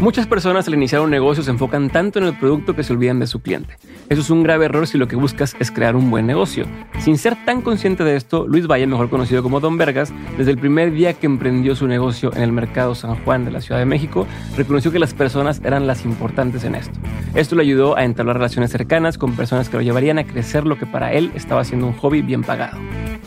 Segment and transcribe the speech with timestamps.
[0.00, 3.20] Muchas personas al iniciar un negocio se enfocan tanto en el producto que se olvidan
[3.20, 3.76] de su cliente.
[4.08, 6.64] Eso es un grave error si lo que buscas es crear un buen negocio.
[7.00, 10.58] Sin ser tan consciente de esto, Luis Valle, mejor conocido como Don Vergas, desde el
[10.58, 13.84] primer día que emprendió su negocio en el mercado San Juan de la Ciudad de
[13.84, 14.26] México,
[14.56, 16.98] reconoció que las personas eran las importantes en esto.
[17.34, 20.78] Esto le ayudó a entablar relaciones cercanas con personas que lo llevarían a crecer lo
[20.78, 22.78] que para él estaba siendo un hobby bien pagado.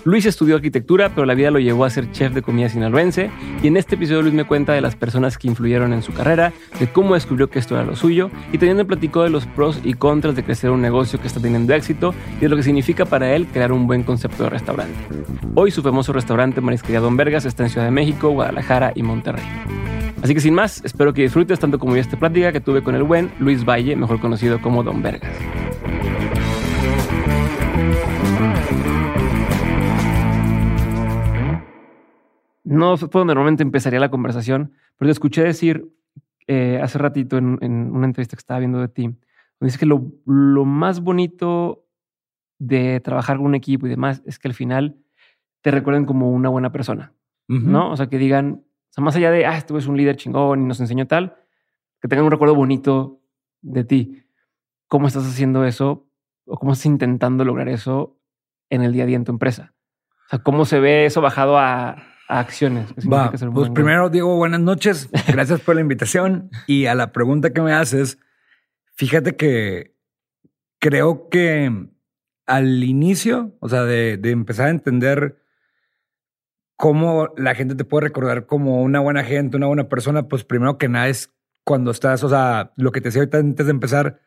[0.05, 3.29] Luis estudió arquitectura, pero la vida lo llevó a ser chef de comida sinaloense,
[3.61, 6.51] y en este episodio Luis me cuenta de las personas que influyeron en su carrera,
[6.79, 9.93] de cómo descubrió que esto era lo suyo, y también platicó de los pros y
[9.93, 13.33] contras de crecer un negocio que está teniendo éxito y de lo que significa para
[13.35, 14.93] él crear un buen concepto de restaurante.
[15.55, 19.45] Hoy su famoso restaurante Marisquería Don Vergas está en Ciudad de México, Guadalajara y Monterrey.
[20.21, 22.95] Así que sin más, espero que disfrutes tanto como yo esta plática que tuve con
[22.95, 25.29] el buen Luis Valle, mejor conocido como Don Vergas.
[32.63, 35.89] No fue donde normalmente empezaría la conversación, pero te escuché decir
[36.47, 39.15] eh, hace ratito en, una entrevista que estaba viendo de ti,
[39.59, 41.85] dice que lo, lo, más bonito
[42.59, 44.97] de trabajar con un equipo y demás es que al final
[45.61, 47.13] te recuerden como una buena persona,
[47.47, 47.91] ¿no?
[47.91, 50.61] O sea, que digan, o sea, más allá de, ah, este es un líder chingón
[50.61, 51.35] y nos enseñó tal,
[52.01, 53.21] que tengan un recuerdo bonito
[53.61, 54.23] de ti.
[54.87, 56.09] ¿Cómo estás haciendo eso
[56.45, 58.19] o cómo estás intentando lograr eso
[58.69, 59.73] en el día a día en tu empresa?
[60.25, 61.95] O sea, ¿cómo se ve eso bajado a
[62.27, 62.89] acciones.
[62.99, 65.09] Va, pues primero, Diego, buenas noches.
[65.27, 66.49] Gracias por la invitación.
[66.67, 68.17] Y a la pregunta que me haces,
[68.95, 69.95] fíjate que
[70.79, 71.89] creo que
[72.45, 75.41] al inicio, o sea, de, empezar a entender
[76.75, 80.77] cómo la gente te puede recordar como una buena gente, una buena persona, pues primero
[80.77, 84.19] que nada es cuando estás, o sea, lo que te decía ahorita antes de empezar,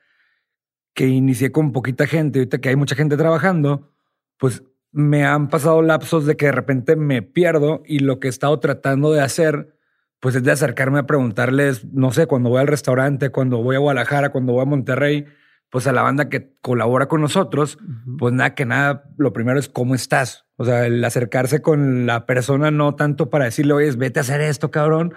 [0.95, 3.93] que inicié con poquita gente, ahorita que hay mucha gente trabajando,
[4.39, 8.31] pues me han pasado lapsos de que de repente me pierdo y lo que he
[8.31, 9.77] estado tratando de hacer,
[10.21, 13.81] pues es de acercarme a preguntarles, no sé, cuando voy al restaurante, cuando voy a
[13.81, 15.27] Guadalajara, cuando voy a Monterrey,
[15.71, 17.79] pues a la banda que colabora con nosotros,
[18.19, 20.47] pues nada que nada, lo primero es cómo estás.
[20.57, 24.41] O sea, el acercarse con la persona no tanto para decirle, oye, vete a hacer
[24.41, 25.13] esto, cabrón.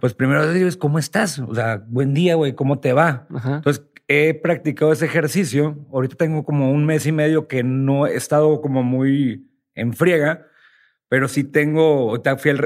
[0.00, 1.40] Pues primero es cómo estás.
[1.40, 3.26] O sea, buen día, güey, ¿cómo te va?
[3.30, 5.86] Entonces, he practicado ese ejercicio.
[5.92, 10.46] Ahorita tengo como un mes y medio que no he estado como muy en friega,
[11.08, 12.20] pero sí tengo,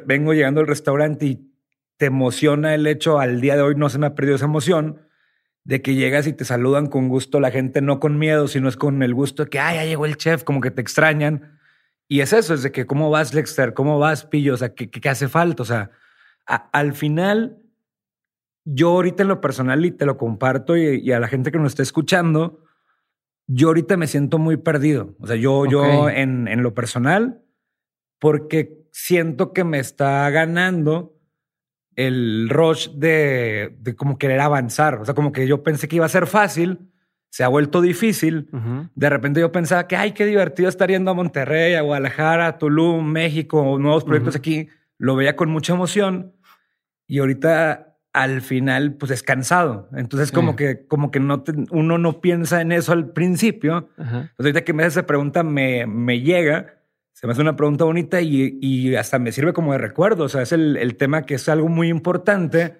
[0.06, 1.52] vengo llegando al restaurante y
[1.96, 5.02] te emociona el hecho, al día de hoy no se me ha perdido esa emoción,
[5.64, 8.76] de que llegas y te saludan con gusto la gente, no con miedo, sino es
[8.76, 11.58] con el gusto de que, ay, ya llegó el chef, como que te extrañan.
[12.06, 13.74] Y es eso, es de que, ¿cómo vas, Lexter?
[13.74, 14.54] ¿Cómo vas, Pillo?
[14.54, 15.62] O sea, ¿qué, qué hace falta?
[15.62, 15.90] O sea,
[16.46, 17.58] al final
[18.70, 21.72] yo ahorita en lo personal y te lo comparto y, a la gente que nos
[21.72, 22.64] está escuchando,
[23.46, 25.16] yo ahorita me siento muy perdido.
[25.20, 27.42] O sea, yo, yo en, en lo personal,
[28.18, 31.16] porque siento que me está ganando
[31.96, 34.96] el rush de, de, como querer avanzar.
[35.00, 36.90] O sea, como que yo pensé que iba a ser fácil,
[37.30, 38.50] se ha vuelto difícil.
[38.94, 42.58] De repente yo pensaba que, ay, qué divertido estar yendo a Monterrey, a Guadalajara, a
[42.58, 44.68] Tulum, México, nuevos proyectos aquí.
[44.98, 46.34] Lo veía con mucha emoción.
[47.06, 49.88] Y ahorita al final pues es cansado.
[49.94, 53.90] Entonces como que como que no uno no piensa en eso al principio.
[53.98, 56.80] Entonces ahorita que me hace esa pregunta me, me llega,
[57.12, 60.24] se me hace una pregunta bonita y, y hasta me sirve como de recuerdo.
[60.24, 62.78] O sea, es el, el, tema que es algo muy importante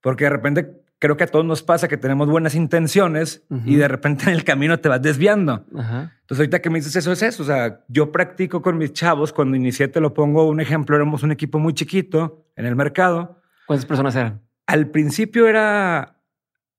[0.00, 3.88] porque de repente creo que a todos nos pasa que tenemos buenas intenciones y de
[3.88, 5.64] repente en el camino te vas desviando.
[5.68, 7.42] Entonces ahorita que me dices eso es eso.
[7.42, 9.32] O sea, yo practico con mis chavos.
[9.32, 10.96] Cuando inicié te lo pongo un ejemplo.
[10.96, 13.40] Éramos un equipo muy chiquito en el mercado.
[13.66, 14.40] ¿Cuántas personas eran?
[14.70, 16.22] Al principio era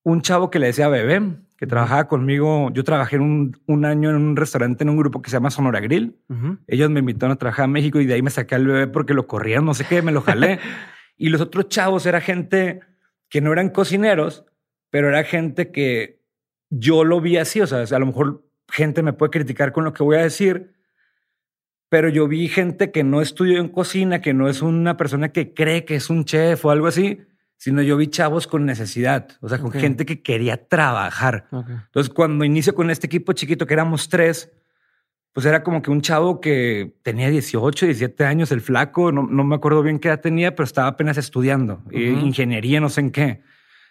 [0.03, 1.21] un chavo que le decía bebé,
[1.57, 2.71] que trabajaba conmigo.
[2.71, 5.81] Yo trabajé un, un, año en un restaurante, en un grupo que se llama Sonora
[5.81, 6.15] Grill.
[6.67, 9.13] Ellos me invitaron a trabajar a México y de ahí me saqué al bebé porque
[9.13, 10.59] lo corrían, no sé qué, me lo jalé.
[11.17, 12.79] y los otros chavos era gente
[13.27, 14.45] que no eran cocineros,
[14.89, 16.21] pero era gente que
[16.69, 17.59] yo lo vi así.
[17.59, 20.75] O sea, a lo mejor gente me puede criticar con lo que voy a decir,
[21.89, 25.53] pero yo vi gente que no estudió en cocina, que no es una persona que
[25.53, 27.19] cree que es un chef o algo así
[27.61, 31.45] sino yo vi chavos con necesidad, o sea, con gente que quería trabajar.
[31.51, 34.51] Entonces, cuando inicio con este equipo chiquito, que éramos tres,
[35.31, 39.53] pues era como que un chavo que tenía 18, 17 años, el flaco, no, me
[39.53, 43.43] acuerdo bien qué edad tenía, pero estaba apenas estudiando, eh, ingeniería, no sé en qué.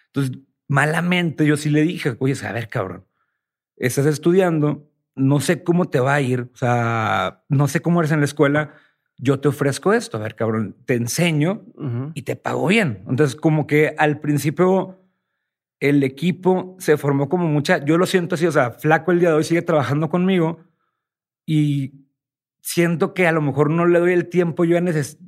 [0.07, 3.05] Entonces, malamente yo sí le dije, oye, a ver, cabrón,
[3.77, 8.11] estás estudiando, no sé cómo te va a ir, o sea, no sé cómo eres
[8.11, 8.73] en la escuela,
[9.23, 11.63] yo te ofrezco esto, a ver, cabrón, te enseño
[12.15, 13.03] y te pago bien.
[13.07, 14.99] Entonces, como que al principio
[15.79, 19.29] el equipo se formó como mucha, yo lo siento así, o sea, Flaco el día
[19.29, 20.59] de hoy sigue trabajando conmigo
[21.45, 22.07] y
[22.61, 24.77] siento que a lo mejor no le doy el tiempo, yo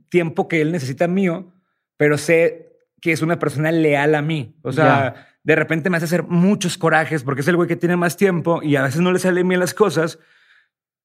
[0.10, 1.54] tiempo que él necesita mío,
[1.96, 4.56] pero sé que es una persona leal a mí.
[4.64, 7.96] O sea, de repente me hace hacer muchos corajes porque es el güey que tiene
[7.96, 10.18] más tiempo y a veces no le salen bien las cosas,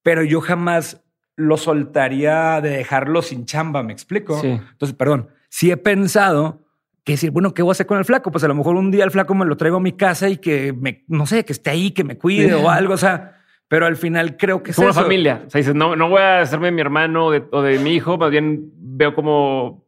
[0.01, 1.03] pero yo jamás
[1.39, 4.39] lo soltaría de dejarlo sin chamba, ¿me explico?
[4.43, 6.65] Entonces, perdón, si he pensado
[7.05, 8.29] que decir, bueno, ¿qué voy a hacer con el flaco?
[8.29, 10.37] Pues a lo mejor un día el flaco me lo traigo a mi casa y
[10.37, 13.37] que me, no sé, que esté ahí, que me cuide o algo, o sea,
[13.69, 15.43] pero al final creo que es como familia.
[15.47, 18.17] O sea, dices, no, no voy a hacerme de mi hermano o de, mi hijo,
[18.17, 19.87] más bien veo cómo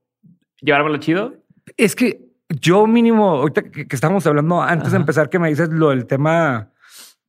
[0.62, 1.34] llevármelo chido.
[1.76, 5.90] Es que yo mínimo, ahorita que, estábamos hablando antes de empezar, que me dices lo
[5.90, 6.71] del tema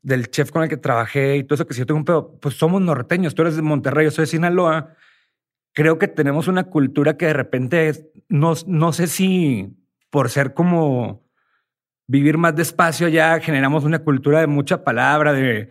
[0.03, 2.39] del chef con el que trabajé y todo eso, que si yo tengo un pedo,
[2.41, 4.95] pues somos norteños, tú eres de Monterrey, yo soy de Sinaloa.
[5.73, 9.77] Creo que tenemos una cultura que de repente no, no sé si
[10.11, 11.23] por ser como
[12.07, 15.71] vivir más despacio ya generamos una cultura de mucha palabra, de,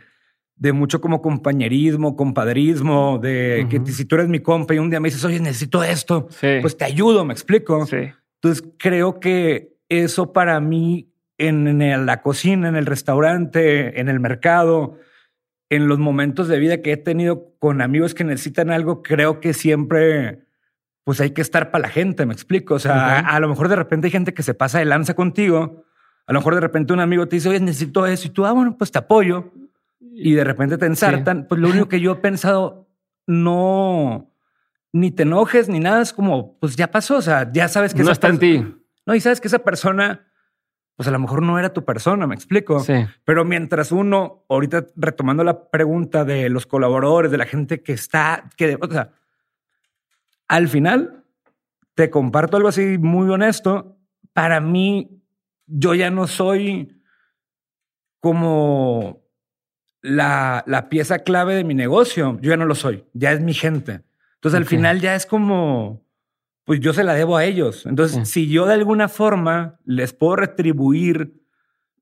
[0.55, 4.99] de mucho como compañerismo, compadrismo, de que si tú eres mi compa y un día
[4.99, 6.27] me dices, oye, necesito esto,
[6.61, 7.85] pues te ayudo, me explico.
[8.35, 11.10] Entonces creo que eso para mí
[11.47, 14.97] en, la cocina, en el restaurante, en el mercado,
[15.69, 19.53] en los momentos de vida que he tenido con amigos que necesitan algo, creo que
[19.53, 20.45] siempre
[21.03, 22.75] pues hay que estar para la gente, me explico.
[22.75, 25.83] O sea, a, lo mejor de repente hay gente que se pasa de lanza contigo.
[26.27, 28.27] A lo mejor de repente un amigo te dice, oye, necesito eso.
[28.27, 29.51] Y tú, ah, bueno, pues te apoyo.
[29.99, 31.47] Y de repente te ensartan.
[31.47, 32.87] Pues lo único que yo he pensado,
[33.25, 34.31] no,
[34.93, 36.01] ni te enojes ni nada.
[36.03, 37.17] Es como, pues ya pasó.
[37.17, 38.65] O sea, ya sabes que no está en ti.
[39.05, 40.27] No, y sabes que esa persona
[40.95, 42.79] pues a lo mejor no era tu persona, me explico.
[42.81, 42.93] Sí.
[43.23, 48.49] Pero mientras uno, ahorita retomando la pregunta de los colaboradores, de la gente que está,
[48.55, 49.11] que, o sea,
[50.47, 51.23] al final
[51.95, 53.97] te comparto algo así muy honesto.
[54.33, 55.21] Para mí,
[55.65, 57.01] yo ya no soy
[58.19, 59.23] como
[60.01, 62.37] la, la pieza clave de mi negocio.
[62.41, 63.05] Yo ya no lo soy.
[63.13, 64.03] Ya es mi gente.
[64.35, 66.03] Entonces, al final ya es como
[66.63, 67.85] pues yo se la debo a ellos.
[67.85, 71.41] Entonces, si yo de alguna forma les puedo retribuir,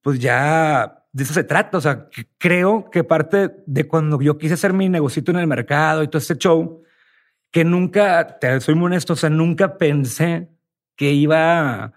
[0.02, 1.78] pues ya de eso se trata.
[1.78, 6.04] O sea, creo que parte de cuando yo quise hacer mi negocito en el mercado
[6.04, 6.84] y todo ese show,
[7.52, 10.50] que nunca, te soy muy honesto, o sea, nunca pensé
[10.96, 11.94] que iba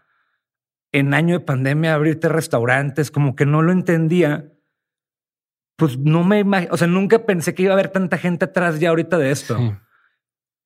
[0.92, 4.52] en año de pandemia a abrirte restaurantes, como que no lo entendía.
[5.76, 8.90] Pues no me o sea, nunca pensé que iba a haber tanta gente atrás ya
[8.90, 9.58] ahorita de esto.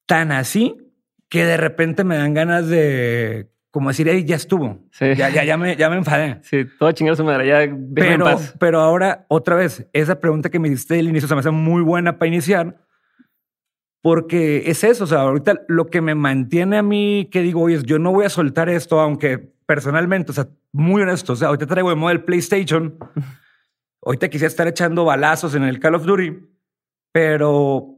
[0.06, 0.85] Tan así
[1.28, 4.78] que de repente me dan ganas de como decir, hey, ya estuvo.
[4.98, 6.38] Ya, ya, ya, me, ya me enfadé.
[6.44, 8.54] Sí, todo chingado su madre, ya pero, paz.
[8.58, 11.82] Pero ahora, otra vez, esa pregunta que me diste al inicio se me hace muy
[11.82, 12.78] buena para iniciar,
[14.00, 15.04] porque es eso.
[15.04, 18.24] O sea, ahorita lo que me mantiene a mí, que digo, oye, yo no voy
[18.24, 22.12] a soltar esto, aunque personalmente, o sea, muy honesto, o sea, ahorita traigo de moda
[22.12, 22.96] el PlayStation.
[24.02, 26.34] ahorita quisiera estar echando balazos en el Call of Duty,
[27.12, 27.95] pero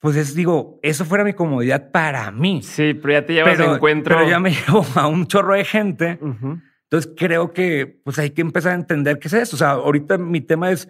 [0.00, 2.62] pues es, digo, eso fuera mi comodidad para mí.
[2.62, 4.16] Sí, pero ya te llevas de encuentro.
[4.16, 6.18] Pero ya me llevo a un chorro de gente.
[6.20, 9.56] Entonces creo que pues hay que empezar a entender qué es eso.
[9.56, 10.88] O sea, ahorita mi tema es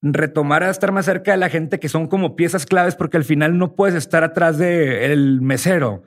[0.00, 3.24] retomar a estar más cerca de la gente que son como piezas claves porque al
[3.24, 6.04] final no puedes estar atrás del mesero,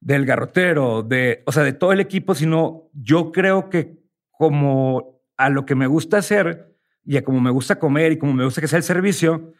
[0.00, 3.98] del garrotero, de, o sea, de todo el equipo, sino yo creo que
[4.30, 6.74] como a lo que me gusta hacer
[7.04, 9.54] y a como me gusta comer y como me gusta que sea el servicio,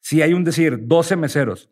[0.00, 1.70] si hay un decir 12 meseros,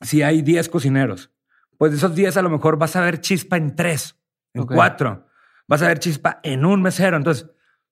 [0.00, 1.32] si hay 10 cocineros,
[1.78, 4.20] pues de esos 10 a lo mejor vas a ver chispa en 3,
[4.54, 5.26] en 4,
[5.66, 7.16] vas a ver chispa en un mesero.
[7.16, 7.50] Entonces,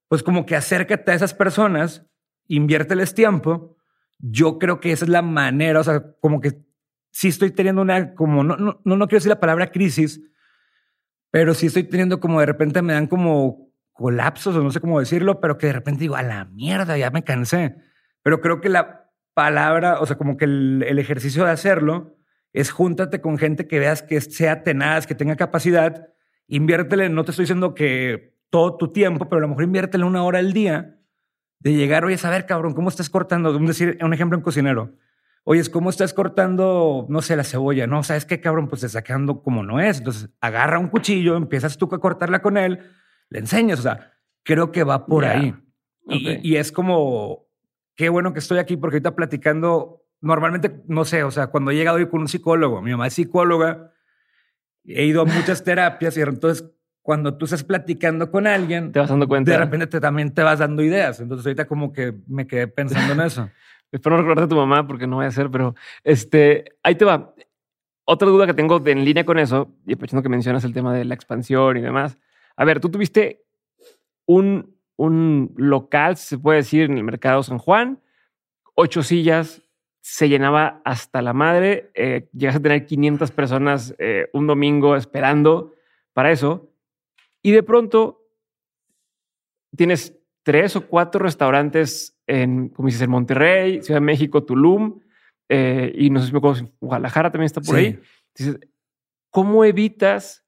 [0.09, 2.07] pues como que acércate a esas personas,
[2.47, 3.77] inviérteles tiempo.
[4.19, 6.63] Yo creo que esa es la manera, o sea, como que
[7.11, 10.21] sí estoy teniendo una, como, no, no, no, quiero decir la palabra crisis,
[11.31, 14.99] pero sí estoy teniendo como de repente me dan como colapsos o no sé cómo
[14.99, 17.77] decirlo, pero que de repente digo, a la mierda, ya me cansé.
[18.23, 19.00] Pero creo que la,
[19.35, 22.17] palabra, o sea, como que el, ejercicio de hacerlo
[22.53, 26.09] es júntate con gente que veas que sea tenaz, que tenga capacidad,
[26.49, 30.25] inviértele, no te estoy diciendo que todo tu tiempo, pero a lo mejor inviértele una
[30.25, 30.99] hora al día
[31.61, 33.57] de llegar, oye, a ver, cabrón, ¿cómo estás cortando?
[33.57, 34.95] Un, decir, un ejemplo en cocinero.
[35.45, 37.87] Oye, ¿cómo estás cortando, no sé, la cebolla?
[37.87, 38.69] No, ¿sabes qué, cabrón?
[38.69, 39.99] Pues te sacando como no es.
[39.99, 42.81] Entonces, agarra un cuchillo, empiezas tú a cortarla con él,
[43.31, 43.79] le enseñas.
[43.79, 45.55] O sea, creo que va por ahí.
[46.07, 47.50] y, es como
[48.01, 51.75] qué bueno que estoy aquí porque ahorita platicando, normalmente, no sé, o sea, cuando he
[51.75, 53.93] llegado hoy con un psicólogo, mi mamá es psicóloga,
[54.87, 56.65] he ido a muchas terapias y entonces
[57.03, 59.51] cuando tú estás platicando con alguien, te vas dando cuenta.
[59.51, 61.21] De repente te, también te vas dando ideas.
[61.21, 63.51] Entonces ahorita como que me quedé pensando en eso.
[63.93, 67.05] Espero no recordarte a tu mamá porque no voy a hacer, pero este, ahí te
[67.05, 67.35] va.
[68.07, 71.05] Otra duda que tengo en línea con eso, y aprovechando que mencionas el tema de
[71.05, 72.17] la expansión y demás.
[72.57, 73.45] A ver, tú tuviste
[74.25, 78.03] un un local, se puede decir, en el mercado San Juan,
[78.75, 79.63] ocho sillas,
[80.03, 85.73] se llenaba hasta la madre, eh, llegas a tener 500 personas eh, un domingo esperando
[86.13, 86.71] para eso.
[87.43, 88.27] Y de pronto
[89.77, 95.01] tienes tres o cuatro restaurantes en, como dices, en Monterrey, Ciudad de México, Tulum,
[95.49, 97.81] eh, y no sé si me acuerdo, Guadalajara también está por Sí.
[97.81, 98.01] ahí.
[98.37, 98.59] Dices,
[99.31, 100.45] ¿cómo evitas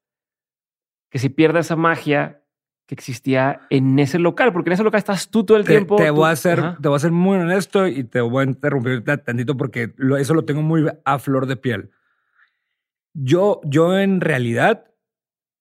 [1.10, 2.41] que se pierda esa magia
[2.94, 4.52] que existía en ese local?
[4.52, 5.96] Porque en ese local estás tú todo el Te, tiempo.
[5.96, 6.78] te tú- voy a hacer, Ajá.
[6.80, 10.18] te voy a ser muy honesto y te voy a interrumpir ta- tantito porque lo-
[10.18, 11.90] eso lo tengo muy a flor de piel.
[13.14, 14.84] Yo, yo en realidad,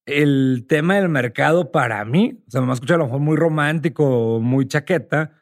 [0.06, 3.20] el tema del mercado para mí, o sea, me va a escuchar a lo mejor
[3.22, 5.41] muy romántico, muy chaqueta,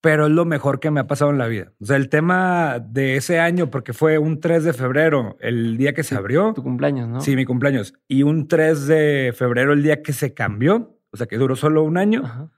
[0.00, 1.72] pero es lo mejor que me ha pasado en la vida.
[1.80, 5.92] O sea, el tema de ese año, porque fue un 3 de febrero, el día
[5.92, 6.52] que se abrió.
[6.54, 7.20] Tu cumpleaños, ¿no?
[7.20, 7.94] Sí, mi cumpleaños.
[8.08, 11.82] Y un 3 de febrero, el día que se cambió, o sea, que duró solo
[11.82, 12.50] un año Ajá.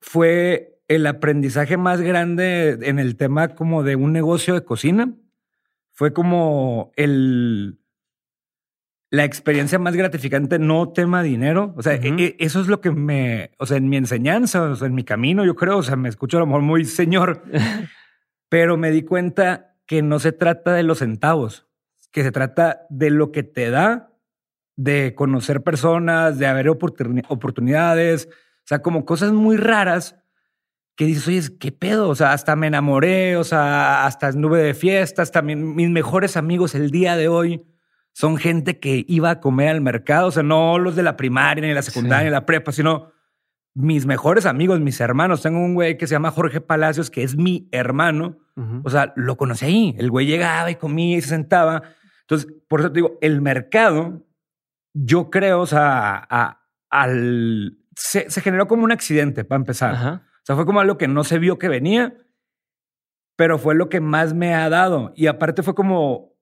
[0.00, 5.14] fue el aprendizaje más grande en el tema como de un negocio de cocina.
[5.92, 7.77] Fue como el
[9.10, 11.72] la experiencia más gratificante, no tema dinero.
[11.76, 14.76] O sea, e- e- eso es lo que me, o sea, en mi enseñanza, o
[14.76, 17.42] sea, en mi camino, yo creo, o sea, me escucho a lo mejor muy señor,
[18.48, 21.66] pero me di cuenta que no se trata de los centavos,
[22.12, 24.12] que se trata de lo que te da,
[24.76, 30.16] de conocer personas, de haber oportuni- oportunidades, o sea, como cosas muy raras
[30.96, 32.08] que dices, oye, ¿qué pedo?
[32.08, 36.74] O sea, hasta me enamoré, o sea, hasta anduve de fiestas, también mis mejores amigos
[36.74, 37.64] el día de hoy
[38.18, 41.64] son gente que iba a comer al mercado, o sea, no los de la primaria,
[41.64, 42.24] ni la secundaria, Sí.
[42.24, 43.12] ni la prepa, sino
[43.76, 45.40] mis mejores amigos, mis hermanos.
[45.40, 48.36] Tengo un güey que se llama Jorge Palacios, que es mi hermano.
[48.56, 48.82] Ujú.
[48.84, 49.94] O sea, lo conocí ahí.
[49.98, 51.82] El güey llegaba y comía y se sentaba.
[52.22, 54.26] Entonces, por eso te digo, el mercado,
[54.94, 56.60] yo creo, o sea, a-
[56.90, 59.94] al, se, se generó como un accidente para empezar.
[59.94, 60.22] Ajá.
[60.38, 62.16] O sea, fue como algo que no se vio que venía,
[63.36, 65.12] pero fue lo que más me ha dado.
[65.14, 66.32] Y aparte fue como,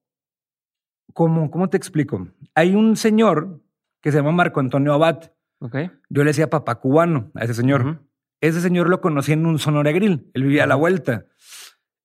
[1.13, 2.27] como, ¿cómo te explico?
[2.55, 3.61] Hay un señor
[4.01, 5.31] que se llama Marco Antonio Abad.
[5.59, 5.75] Ok.
[6.09, 8.01] Yo le decía papá cubano a ese señor.
[8.39, 10.29] Ese señor lo conocí en un Sonora Grill.
[10.33, 11.25] Él vivía a la vuelta.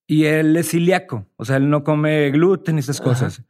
[0.07, 1.27] Y él es celíaco.
[1.37, 3.45] O sea, él no come gluten y esas cosas.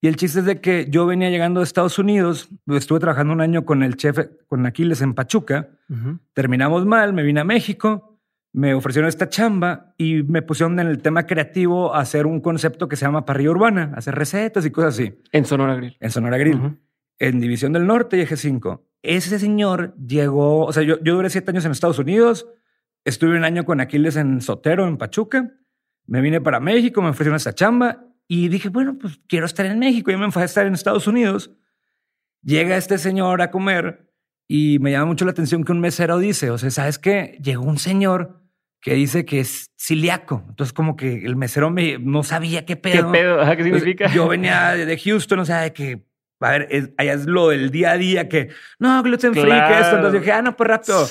[0.00, 2.48] Y el chiste es de que yo venía llegando de Estados Unidos.
[2.66, 5.70] Estuve trabajando un año con el chef, con Aquiles en Pachuca.
[6.34, 8.13] Terminamos mal, me vine a México.
[8.54, 12.88] Me ofrecieron esta chamba y me pusieron en el tema creativo a hacer un concepto
[12.88, 15.96] que se llama parrilla urbana, hacer recetas y cosas así En Sonora Grill.
[15.98, 16.78] en Sonora Grill
[17.18, 18.86] en División del Norte y Eje 5.
[19.02, 22.46] Ese señor llegó, o sea, yo, yo duré siete años en Estados Unidos,
[23.04, 25.52] estuve un año con Aquiles en Sotero, en Pachuca,
[26.06, 29.80] me vine para México, me ofrecieron esta chamba y dije, bueno, pues quiero estar en
[29.80, 31.50] México, yo me enfadé a estar en Estados Unidos.
[32.42, 34.12] Llega este señor a comer
[34.46, 37.38] y me llama mucho la atención que un mesero dice, o sea, ¿sabes qué?
[37.42, 38.43] Llegó un señor
[38.84, 40.44] que dice que es ciliaco.
[40.48, 43.10] Entonces como que el mesero me, no sabía qué ¿Qué pedo.
[43.10, 43.40] pedo?
[43.40, 44.14] Ajá, ¿Qué Entonces, significa?
[44.14, 46.04] Yo venía de Houston, o sea, de que,
[46.40, 49.48] a ver, es, allá es lo del día a día que, no, gluten free, que
[49.48, 49.74] Claro.
[49.84, 49.96] esto.
[49.96, 51.08] Entonces dije, ah, no, pues rápido.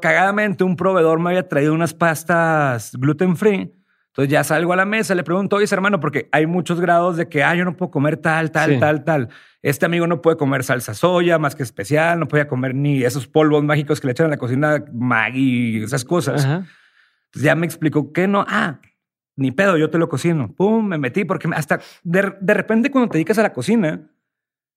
[0.00, 3.72] Cagadamente, un proveedor me había traído unas pastas gluten free.
[4.08, 7.28] Entonces ya salgo a la mesa, le pregunto, oye, hermano, porque hay muchos grados de
[7.28, 8.78] que, ah, yo no puedo comer tal, tal, Sí.
[8.78, 9.28] tal, tal.
[9.62, 13.26] Este amigo no puede comer salsa soya más que especial, no podía comer ni esos
[13.26, 16.44] polvos mágicos que le echan en la cocina, Maggi, esas cosas.
[16.44, 16.64] Ajá.
[17.34, 18.44] Ya me explicó que no.
[18.48, 18.80] Ah,
[19.36, 20.52] ni pedo, yo te lo cocino.
[20.54, 24.10] Pum, me metí porque hasta de, de repente cuando te dedicas a la cocina,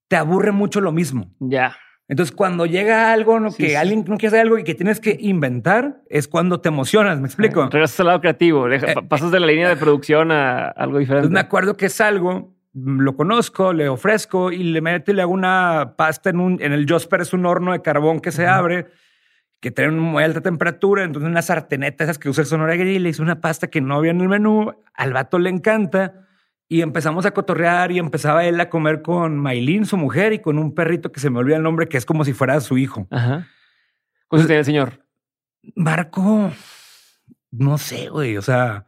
[0.07, 1.31] te aburre mucho lo mismo.
[1.39, 1.75] Ya.
[2.09, 3.51] Entonces cuando llega algo, ¿no?
[3.51, 3.75] Sí, que sí.
[3.75, 7.27] alguien no quiere hacer algo y que tienes que inventar, es cuando te emocionas, ¿me
[7.27, 7.67] explico?
[7.69, 8.69] Regresas al lado creativo.
[8.71, 11.27] Eh, pa- pasas de la línea de producción a algo diferente.
[11.29, 15.33] Me acuerdo que salgo, mm, lo conozco, le ofrezco y le meto y le hago
[15.33, 18.87] una pasta en un, en el Josper es un horno de carbón que se abre,
[19.59, 23.03] que tiene una muy alta temperatura, entonces una sarteneta esas que usa el Sonora Grill,
[23.03, 26.27] le hice una pasta que no había en el menú, al vato le encanta
[26.69, 30.59] y empezamos a cotorrear y empezaba él a comer con Maylin, su mujer, y con
[30.59, 33.07] un perrito que se me olvida el nombre, que es como si fuera su hijo.
[33.09, 33.47] Ajá.
[34.27, 35.05] ¿Cuántos tiene el señor?
[35.75, 36.51] Marco,
[37.51, 38.87] no sé, güey, o sea,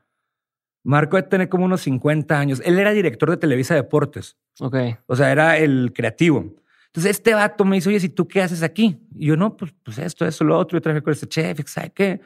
[0.83, 2.61] Marco debe tener como unos 50 años.
[2.65, 4.37] Él era director de Televisa Deportes.
[4.59, 4.75] Ok.
[5.07, 6.55] O sea, era el creativo.
[6.89, 8.99] Entonces este vato me dice, oye, ¿y tú qué haces aquí?
[9.15, 10.77] Y yo, no, pues, pues esto, eso, lo otro.
[10.77, 12.19] Yo trabajé con este chef, ¿sabes qué?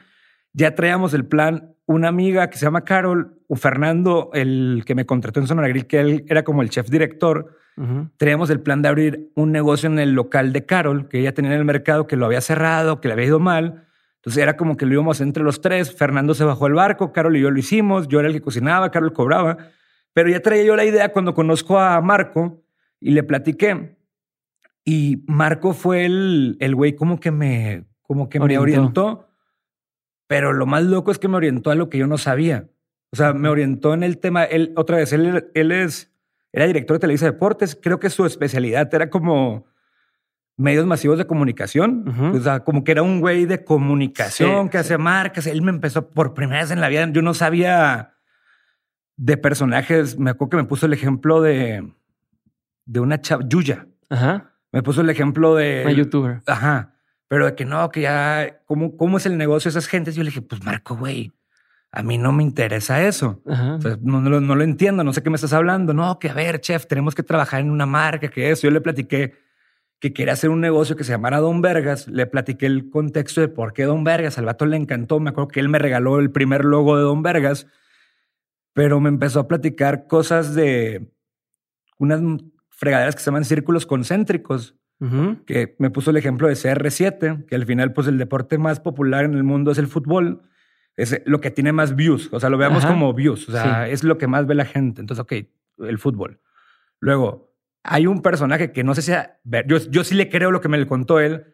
[0.54, 1.74] Ya traíamos el plan.
[1.86, 5.86] Una amiga que se llama Carol, o Fernando, el que me contrató en Sonora Grill,
[5.86, 7.58] que él era como el chef director.
[7.76, 8.08] Ujú.
[8.16, 11.52] Traíamos el plan de abrir un negocio en el local de Carol, que ella tenía
[11.52, 13.86] en el mercado, que lo había cerrado, que le había ido mal.
[14.16, 15.94] Entonces era como que lo íbamos entre los tres.
[15.94, 18.08] Fernando se bajó al barco, Carol y yo lo hicimos.
[18.08, 19.58] Yo era el que cocinaba, Carol cobraba.
[20.14, 22.64] Pero ya traía yo la idea cuando conozco a Marco
[23.00, 23.98] y le platiqué.
[24.84, 28.62] Y Marco fue el, el güey como que me, como que me Orientó.
[28.62, 29.28] orientó.
[30.26, 32.68] Pero lo más loco es que me orientó a lo que yo no sabía.
[33.12, 34.44] O sea, me orientó en el tema.
[34.44, 36.12] Él, otra vez, él, él es,
[36.52, 37.78] era director de Televisa Deportes.
[37.80, 39.66] Creo que su especialidad era como
[40.56, 42.32] medios masivos de comunicación.
[42.34, 45.46] O sea, como que era un güey de comunicación Sí, que hacía marcas.
[45.46, 47.08] Él me empezó por primera vez en la vida.
[47.10, 48.14] Yo no sabía
[49.16, 50.18] de personajes.
[50.18, 51.88] Me acuerdo que me puso el ejemplo de,
[52.86, 53.86] de una chava, Yuya.
[54.10, 54.53] Ajá.
[54.74, 55.82] Me puso el ejemplo de.
[55.84, 56.40] Una youtuber.
[56.46, 56.94] Ajá.
[57.28, 60.14] Pero de que no, que ya, ¿cómo, cómo es el negocio de esas gentes?
[60.14, 61.32] Yo le dije, pues Marco, güey,
[61.90, 63.42] a mí no me interesa eso.
[63.48, 63.74] Ajá.
[63.76, 65.94] O sea, no, no lo- no lo entiendo, no sé qué me estás hablando.
[65.94, 68.66] No, que a ver, chef, tenemos que trabajar en una marca, que eso.
[68.66, 69.34] Yo le platiqué
[70.00, 72.08] que quería hacer un negocio que se llamara Don Vergas.
[72.08, 74.36] Le platiqué el contexto de por qué Don Vergas.
[74.38, 75.18] Al vato le encantó.
[75.18, 77.66] Me acuerdo que él me regaló el primer logo de Don Vergas,
[78.74, 81.10] pero me empezó a platicar cosas de
[81.98, 82.20] unas
[82.84, 85.44] fregaderas que se llaman círculos concéntricos Ujú.
[85.44, 89.24] que me puso el ejemplo de CR7, que al final, pues el deporte más popular
[89.24, 90.42] en el mundo es el fútbol.
[90.96, 92.28] Es lo que tiene más views.
[92.32, 92.92] O sea, lo veamos Ajá.
[92.94, 93.48] como views.
[93.48, 95.00] O sea, es lo que más ve la gente.
[95.00, 95.32] Entonces, ok,
[95.88, 96.38] el fútbol.
[97.00, 99.06] Luego, hay un personaje que no sé si...
[99.10, 101.46] sea- Yo, yo sí le creo lo que me le contó él,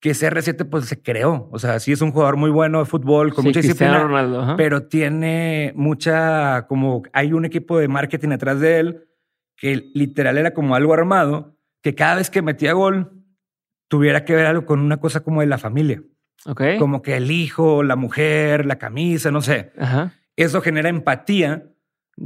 [0.00, 1.48] que CR7 pues se creó.
[1.50, 4.40] O sea, sí es un jugador muy bueno de fútbol, con Sí, mucha disciplina Ronaldo.
[4.42, 4.56] ajá.
[4.56, 9.04] pero tiene mucha, como hay un equipo de marketing detrás de él
[9.62, 13.12] que literal era como algo armado, que cada vez que metía gol
[13.86, 16.02] tuviera que ver algo con una cosa como de la familia,
[16.46, 16.62] Ok.
[16.80, 19.70] como que el hijo, la mujer, la camisa, no sé.
[19.78, 20.14] Ajá.
[20.36, 21.62] Eso genera empatía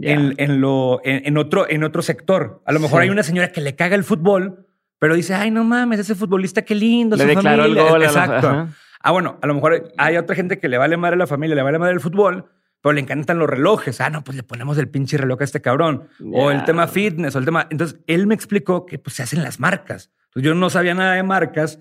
[0.00, 2.62] en, en lo, en, en otro, en otro sector.
[2.64, 3.04] A lo mejor Sí.
[3.04, 4.66] hay una señora que le caga el fútbol,
[4.98, 7.16] pero dice, ay, no mames, ese futbolista, qué lindo.
[7.16, 7.90] Le su declaró el familia".
[7.90, 7.96] gol.
[7.96, 8.68] a la- Exacto.
[9.02, 11.62] Ah, bueno, a lo mejor hay otra gente que le vale madre la familia, le
[11.62, 12.46] vale madre el fútbol,
[12.80, 14.00] pero le encantan los relojes.
[14.00, 16.08] Ah, no, pues le ponemos el pinche reloj a este cabrón.
[16.32, 17.66] O el tema fitness, o el tema.
[17.70, 20.12] Entonces, él me explicó que pues, se hacen las marcas.
[20.26, 21.80] Entonces, yo no sabía nada de marcas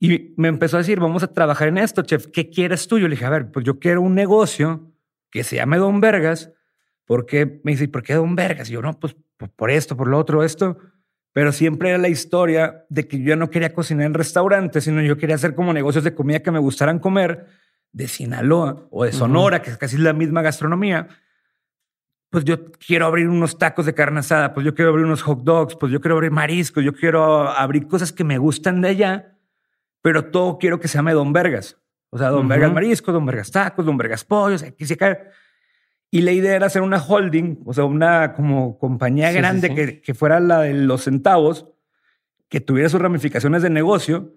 [0.00, 2.28] y me empezó a decir, vamos a trabajar en esto, chef.
[2.28, 2.98] ¿Qué quieres tú?
[2.98, 4.92] Yo le dije, a ver, pues yo quiero un negocio
[5.30, 6.52] que se llame Don Vergas.
[7.04, 8.70] porque Me dice, ¿y por qué Don Vergas?
[8.70, 9.16] Y yo, no, pues
[9.56, 10.78] por esto, por lo otro, esto.
[11.32, 15.16] Pero siempre era la historia de que yo no quería cocinar en restaurantes, sino yo
[15.16, 17.46] quería hacer como negocios de comida que me gustaran comer
[17.92, 21.08] de Sinaloa o de Sonora, que es casi la misma gastronomía.
[22.30, 25.42] Pues yo quiero abrir unos tacos de carne asada, pues yo quiero abrir unos hot
[25.42, 29.38] dogs, pues yo quiero abrir mariscos, yo quiero abrir cosas que me gustan de allá,
[30.02, 31.78] pero todo quiero que se llame Don Vergas.
[32.10, 32.48] O sea, Don Ujú.
[32.48, 35.18] Vergas mariscos, Don Vergas tacos, Don Vergas pollos, aquí se cae.
[36.10, 39.68] Y la idea era hacer una holding, o sea, una como compañía Sí, sí, grande
[39.68, 39.74] sí.
[39.74, 41.66] Que, que fuera la de los centavos,
[42.48, 44.34] que tuviera sus ramificaciones de negocio,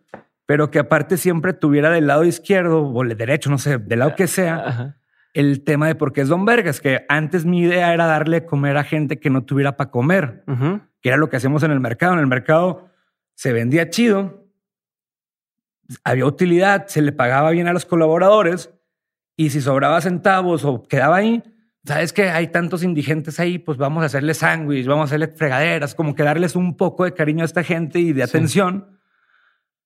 [0.52, 4.16] pero que aparte siempre tuviera del lado izquierdo o el derecho, no sé, del lado
[4.18, 4.98] que sea, Ajá.
[5.34, 8.76] el tema de por qué es Don Vergas, que antes mi idea era darle comer
[8.76, 10.44] a gente que no tuviera para comer,
[11.00, 12.12] que era lo que hacíamos en el mercado.
[12.16, 12.90] En el mercado
[13.34, 14.46] se vendía chido,
[16.04, 18.74] había utilidad, se le pagaba bien a los colaboradores
[19.38, 21.42] y si sobraba centavos o quedaba ahí,
[21.86, 25.96] sabes que hay tantos indigentes ahí, pues vamos a hacerle sándwich, vamos a hacerle fregaderas,
[25.96, 28.30] como que darles un poco de cariño a esta gente y de Sí.
[28.38, 28.98] atención.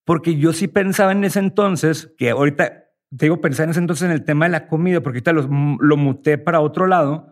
[0.06, 4.06] Porque yo sí pensaba en ese entonces, que ahorita, te digo, pensaba en ese entonces
[4.06, 5.48] en el tema de la comida, porque ahorita los-
[5.80, 7.28] lo muté para otro lado,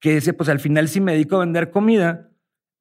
[0.00, 2.30] que dice, pues al final si me dedico a vender comida,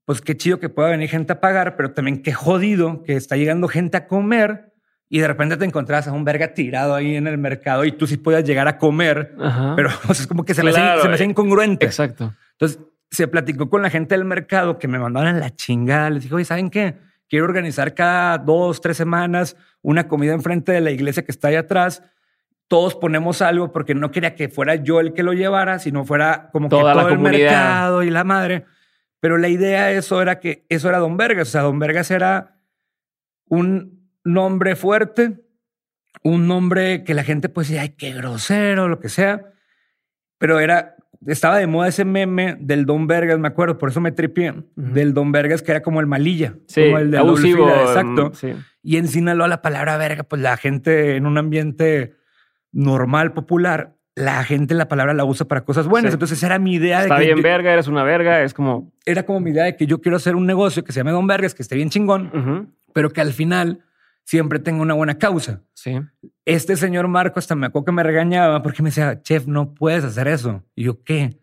[0.05, 3.35] pues qué chido que pueda venir gente a pagar, pero también qué jodido que está
[3.35, 4.73] llegando gente a comer
[5.09, 8.07] y de repente te encontrás a un verga tirado ahí en el mercado y tú
[8.07, 9.73] sí puedas llegar a comer, Ajá.
[9.75, 11.85] pero o sea, es como que se, me Claro, hace, se me hace eh, incongruente.
[11.85, 12.33] Exacto.
[12.53, 12.79] Entonces
[13.11, 16.09] se platicó con la gente del mercado que me mandaban a la chingada.
[16.09, 16.95] Les dijo, oye, ¿saben qué?
[17.35, 21.57] Quiero organizar cada dos, tres semanas una comida enfrente de la iglesia que está ahí
[21.57, 22.01] atrás.
[22.69, 26.47] Todos ponemos algo porque no quería que fuera yo el que lo llevara, sino fuera
[26.53, 27.51] como Toda que la todo el comunidad.
[27.51, 28.63] mercado y la madre.
[29.19, 31.49] Pero la idea de eso era que eso era Don Vergas.
[31.49, 32.55] O sea, Don Vergas era
[33.49, 35.45] un nombre fuerte,
[36.23, 39.51] un nombre que la gente pues decía, ay, qué grosero, lo que sea.
[40.37, 40.94] Pero era,
[41.25, 45.13] estaba de moda ese meme del Don Vergas, me acuerdo, por eso me tripié, del
[45.13, 47.65] Don Vergas que era como el malilla, Sí, como el de abusivo.
[47.67, 48.29] fila, exacto.
[48.29, 48.53] mm, Sí.
[48.83, 52.13] Y en Sinaloa la palabra verga, pues la gente en un ambiente
[52.71, 56.11] normal, popular, la gente la palabra la usa para cosas buenas.
[56.11, 56.15] Sí.
[56.15, 58.91] Entonces era mi idea Está de que bien yo- verga, eres una verga, es como...
[59.05, 61.27] era como mi idea de que yo quiero hacer un negocio que se llame Don
[61.27, 63.79] Vergas, que esté bien chingón, pero que al final
[64.25, 65.61] siempre tenga una buena causa.
[65.73, 66.01] Sí.
[66.43, 70.03] Este señor Marco hasta me acuerdo que me regañaba porque me decía, chef, no puedes
[70.03, 70.63] hacer eso.
[70.75, 71.39] Y yo, ¿qué?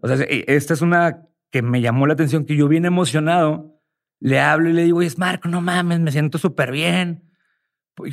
[0.00, 3.80] O sea, esta es una que me llamó la atención, que yo bien emocionado
[4.20, 7.24] le hablo y le digo, es Marco, no mames, me siento súper bien.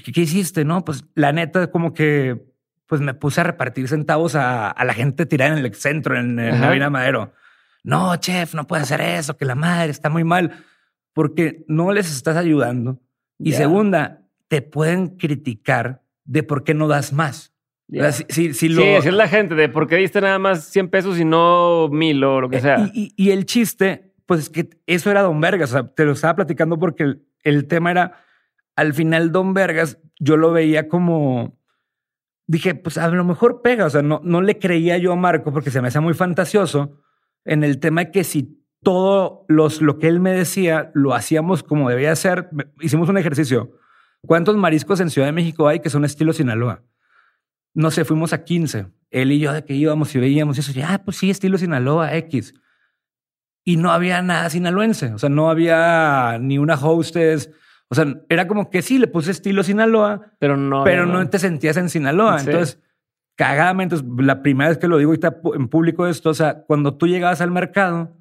[0.04, 0.65] ¿Qué, qué hiciste?
[0.65, 2.54] No, pues la neta, como que
[2.88, 6.39] pues me puse a repartir centavos a, a la gente tirada en el centro, en,
[6.39, 6.65] en Ajá.
[6.65, 7.34] Navina Madero.
[7.84, 10.63] No, chef, no puede hacer eso, que la madre está muy mal,
[11.13, 12.99] porque no les estás ayudando.
[13.39, 17.54] Y segunda, te pueden criticar de por qué no das más.
[17.89, 18.12] O sea, Ya.
[18.12, 20.89] si, si- si lo- Sí, es la gente de por qué diste nada más 100
[20.89, 22.78] pesos y no mil o lo que sea.
[22.86, 25.69] Eh, Y, y- y el chiste, pues es que eso era Don Vergas.
[25.71, 28.24] O sea, te lo estaba platicando porque el, el tema era,
[28.76, 31.60] al final Don Vergas, yo lo veía como,
[32.48, 35.52] dije, pues a lo mejor pega, o sea, no, no le creía yo a Marco
[35.52, 37.02] porque se me hacía muy fantasioso
[37.43, 41.63] en el tema de que si todo los, lo que él me decía lo hacíamos
[41.63, 43.71] como debía ser, hicimos un ejercicio.
[44.21, 46.84] ¿Cuántos mariscos en Ciudad de México hay que son estilo Sinaloa?
[47.74, 48.86] No sé, fuimos a 15.
[49.10, 50.71] Él y yo de que íbamos y veíamos eso.
[50.71, 52.54] Ya, ah, pues sí, estilo Sinaloa, X.
[53.63, 55.13] Y no había nada sinaloense.
[55.13, 57.50] O sea, no había ni una hostess.
[57.89, 61.39] O sea, era como que sí, le puse estilo Sinaloa, pero no, pero no, te
[61.39, 62.39] sentías en Sinaloa.
[62.39, 62.80] Entonces,
[63.36, 67.08] cagadamente, la primera vez que lo digo ahorita en público esto, o sea, cuando tú
[67.08, 68.15] llegabas al mercado,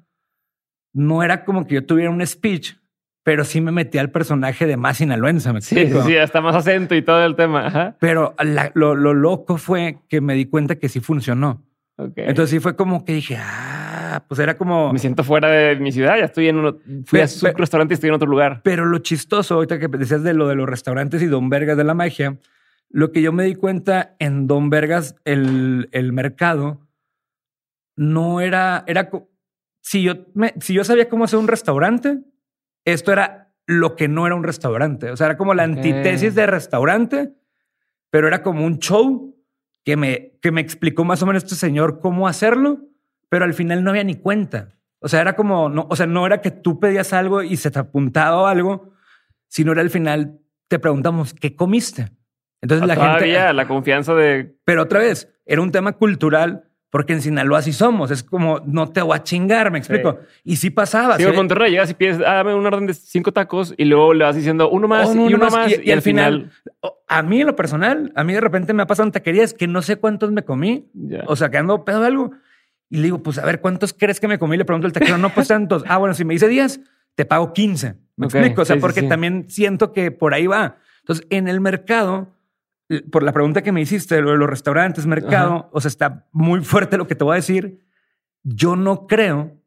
[0.95, 2.77] no era como que yo tuviera un speech,
[3.21, 5.51] pero sí me metí al personaje de más sinaloense.
[5.51, 7.95] ¿me sí, sí, sí, hasta más acento y todo el tema.
[7.99, 8.33] Pero
[8.73, 11.61] lo, loco fue que me di cuenta que sí funcionó.
[12.15, 14.93] Entonces sí fue como que dije, ah, pues era como...
[14.93, 16.77] Me siento fuera de mi ciudad, ya estoy en uno...
[17.05, 18.61] Fui a su restaurante y estoy en otro lugar.
[18.63, 21.83] Pero lo chistoso, ahorita que decías de lo de los restaurantes y Don Vergas de
[21.83, 22.37] la magia,
[22.89, 26.79] lo que yo me di cuenta en Don Vergas, el, el mercado,
[27.97, 28.85] no era...
[28.87, 29.09] era
[29.85, 32.17] si yo, me, si yo sabía cómo hacer un restaurante,
[32.85, 35.11] esto era lo que no era un restaurante.
[35.11, 37.35] O sea, era como la antítesis de restaurante,
[38.09, 39.37] pero era como un show
[39.83, 42.79] que me, que me explicó más o menos este señor cómo hacerlo,
[43.29, 44.73] pero al final no había ni cuenta.
[45.01, 47.69] O sea, era como, no, o sea, no era que tú pedías algo y se
[47.69, 48.91] te apuntaba algo,
[49.49, 52.11] sino era al final te preguntamos, ¿qué comiste?
[52.59, 53.53] Entonces la gente...
[53.53, 54.57] la confianza de...
[54.65, 58.09] Pero otra vez, era un tema cultural porque en Sinaloa así somos.
[58.09, 60.19] Es como, no te voy a chingar, me explico.
[60.45, 61.17] Y sí pasaba.
[61.17, 64.13] Sí, en Monterrey llegas y pides, ah, dame un orden de cinco tacos y luego
[64.13, 65.77] le vas diciendo uno más y uno más.
[65.83, 66.51] Y, al final,
[67.09, 69.67] a mí en lo personal, a mí de repente me ha pasado en taquerías que
[69.67, 70.89] no sé cuántos me comí.
[71.27, 72.31] O sea, que ando pedo de algo.
[72.89, 74.55] Y le digo, pues a ver, ¿cuántos crees que me comí?
[74.55, 75.83] Le pregunto al taquero, no, pues tantos.
[75.89, 76.79] ah, bueno, si me dice 10,
[77.15, 77.93] te pago 15.
[78.15, 78.61] ¿Me explico?
[78.61, 80.77] O sea, porque también siento que por ahí va.
[81.01, 82.34] Entonces, en el mercado,
[83.11, 86.61] por la pregunta que me hiciste, lo de los restaurantes, mercado, o sea, está muy
[86.61, 87.79] fuerte lo que te voy a decir.
[88.43, 89.59] Yo no creo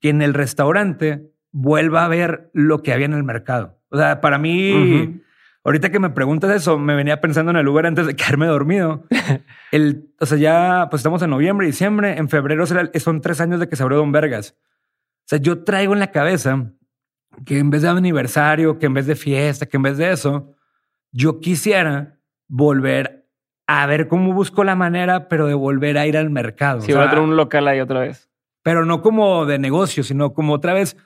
[0.00, 3.78] que en el restaurante vuelva a ver lo que había en el mercado.
[3.90, 5.22] O sea, para mí,
[5.62, 9.06] ahorita que me preguntas eso, me venía pensando en el lugar antes de quedarme dormido.
[9.70, 13.68] el, o sea, ya pues estamos en noviembre, diciembre, en febrero son tres años de
[13.68, 14.56] que se abrió Don Vergas.
[14.58, 16.72] O sea, yo traigo en la cabeza
[17.46, 20.54] que en vez de aniversario, que en vez de fiesta, que en vez de eso,
[21.12, 22.13] yo quisiera
[22.48, 23.26] volver
[23.66, 26.80] a ver cómo busco la manera, pero de volver a ir al mercado.
[26.80, 28.30] Si voy a tener un local ahí otra vez.
[28.62, 30.96] Pero no como de negocio, sino como otra vez,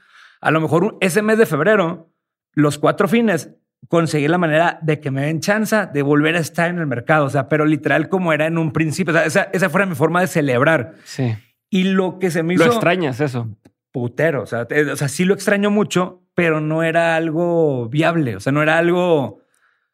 [0.40, 2.12] a lo mejor ese mes de febrero,
[2.52, 3.50] los cuatro fines,
[3.88, 7.26] conseguí la manera de que me den chance de volver a estar en el mercado.
[7.26, 9.12] O sea, pero literal como era en un principio.
[9.12, 10.94] O sea, esa, esa fuera mi forma de celebrar.
[11.04, 11.36] Sí.
[11.70, 12.66] Y lo que se me hizo...
[12.66, 13.48] Lo extrañas eso.
[13.92, 14.42] Putero.
[14.42, 18.36] O sea, o sea, sí lo extraño mucho, pero no era algo viable.
[18.36, 19.40] O sea, no era algo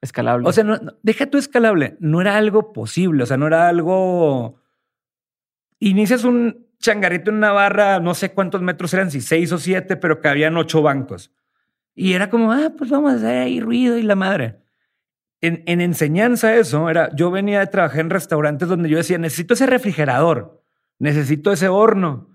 [0.04, 0.46] Escalable.
[0.46, 1.96] O sea, no, deja tu escalable.
[1.98, 3.22] No era algo posible.
[3.22, 4.60] O sea, no era algo.
[5.78, 9.96] Inicias un changarrito en una barra, no sé cuántos metros eran, si seis o siete,
[9.96, 11.32] pero que habían ocho bancos.
[11.94, 14.58] Y era como, ah, pues vamos a hacer ahí ruido y la madre.
[15.40, 17.08] En, en enseñanza, eso era.
[17.16, 20.62] Yo venía de trabajar en restaurantes donde yo decía, necesito ese refrigerador,
[20.98, 22.28] necesito ese horno,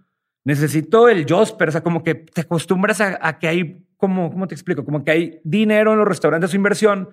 [0.44, 1.70] necesito el Josper.
[1.70, 4.84] O sea, como que te acostumbras a, a que hay, como, ¿cómo te explico?
[4.84, 7.10] Como que hay dinero en los restaurantes, su inversión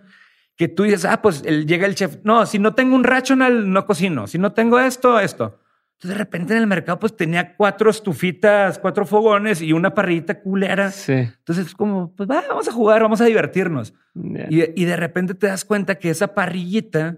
[0.57, 2.19] que tú dices, ah, pues llega el chef.
[2.25, 4.27] No, si no tengo un rational, no cocino.
[4.27, 5.61] Si no tengo esto, esto.
[5.97, 10.40] Entonces, de repente en el mercado, pues tenía cuatro estufitas, cuatro fogones y una parrillita
[10.40, 10.90] culera.
[10.90, 11.12] Sí.
[11.12, 13.95] Entonces, es como, pues va, vamos a jugar, vamos a divertirnos.
[14.14, 17.16] Y, de repente te das cuenta que esa parrillita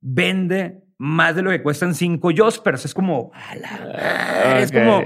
[0.00, 2.84] vende más de lo que cuestan cinco Jospers.
[2.84, 5.02] Es como, a la es como,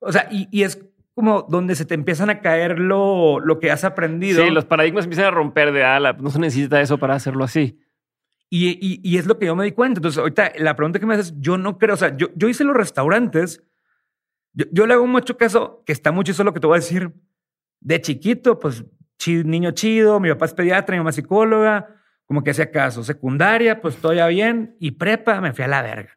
[0.00, 0.80] o sea, y, y es
[1.20, 4.42] como donde se te empiezan a caer lo, lo que has aprendido.
[4.42, 6.14] Sí, los paradigmas empiezan a romper de ala.
[6.14, 7.78] No se necesita eso para hacerlo así.
[8.48, 9.98] Y, y, es lo que yo me di cuenta.
[9.98, 12.64] Entonces, ahorita la pregunta que me haces, yo no creo, o sea, yo, yo hice
[12.64, 13.62] los restaurantes.
[14.54, 17.12] Yo, le hago mucho caso, que está mucho eso lo que te voy a decir.
[17.80, 18.82] De chiquito, pues
[19.26, 23.04] niño chido, mi papá es pediatra, mi mamá es psicóloga, como que hacía caso.
[23.04, 24.74] Secundaria, pues todavía bien.
[24.80, 26.16] Y prepa, me fui a la verga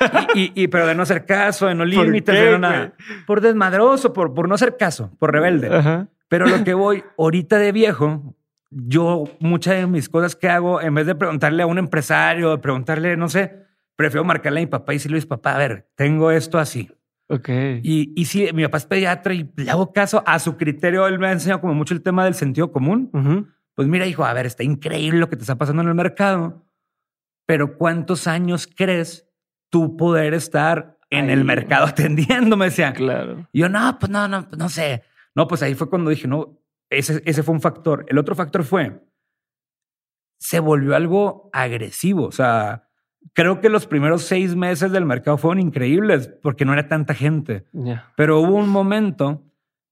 [0.34, 2.94] y, pero de no hacer caso, de no límites, de nada.
[3.26, 6.06] Por desmadroso, por, por no hacer caso, por rebelde.
[6.28, 8.36] Pero lo que voy ahorita de viejo,
[8.70, 12.58] yo muchas de mis cosas que hago, en vez de preguntarle a un empresario, de
[12.58, 13.64] preguntarle, no sé,
[13.96, 16.90] prefiero marcarle a mi papá y decirle, Luis, papá, a ver, tengo esto así.
[17.28, 17.48] Ok.
[17.82, 21.18] Y, y si mi papá es pediatra y le hago caso a su criterio, él
[21.18, 23.10] me ha enseñado como mucho el tema del sentido común.
[23.74, 26.64] Pues mira, hijo, a ver, está increíble lo que te está pasando en el mercado,
[27.46, 29.29] pero ¿cuántos años crees
[29.70, 32.66] tú poder estar en el mercado atendiéndome.
[32.66, 33.48] Decía, claro.
[33.52, 35.02] Y yo, no, pues no, no, no sé.
[35.34, 36.58] No, pues ahí fue cuando dije, no,
[36.90, 38.04] ese, ese fue un factor.
[38.08, 39.00] El otro factor fue,
[40.38, 42.24] se volvió algo agresivo.
[42.24, 42.88] O sea,
[43.32, 47.66] creo que los primeros seis meses del mercado fueron increíbles porque no era tanta gente.
[47.72, 48.12] Ya.
[48.16, 49.44] Pero hubo un momento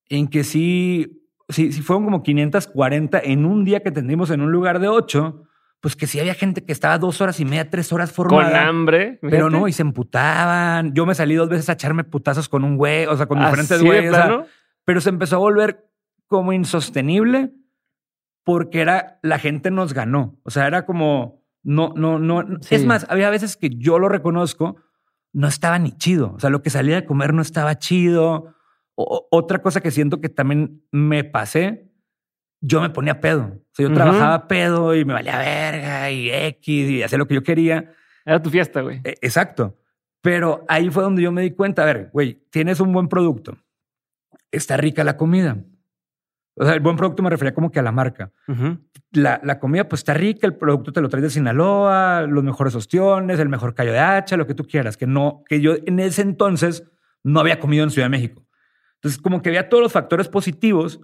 [0.09, 4.51] en que sí, sí, sí fueron como 540 en un día que tendimos en un
[4.51, 5.45] lugar de ocho,
[5.81, 8.67] pues que sí había gente que estaba dos horas y media, tres horas Con formada.
[8.67, 9.19] hambre.
[9.23, 9.51] Pero fíjate.
[9.59, 10.93] no, y se emputaban.
[10.95, 13.73] Yo me salí dos veces a echarme putazos con un güey, o sea, con diferentes
[13.73, 14.11] Así de güeyes.
[14.11, 14.47] o sea, plano.
[14.85, 15.89] pero se empezó a volver
[16.27, 17.53] como insostenible
[18.45, 20.39] porque era la gente nos ganó.
[20.43, 22.45] O sea, era como no, no, no.
[22.63, 22.75] Sí.
[22.75, 24.77] Es más, había veces que yo lo reconozco,
[25.33, 26.33] no estaba ni chido.
[26.35, 28.55] O sea, lo que salía de comer no estaba chido.
[28.95, 31.88] O- otra cosa que siento que también me pasé,
[32.61, 33.43] yo me ponía pedo.
[33.43, 33.95] O sea, yo Ujú.
[33.95, 37.93] trabajaba pedo y me valía verga y X y hacía lo que yo quería.
[38.25, 39.01] Era tu fiesta, güey.
[39.05, 39.77] Eh, Exacto.
[40.21, 43.57] Pero ahí fue donde yo me di cuenta, a ver, güey, tienes un buen producto.
[44.51, 45.57] Está rica la comida.
[46.57, 48.33] O sea, el buen producto me refería como que a la marca.
[49.13, 52.75] La, la comida pues está rica, el producto te lo traes de Sinaloa, los mejores
[52.75, 56.01] ostiones, el mejor callo de hacha, lo que tú quieras, que no, que yo en
[56.01, 56.83] ese entonces
[57.23, 58.45] no había comido en Ciudad de México.
[58.97, 61.01] Entonces como que veía todos los factores positivos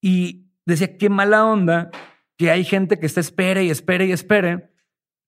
[0.00, 1.90] y decía, qué mala onda
[2.36, 4.70] que hay gente que está espere y espere y espere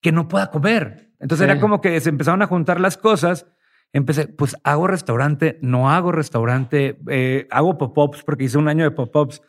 [0.02, 1.10] que no pueda comer.
[1.20, 1.50] Entonces Sí.
[1.50, 3.46] era como que se empezaron a juntar las cosas.
[3.92, 8.90] Empecé, pues hago restaurante, no hago restaurante, eh, hago pop-ups porque hice un año de
[8.90, 9.40] pop-ups.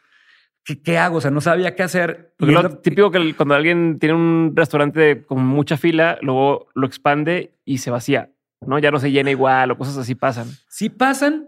[0.63, 1.17] ¿Qué, qué hago?
[1.17, 2.33] O sea, no sabía qué hacer.
[2.37, 6.17] Porque Y es lo lo- típico que cuando alguien tiene un restaurante con mucha fila,
[6.21, 8.31] luego lo expande y se vacía,
[8.65, 8.79] ¿no?
[8.79, 10.47] Ya no se llena igual o cosas así pasan.
[10.69, 11.47] Sí pasan.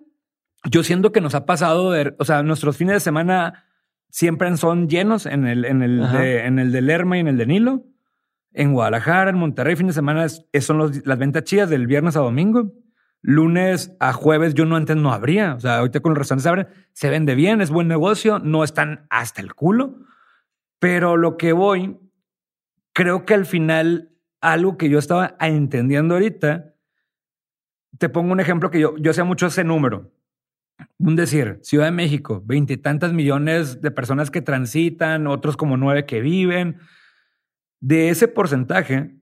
[0.69, 3.65] Yo siento que nos ha pasado, de, o sea, nuestros fines de semana
[4.09, 7.37] siempre son llenos en el, en el, de, en el de Lerma y en el
[7.37, 7.83] de Nilo.
[8.53, 12.15] En Guadalajara, en Monterrey, fin de semana es- son los- las ventas chidas del viernes
[12.17, 12.73] a domingo.
[13.23, 15.53] Lunes a jueves, yo no antes no abría.
[15.55, 18.63] O sea, ahorita con los restaurantes se abren, se vende bien, es buen negocio, no
[18.63, 19.95] están hasta el culo.
[20.79, 21.97] Pero lo que voy,
[22.93, 24.09] creo que al final,
[24.41, 26.73] algo que yo estaba entendiendo ahorita,
[27.97, 30.11] te pongo un ejemplo que yo, yo sé mucho ese número.
[30.97, 36.21] Un decir, Ciudad de México, veintitantas millones de personas que transitan, otros como nueve que
[36.21, 36.79] viven.
[37.79, 39.15] De ese porcentaje,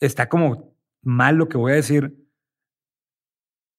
[0.00, 2.16] está como mal lo que voy a decir.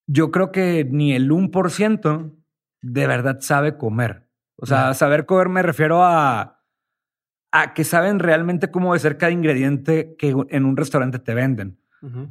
[0.08, 2.36] Yo creo que ni el 1%
[2.82, 4.30] de verdad sabe comer.
[4.56, 6.64] O sea, saber comer me refiero a,
[7.52, 11.83] a que saben realmente cómo de ser cada ingrediente que en un restaurante te venden.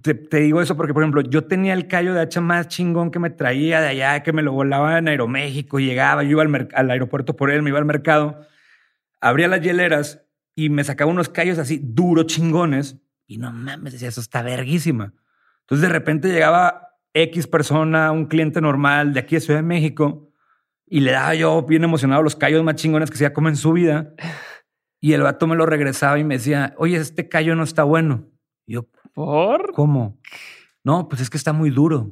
[0.02, 3.18] Te, digo eso porque, por ejemplo, yo tenía el callo de hacha más chingón que
[3.18, 7.36] me traía de allá, que me lo volaba en Aeroméxico, llegaba, yo iba al, aeropuerto
[7.36, 8.46] por él, me iba al mercado,
[9.18, 14.08] abría las hieleras y me sacaba unos callos así duros, chingones, y no mames, decía,
[14.08, 15.14] eso está verguísima.
[15.60, 20.30] Entonces, de repente llegaba X persona, un cliente normal de aquí de Ciudad de México,
[20.86, 23.56] y le daba yo bien emocionado los callos más chingones que se ya come en
[23.56, 24.12] su vida,
[25.00, 28.28] y el vato me lo regresaba y me decía, oye, este callo no está bueno.
[28.66, 29.72] Y yo, ¿Por?
[29.72, 30.18] ¿Cómo?
[30.84, 32.10] No, pues es que está muy duro.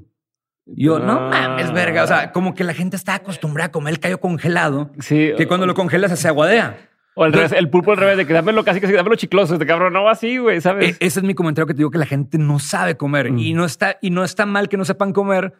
[0.66, 1.28] Yo, no Ah.
[1.30, 2.04] mames, verga.
[2.04, 5.32] O sea, como que la gente está acostumbrada a comer el callo congelado, Sí.
[5.36, 6.76] que cuando lo congelas se aguadea.
[7.16, 9.54] O al Entonces- revés, el pulpo al revés, de que dámelo casi, casi, dámelo chicloso.
[9.54, 10.96] Este cabrón no así, güey, E- ¿sabes?
[11.00, 13.38] ese es mi comentario que te digo que la gente no sabe comer Mm.
[13.38, 15.54] y no está y no está mal que no sepan comer,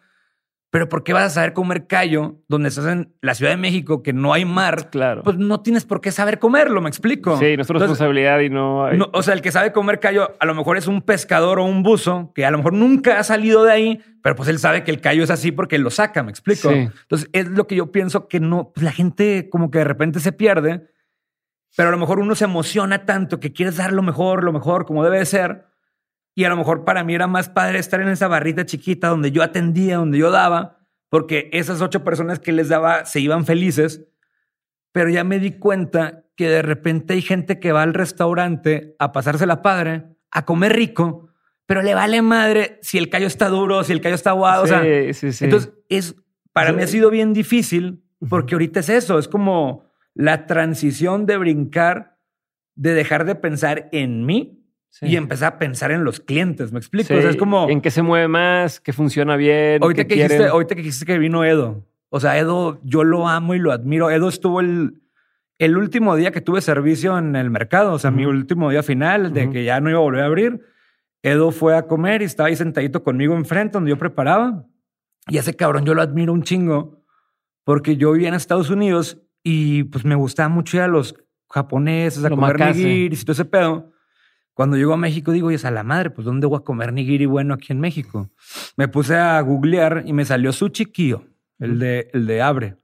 [0.71, 4.03] pero ¿por qué vas a saber comer callo donde estás en la Ciudad de México
[4.05, 4.89] que no hay mar?
[4.91, 5.23] Claro.
[5.25, 7.37] Pues no tienes por qué saber comerlo, me explico.
[7.39, 8.97] sí, no es tu Entonces, responsabilidad y no hay...
[8.97, 11.65] No, o sea, el que sabe comer callo a lo mejor es un pescador o
[11.65, 14.85] un buzo que a lo mejor nunca ha salido de ahí, pero pues él sabe
[14.85, 16.71] que el callo es así porque él lo saca, ¿me explico?
[16.71, 16.89] Sí.
[17.03, 20.21] Entonces es lo que yo pienso que no, pues la gente como que de repente
[20.21, 20.89] se pierde,
[21.77, 24.87] pero a lo mejor uno se emociona tanto que quieres dar lo mejor, lo mejor,
[24.87, 25.70] como debe de ser.
[26.35, 29.33] Y a lo mejor para mí era más padre estar en esa barrita chiquita donde
[29.33, 34.07] yo atendía, donde yo daba, porque esas ocho personas que les daba se iban felices.
[34.93, 39.13] Pero ya me di cuenta que de repente hay gente que va al restaurante a
[39.13, 41.29] pasársela padre, a comer rico,
[41.67, 44.67] pero le vale madre si el callo está duro, si el callo está aguado.
[44.67, 45.45] sí, o sea, sí, sí.
[45.45, 46.17] entonces es
[46.53, 51.37] para mí ha sido bien difícil porque ahorita es eso, es como la transición de
[51.37, 52.19] brincar,
[52.75, 54.60] de dejar de pensar en mí
[54.93, 55.07] Sí.
[55.07, 56.73] y empezar a pensar en los clientes.
[56.73, 57.07] ¿Me explico?
[57.09, 59.83] Sí, O sea, es como En qué se mueve más, qué funciona bien.
[59.83, 61.87] ahorita que, dijiste, ahorita que dijiste que vino Edo.
[62.09, 64.11] O sea, Edo, yo lo amo y lo admiro.
[64.11, 65.01] Edo estuvo el,
[65.59, 68.35] el último día que tuve servicio en el mercado, o sea, mi Ujú.
[68.35, 69.53] último día final de Ujú.
[69.53, 70.61] que ya no iba a volver a abrir.
[71.23, 74.67] Edo fue a comer y estaba ahí sentadito conmigo enfrente donde yo preparaba.
[75.29, 77.05] Y ese cabrón yo lo admiro un chingo
[77.63, 81.15] porque yo vivía en Estados Unidos y pues me gustaba mucho ir a los
[81.49, 83.90] japoneses a Lo comer y todo ese pedo.
[84.61, 86.93] Cuando llego a México digo, oye, es a la madre, pues ¿dónde voy a comer
[86.93, 88.29] nigiri bueno aquí en México?
[88.77, 91.25] Me puse a googlear y me salió Sushi Kyo,
[91.59, 92.77] el de, el de Abre.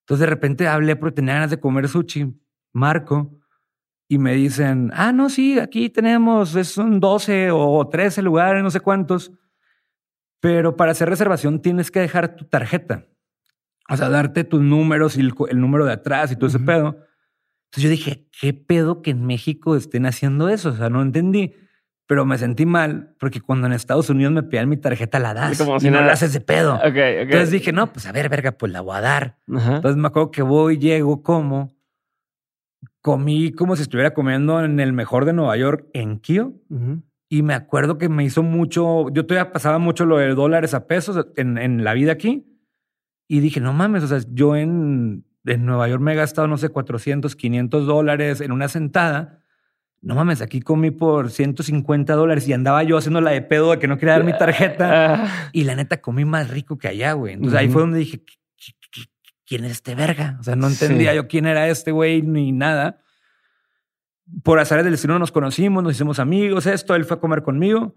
[0.00, 2.38] Entonces de repente hablé porque tenía ganas de comer sushi,
[2.74, 3.40] Marco,
[4.06, 8.80] y me dicen, ah, no, sí, aquí tenemos, son 12 o 13 lugares, no sé
[8.80, 9.32] cuántos,
[10.40, 13.06] pero para hacer reservación tienes que dejar tu tarjeta.
[13.88, 16.98] O sea, darte tus números y el, número de atrás y todo ese pedo.
[17.72, 20.70] Entonces yo dije, ¿qué pedo que en México estén haciendo eso?
[20.70, 21.54] O sea, no entendí
[22.12, 25.56] pero me sentí mal porque cuando en Estados Unidos me pidían mi tarjeta la das
[25.56, 26.78] Como y no la haces de pedo.
[26.84, 29.38] Entonces dije, no, pues a ver, verga, pues la voy a dar.
[29.48, 31.74] Entonces me acuerdo que voy, llego, como.
[33.00, 36.52] Comí como si estuviera comiendo en el mejor de Nueva York, en Kio.
[37.30, 40.86] Y me acuerdo que me hizo mucho, yo todavía pasaba mucho lo de dólares a
[40.86, 42.46] pesos en, en la vida aquí.
[43.26, 46.56] Y dije, no mames, o sea, yo en, en Nueva York me he gastado, no
[46.56, 49.42] sé, 400, 500 dólares en una sentada
[50.02, 53.78] no mames, aquí comí por 150 dólares y andaba yo haciendo la de pedo de
[53.78, 55.14] que no quería dar mi tarjeta.
[55.14, 55.50] Ah.
[55.52, 57.34] y la neta comí más rico que allá, güey.
[57.34, 58.20] Entonces ahí fue donde dije,
[59.46, 60.36] ¿quién es este verga?
[60.40, 62.98] O sea, no entendía yo quién era este güey ni nada.
[64.42, 67.94] Por azar del destino nos conocimos, nos hicimos amigos, esto, él fue a comer conmigo.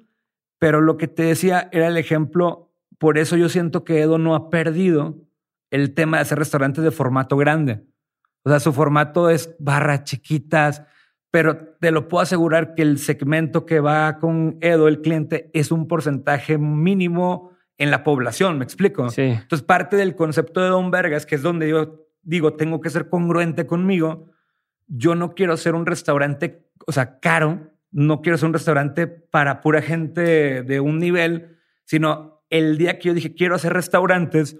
[0.59, 4.35] Pero lo que te decía era el ejemplo, por eso yo siento que Edo no
[4.35, 5.24] ha perdido
[5.71, 7.83] el tema de hacer restaurantes de formato grande.
[8.43, 10.83] O sea, su formato es barras chiquitas,
[11.31, 15.71] pero te lo puedo asegurar que el segmento que va con Edo, el cliente, es
[15.71, 19.09] un porcentaje mínimo en la población, ¿me explico?
[19.09, 19.23] Sí.
[19.23, 23.09] Entonces, parte del concepto de Don Vergas, que es donde yo digo, tengo que ser
[23.09, 24.31] congruente conmigo,
[24.87, 29.61] yo no quiero ser un restaurante, o sea, caro, no quiero ser un restaurante para
[29.61, 34.57] pura gente de un nivel, sino el día que yo dije, quiero hacer restaurantes,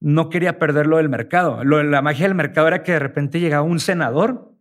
[0.00, 1.64] no quería perderlo del mercado.
[1.64, 4.54] Lo, la magia del mercado era que de repente llegaba un senador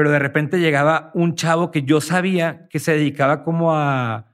[0.00, 4.28] pero de repente llegaba un chavo que yo sabía que se dedicaba como a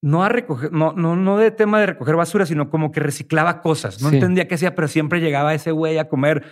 [0.00, 3.60] no a recoger, no, no, no de tema de recoger basura, sino como que reciclaba
[3.60, 4.02] cosas.
[4.02, 6.44] No entendía qué hacía, pero siempre llegaba ese güey a comer,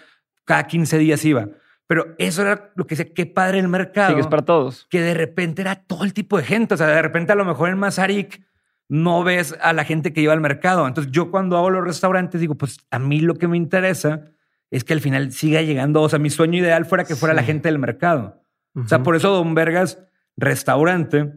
[0.44, 1.48] cada 15 días iba.
[1.88, 4.10] Pero eso era lo que decía, qué padre el mercado.
[4.10, 4.86] Sí, que es para todos.
[4.88, 6.74] Que de repente era todo el tipo de gente.
[6.74, 8.46] O sea, de repente a lo mejor en Mazarik
[8.90, 10.86] no ves a la gente que iba al mercado.
[10.88, 14.32] Entonces yo cuando hago los restaurantes digo, pues a mí lo que me interesa
[14.68, 16.02] es que al final siga llegando.
[16.02, 18.42] O sea, mi sueño ideal fuera que fuera la gente del mercado.
[18.74, 20.02] O sea, por eso Don Vergas,
[20.36, 21.32] restaurante,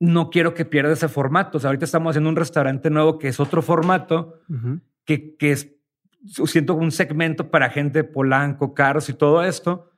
[0.00, 1.58] no quiero que pierda ese formato.
[1.58, 4.40] O sea, ahorita estamos haciendo un restaurante nuevo que es otro formato,
[5.04, 5.70] que, que es,
[6.46, 9.89] siento un segmento para gente polanco, caros y todo esto.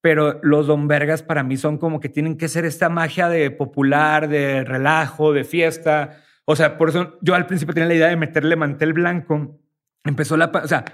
[0.00, 3.50] Pero los Don Vergas para mí son como que tienen que ser esta magia de
[3.50, 6.22] popular, de relajo, de fiesta.
[6.46, 9.60] O sea, por eso yo al principio tenía la idea de meterle mantel blanco.
[10.04, 10.46] Empezó la...
[10.46, 10.84] O sea,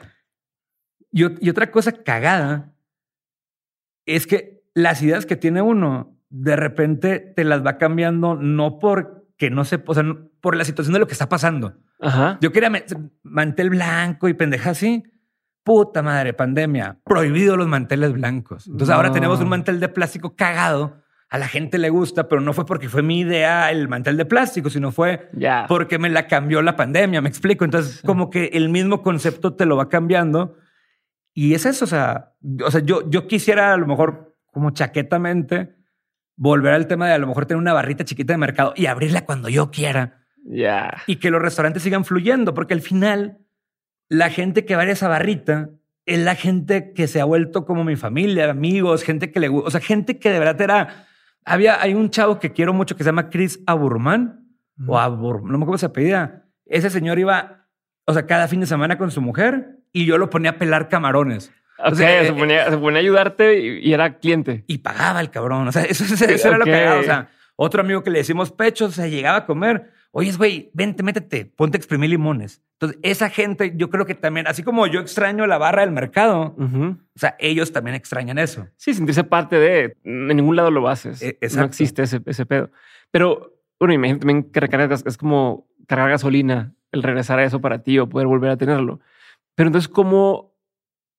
[1.12, 2.74] y, otra cosa cagada
[4.04, 9.50] es que las ideas que tiene uno, de repente te las va cambiando, no porque
[9.50, 10.04] no se, o sea,
[10.40, 11.78] por la situación de lo que está pasando.
[12.00, 12.38] Ajá.
[12.42, 12.70] Yo quería
[13.22, 15.04] mantel blanco y pendeja así.
[15.66, 16.96] Puta madre, pandemia.
[17.04, 18.68] Prohibido los manteles blancos.
[18.68, 21.02] Entonces ahora tenemos un mantel de plástico cagado.
[21.28, 24.26] A la gente le gusta, pero no fue porque fue mi idea el mantel de
[24.26, 25.28] plástico, sino fue
[25.66, 27.20] porque me la cambió la pandemia.
[27.20, 27.64] Me explico.
[27.64, 30.54] Entonces, como que el mismo concepto te lo va cambiando
[31.34, 35.74] y es eso, o sea, o sea yo, yo quisiera a lo mejor como chaquetamente
[36.36, 39.24] volver al tema de a lo mejor tener una barrita chiquita de mercado y abrirla
[39.24, 40.22] cuando yo quiera.
[41.08, 43.40] Y que los restaurantes sigan fluyendo, porque al final
[44.08, 45.70] la gente que va a esa barrita
[46.04, 49.68] es la gente que se ha vuelto como mi familia, amigos, gente que le gusta,
[49.68, 51.06] o sea, gente que de verdad era.
[51.44, 54.46] Había, hay un chavo que quiero mucho que se llama Chris Aburman
[54.86, 56.44] o Abur, no me acuerdo se apellida.
[56.64, 57.68] Ese señor iba,
[58.04, 60.88] o sea, cada fin de semana con su mujer y yo lo ponía a pelar
[60.88, 61.52] camarones.
[61.78, 64.64] o sea, se, ponía, a ayudarte y, era cliente.
[64.66, 65.68] Y pagaba el cabrón.
[65.68, 66.04] O sea, eso,
[66.48, 69.46] era lo que O sea, otro amigo que le decimos pechos, o sea, llegaba a
[69.46, 69.92] comer.
[70.18, 72.62] Oye, güey, vente, métete, ponte a exprimir limones.
[72.80, 76.56] Entonces, esa gente, yo creo que también, así como yo extraño la barra del mercado,
[76.56, 78.66] o sea, ellos también extrañan eso.
[78.76, 81.20] Sí, sentirse parte de, en ningún lado lo haces.
[81.20, 82.70] E, no existe ese, ese pedo.
[83.10, 87.82] Pero, bueno, imagínate también que recargas, es como cargar gasolina, el regresar a eso para
[87.82, 89.00] ti o poder volver a tenerlo.
[89.54, 90.56] Pero entonces, ¿cómo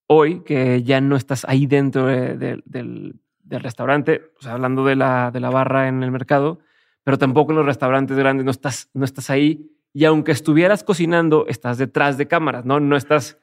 [0.08, 5.40] hoy que ya no estás ahí dentro del, restaurante, o sea, hablando de la, de
[5.40, 6.62] la barra en el mercado,
[7.08, 9.72] pero tampoco en los restaurantes grandes no estás, no estás ahí?
[9.94, 12.82] Y aunque estuvieras cocinando, estás detrás de cámaras, ¿no?
[12.82, 13.40] No estás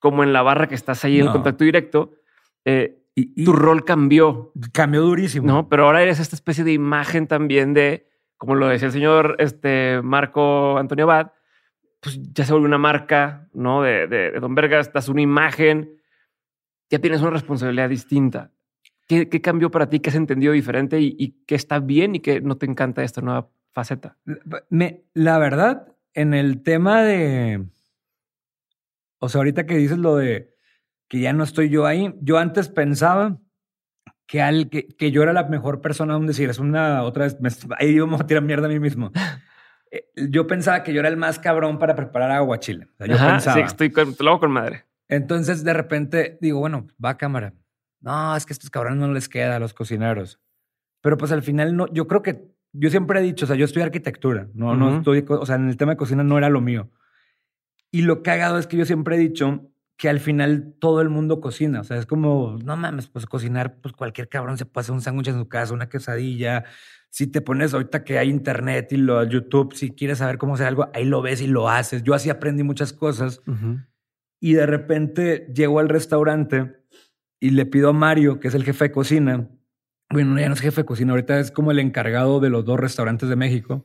[0.00, 2.14] como en la barra que estás ahí en contacto directo.
[2.64, 4.50] Eh, y, tu rol cambió.
[4.72, 5.46] Cambió durísimo.
[5.46, 9.36] No, pero ahora eres esta especie de imagen también de, como lo decía el señor
[9.38, 11.30] este, Marco Antonio Abad,
[12.00, 13.82] pues ya se vuelve una marca, ¿no?
[13.82, 16.00] De, de, Don Vergas, das una imagen,
[16.90, 18.50] ya tienes una responsabilidad distinta.
[19.06, 20.00] ¿Qué, ¿Qué, cambió para ti?
[20.00, 23.20] ¿Qué has entendido diferente y, y qué está bien y qué no te encanta esta
[23.20, 24.16] nueva faceta?
[24.68, 27.66] Me, la verdad, en el tema de...
[29.18, 30.56] O sea, ahorita que dices lo de
[31.08, 32.14] que ya no estoy yo ahí.
[32.20, 33.38] Yo antes pensaba
[34.26, 37.40] que, al, que, que yo era la mejor persona donde decir, es una otra vez,
[37.40, 37.48] me,
[37.78, 39.12] ahí vamos a tirar mierda a mí mismo.
[39.88, 42.86] Eh, yo pensaba que yo era el más cabrón para preparar aguachile.
[42.86, 43.56] O sea, yo Ajá, pensaba.
[43.56, 44.84] sí, estoy con, lo hago con madre.
[45.06, 47.54] Entonces de repente digo, bueno, va a cámara.
[48.06, 50.40] No, es que a estos cabrones no les queda a los cocineros.
[51.02, 53.64] Pero pues al final no, yo creo que yo siempre he dicho, o sea, yo
[53.64, 54.96] estudié arquitectura, no, no Ujú.
[54.98, 56.88] estoy, o sea, en el tema de cocina no era lo mío.
[57.90, 61.40] Y lo cagado es que yo siempre he dicho que al final todo el mundo
[61.40, 64.94] cocina, o sea, es como, no mames, pues cocinar, pues cualquier cabrón se puede hacer
[64.94, 66.64] un sándwich en su casa, una quesadilla.
[67.10, 70.66] Si te pones ahorita que hay internet y lo YouTube, si quieres saber cómo hacer
[70.66, 72.04] algo, ahí lo ves y lo haces.
[72.04, 73.42] Yo así aprendí muchas cosas
[74.38, 76.85] y de repente llego al restaurante
[77.40, 79.48] y le pido a Mario, que es el jefe de cocina.
[80.10, 82.78] Bueno, ya no es jefe de cocina, ahorita es como el encargado de los dos
[82.78, 83.84] restaurantes de México.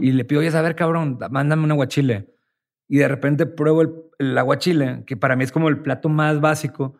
[0.00, 2.34] Y le pido, oye, a ver, cabrón, mándame un aguachile.
[2.88, 6.40] Y de repente pruebo el, el aguachile, que para mí es como el plato más
[6.40, 6.96] básico.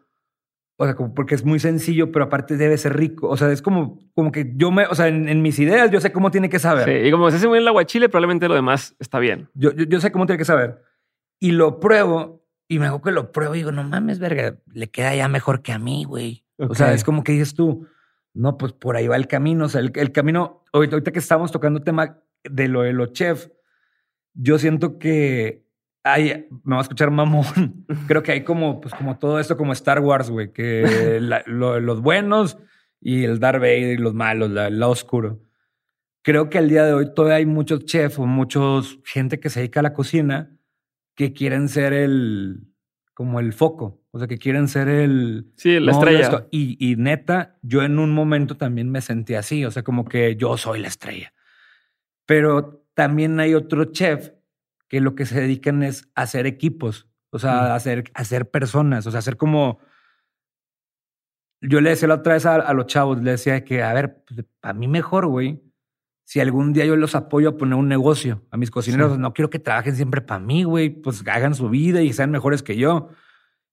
[0.77, 3.29] O sea, como porque es muy sencillo, pero aparte debe ser rico.
[3.29, 6.01] O sea, es como, como que yo me, o sea, en, en mis ideas yo
[6.01, 6.85] sé cómo tiene que saber.
[6.85, 9.49] Sí, y como se hace muy bien el aguachile, probablemente lo demás está bien.
[9.55, 10.81] Yo, yo, yo sé cómo tiene que saber.
[11.41, 12.38] Y lo pruebo
[12.69, 15.63] y me hago que lo pruebo y digo, no mames, verga, le queda ya mejor
[15.63, 16.45] que a mí, güey.
[16.59, 17.87] O sea, es como que dices tú,
[18.35, 19.65] no, pues por ahí va el camino.
[19.65, 23.13] O sea, el, el camino, ahorita, ahorita que estamos tocando tema de lo de los
[23.13, 23.51] chefs,
[24.35, 25.65] yo siento que
[26.05, 27.87] hay, me va a escuchar mamón.
[28.07, 31.81] Creo que hay como, pues como todo esto, como Star Wars, güey, que la- lo-
[31.81, 32.59] los buenos
[33.01, 35.41] y el Darth Vader y los malos, la- el lado oscuro.
[36.23, 39.61] Creo que al día de hoy todavía hay muchos chefs o muchos gente que se
[39.61, 40.55] dedica a la cocina
[41.19, 42.69] que quieren ser el,
[43.13, 46.47] como el foco, o sea, que quieren ser el, Sí, la no, estrella.
[46.53, 50.37] Y, y neta, yo en un momento también me sentí así, o sea, como que
[50.37, 51.35] yo soy la estrella.
[52.25, 54.31] Pero también hay otro chef
[54.87, 57.65] que lo que se dedican es a hacer equipos, o sea, Mm.
[57.65, 59.81] a hacer, a hacer personas, o sea, hacer como...
[61.61, 64.23] Yo le decía la otra vez a, a los chavos, le decía que, a ver,
[64.25, 65.61] pues, a mí mejor, güey,
[66.29, 69.19] si algún día yo los apoyo a poner un negocio a mis cocineros, Sí.
[69.19, 72.63] no quiero que trabajen siempre para mí, güey, pues hagan su vida y sean mejores
[72.63, 73.09] que yo.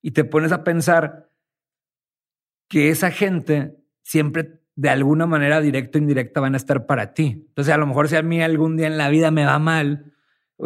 [0.00, 1.28] Y te pones a pensar
[2.70, 7.44] que esa gente siempre de alguna manera directa o indirecta van a estar para ti.
[7.46, 10.14] Entonces, a lo mejor si a mí algún día en la vida me va mal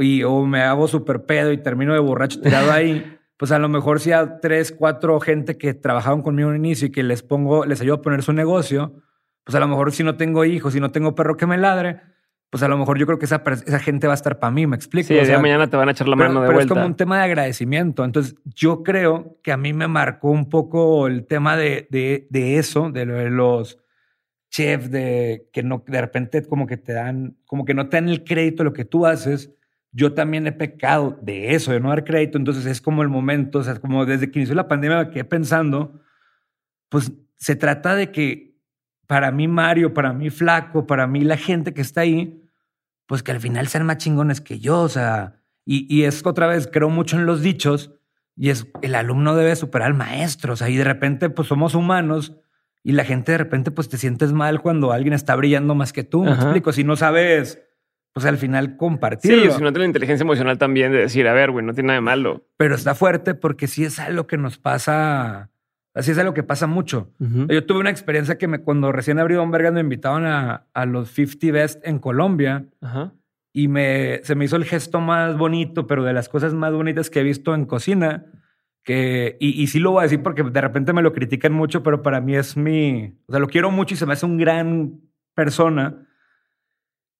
[0.00, 3.68] y, o me hago súper pedo y termino de borracho tirado ahí, pues a lo
[3.68, 7.64] mejor si a tres, cuatro gente que trabajaron conmigo al inicio y que les pongo,
[7.66, 8.94] les ayudo a poner su negocio,
[9.44, 12.00] pues a lo mejor si no tengo hijos, si no tengo perro que me ladre,
[12.50, 14.66] pues a lo mejor yo creo que esa, esa gente va a estar para mí,
[14.66, 15.06] ¿me explico?
[15.08, 16.56] Sí, O día sea, de mañana te van a echar la pero, mano de pero
[16.56, 16.74] vuelta.
[16.74, 18.04] es como un tema de agradecimiento.
[18.04, 22.58] Entonces, yo creo que a mí me marcó un poco el tema de, de, de
[22.58, 23.78] eso, de, lo de los
[24.50, 28.08] chefs, de que no, de repente como que te dan, como que no te dan
[28.08, 29.52] el crédito de lo que tú haces.
[29.92, 32.36] Yo también he pecado de eso, de no dar crédito.
[32.36, 35.24] Entonces, es como el momento, o sea, como desde que inició la pandemia me quedé
[35.24, 36.00] pensando,
[36.88, 38.49] pues se trata de que
[39.10, 42.48] para mí Mario, para mí Flaco, para mí la gente que está ahí,
[43.06, 46.46] pues que al final sean más chingones que yo, o sea, y, y es otra
[46.46, 47.90] vez, creo mucho en los dichos,
[48.36, 51.74] y es el alumno debe superar al maestro, o sea, y de repente pues somos
[51.74, 52.36] humanos
[52.84, 56.04] y la gente de repente pues te sientes mal cuando alguien está brillando más que
[56.04, 56.42] tú, me Ajá.
[56.42, 57.60] explico, si no sabes,
[58.12, 59.42] pues al final Sí, compartirlo.
[59.50, 61.96] si no tienes la inteligencia emocional también de decir, a ver, güey, no tiene nada
[61.96, 62.46] de malo.
[62.56, 65.50] Pero está fuerte porque sí es algo que nos pasa,
[65.94, 67.10] así es algo que pasa mucho.
[67.18, 70.86] Yo tuve una experiencia que me, cuando recién abrí Don Vergas me invitaban a, a
[70.86, 73.12] los 50 Best en Colombia Ajá.
[73.52, 77.10] y me, se me hizo el gesto más bonito, pero de las cosas más bonitas
[77.10, 78.26] que he visto en cocina.
[78.82, 81.82] Que, y, y sí lo voy a decir porque de repente me lo critican mucho,
[81.82, 83.14] pero para mí es mi.
[83.26, 85.00] O sea, lo quiero mucho y se me hace un gran
[85.34, 86.06] persona.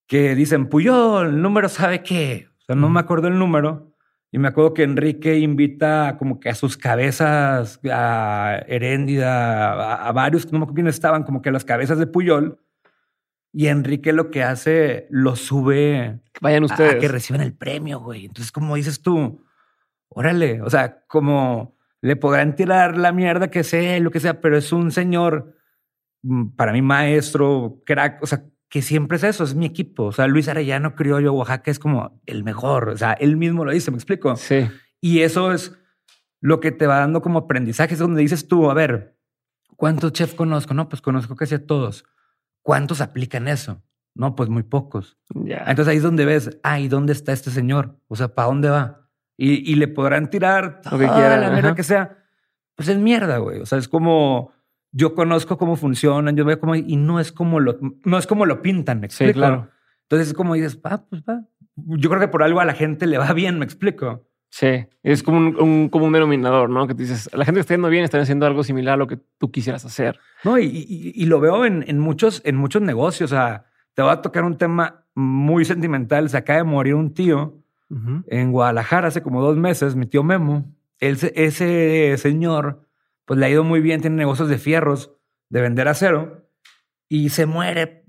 [0.07, 2.49] Que dicen, Puyol, el número sabe qué.
[2.59, 3.90] O sea, no me acuerdo el número.
[4.33, 10.13] Y me acuerdo que Enrique invita como que a sus cabezas, a Heréndida, a, a
[10.13, 12.61] varios, no me acuerdo quiénes estaban, como que a las cabezas de Puyol.
[13.53, 16.95] Y Enrique lo que hace, lo sube Vayan a- ustedes.
[16.95, 18.27] a que reciban el premio, güey.
[18.27, 19.45] Entonces, como dices tú,
[20.09, 24.57] órale, o sea, como le podrán tirar la mierda que sea, lo que sea, pero
[24.57, 25.57] es un señor,
[26.23, 30.05] mm, para mí maestro, crack, o sea, que siempre es eso, es mi equipo.
[30.05, 32.89] O sea, Luis Arellano, Criollo, Oaxaca, es como el mejor.
[32.91, 34.37] O sea, él mismo lo dice, me explico.
[34.37, 34.69] Sí.
[35.01, 35.77] Y eso es
[36.41, 39.19] lo que te va dando como aprendizaje, es donde dices tú, a ver,
[39.77, 40.73] ¿cuántos chefs conozco?
[40.73, 42.05] No, pues conozco casi a todos.
[42.63, 43.83] ¿Cuántos aplican eso?
[44.15, 45.19] No, pues muy pocos.
[45.35, 45.65] Ya.
[45.67, 47.99] Entonces ahí es donde ves, ah, ¿y dónde está este señor?
[48.07, 49.09] O sea, ¿para dónde va?
[49.37, 52.19] Y, y le podrán tirar Lo que toda quieran, la mierda que sea.
[52.77, 53.61] Pues es mierda, güey.
[53.61, 54.53] O sea, es como
[54.93, 58.47] yo conozco cómo funcionan, yo veo cómo y no es como lo no es como
[58.47, 59.39] lo pintan, me Sí, explico.
[59.47, 59.69] claro.
[60.03, 61.45] Entonces es como dices, ah, pues va.
[61.77, 64.27] Yo creo que por algo a la gente le va bien, me explico.
[64.53, 66.89] Sí, es como un, un común denominador, ¿no?
[66.89, 69.07] Que tú dices, la gente que está yendo bien está haciendo algo similar a lo
[69.07, 70.19] que tú quisieras hacer.
[70.43, 73.31] No, y, y- y lo veo en, en muchos, en muchos negocios.
[73.31, 76.29] O sea, te voy a tocar un tema muy sentimental.
[76.29, 77.59] Se acaba de morir un tío
[78.27, 80.65] en Guadalajara hace como dos meses, mi tío Memo.
[80.99, 82.89] Él, se- ese señor,
[83.31, 85.13] pues le ha ido muy bien, tiene negocios de fierros,
[85.51, 86.51] de vender acero,
[87.09, 88.05] y se muere.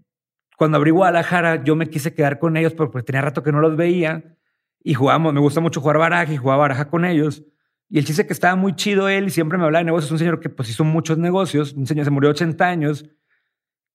[0.57, 3.59] Cuando abrí Guadalajara, yo me quise quedar con ellos porque pues, tenía rato que no
[3.59, 4.35] los veía
[4.83, 5.31] y jugábamos.
[5.31, 7.43] Me gusta mucho jugar baraja y jugaba baraja con ellos.
[7.87, 10.11] Y el chiste que estaba muy chido él y siempre me hablaba de negocios.
[10.11, 11.73] Un señor que pues hizo muchos negocios.
[11.73, 13.05] Un señor se murió de 80 años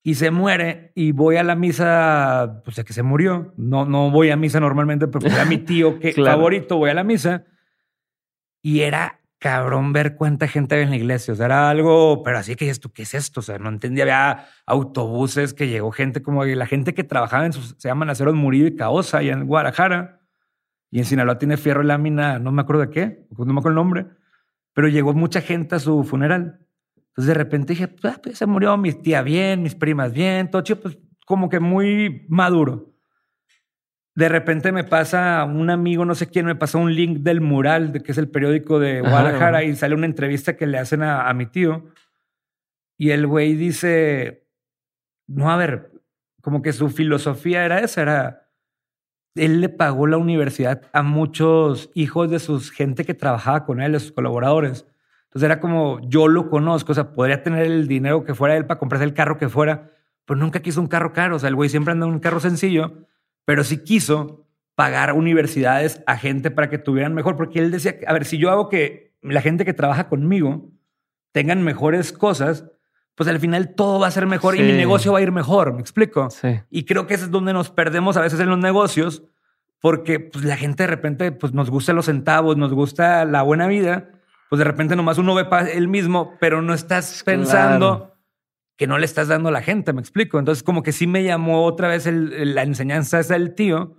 [0.05, 3.53] y se muere y voy a la misa, pues de que se murió.
[3.57, 6.39] No, no voy a misa normalmente porque era mi tío que Claro.
[6.39, 7.47] favorito, voy a la misa.
[8.63, 11.33] Y era cabrón ver cuánta gente había en la iglesia.
[11.33, 13.39] O sea, era algo, pero así que esto, ¿qué es esto?
[13.39, 14.03] O sea, no entendía.
[14.03, 18.35] Había autobuses que llegó gente como la gente que trabajaba en sus, se llaman aceros
[18.35, 20.21] Murillo y Caosa, allá en Guadalajara.
[20.91, 23.69] Y en Sinaloa tiene fierro y lámina, no me acuerdo de qué, no me acuerdo
[23.69, 24.07] el nombre,
[24.73, 26.59] pero llegó mucha gente a su funeral.
[26.97, 30.63] Entonces de repente dije, "Ah, pues, se murió mi tía bien, mis primas bien, todo
[30.63, 32.96] chido, pues como que muy maduro.
[34.17, 37.93] De repente me pasa un amigo, no sé quién, me pasa un link del mural,
[37.93, 39.65] de que es el periódico de Guadalajara, ajá.
[39.65, 41.85] y sale una entrevista que le hacen a, a mi tío.
[42.99, 44.49] Y el güey dice,
[45.27, 45.93] no, a ver,
[46.41, 48.51] como que su filosofía era esa, era,
[49.35, 53.93] él le pagó la universidad a muchos hijos de sus gente que trabajaba con él,
[53.93, 54.87] de sus colaboradores.
[55.25, 58.65] Entonces era como, yo lo conozco, o sea, podría tener el dinero que fuera él
[58.65, 59.91] para comprarse el carro que fuera,
[60.25, 61.37] pero nunca quiso un carro caro.
[61.37, 63.07] O sea, el güey siempre anda en un carro sencillo,
[63.47, 64.45] pero sí quiso
[64.75, 68.51] pagar universidades a gente para que tuvieran mejor, porque él decía, a ver, si yo
[68.51, 70.69] hago que la gente que trabaja conmigo
[71.33, 72.67] tengan mejores cosas,
[73.15, 75.73] pues al final todo va a ser mejor y mi negocio va a ir mejor,
[75.73, 76.29] ¿me explico?
[76.29, 76.61] Sí.
[76.69, 79.23] Y creo que eso es donde nos perdemos a veces en los negocios,
[79.81, 83.67] porque pues, la gente de repente pues, nos gusta los centavos, nos gusta la buena
[83.67, 84.11] vida,
[84.51, 88.16] pues de repente nomás uno ve para él mismo, pero no estás pensando Claro.
[88.77, 90.39] Que no le estás dando a la gente, me explico.
[90.39, 93.97] Entonces como que sí me llamó otra vez el- la enseñanza esa del tío,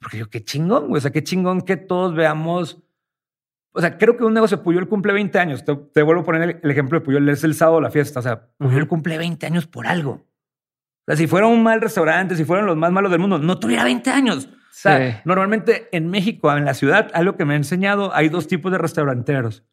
[0.00, 2.80] porque yo qué chingón, güey, o sea, qué chingón que todos veamos.
[3.72, 5.64] O sea, creo que un negocio, Puyol cumple 20 años.
[5.64, 8.20] Te, te vuelvo a poner el, el ejemplo de Puyol, es el sábado la fiesta.
[8.20, 10.12] O sea, Puyol cumple 20 años por algo.
[10.12, 13.58] O sea, si fuera un mal restaurante, si fueran los más malos del mundo, no
[13.58, 14.46] tuviera 20 años.
[14.46, 15.16] O sea, Sí.
[15.24, 18.78] normalmente en México, en la ciudad, algo que me ha enseñado, hay dos tipos de
[18.78, 19.64] restauranteros.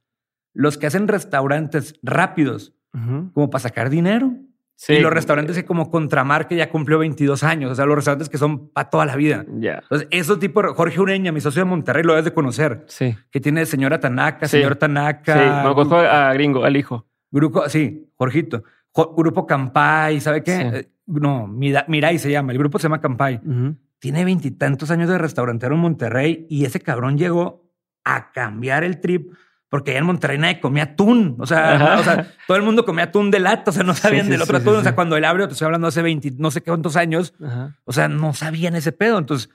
[0.53, 3.31] Los que hacen restaurantes rápidos, Ujú.
[3.33, 4.33] como para sacar dinero.
[4.75, 4.93] Sí.
[4.93, 7.71] Y los restaurantes que como Contramar, que ya cumplió 22 años.
[7.71, 9.45] O sea, los restaurantes que son para toda la vida.
[9.59, 9.75] Ya.
[9.83, 12.83] Entonces, esos tipos, Jorge Ureña, mi socio de Monterrey, lo debes de conocer.
[12.87, 13.15] Sí.
[13.29, 14.57] Que tiene señora Tanaka, Sí.
[14.57, 14.79] señor Sí.
[14.79, 15.63] Tanaka.
[15.67, 17.05] Me costó a Gringo, al hijo.
[17.29, 18.63] Grupo, sí, Jorgito.
[18.91, 20.55] Jo- grupo Campay, ¿sabe qué?
[20.57, 20.61] Sí.
[20.63, 22.51] Eh, No, Mira- Mirai se llama.
[22.53, 23.39] El grupo se llama Campay.
[23.45, 23.75] Ujú.
[23.99, 27.69] Tiene veintitantos años de restaurantero en Monterrey y ese cabrón llegó
[28.03, 29.31] a cambiar el trip
[29.71, 31.37] porque allá en Monterrey nadie comía atún.
[31.39, 31.99] O sea, Ajá.
[31.99, 33.71] o sea, todo el mundo comía atún de lata.
[33.71, 34.75] O sea, no sabían sí, del otro sí, atún.
[34.75, 37.33] o sea, cuando el abrió, te estoy hablando hace 20, no sé cuántos años.
[37.41, 37.77] Ajá.
[37.85, 39.17] O sea, no sabían ese pedo.
[39.17, 39.49] Entonces,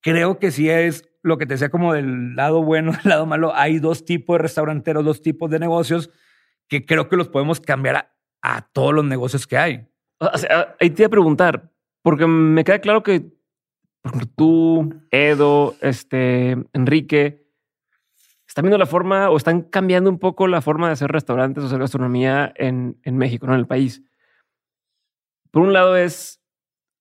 [0.00, 3.54] creo que sí es lo que te decía como del lado bueno, del lado malo.
[3.54, 6.10] Hay dos tipos de restauranteros, dos tipos de negocios
[6.66, 8.12] que creo que los podemos cambiar a,
[8.42, 9.86] a todos los negocios que hay.
[10.18, 11.70] O sea, ahí te iba a preguntar,
[12.02, 13.32] porque me queda claro que
[14.36, 17.39] tú, Edo, este, Enrique,
[18.50, 21.66] están viendo la forma o están cambiando un poco la forma de hacer restaurantes o
[21.68, 23.54] hacer gastronomía en, en México, ¿no?
[23.54, 24.02] En el país.
[25.52, 26.42] Por un lado es,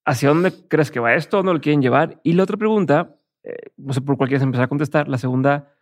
[0.06, 1.38] ¿hacia dónde crees que va esto?
[1.38, 2.20] ¿Dónde lo quieren llevar?
[2.22, 5.74] Y la otra pregunta, eh, no sé por cuál quieres empezar a contestar, la segunda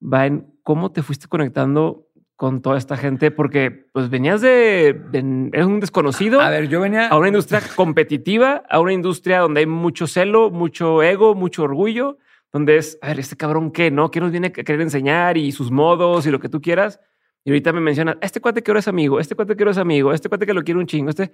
[0.00, 2.06] va en cómo te fuiste conectando
[2.36, 6.80] con toda esta gente, porque pues venías de, de- eres un desconocido A ver, yo
[6.82, 7.08] venía.
[7.08, 12.18] a una industria competitiva, a una industria donde hay mucho celo, mucho ego, mucho orgullo,
[12.52, 14.10] donde es, a ver, este cabrón qué, ¿no?
[14.10, 17.00] ¿Qué nos viene a querer enseñar y sus modos y lo que tú quieras?
[17.44, 19.78] Y ahorita me menciona, este cuate que ahora es amigo, este cuate que ahora es
[19.78, 21.32] amigo, este cuate que lo quiere un chingo, este...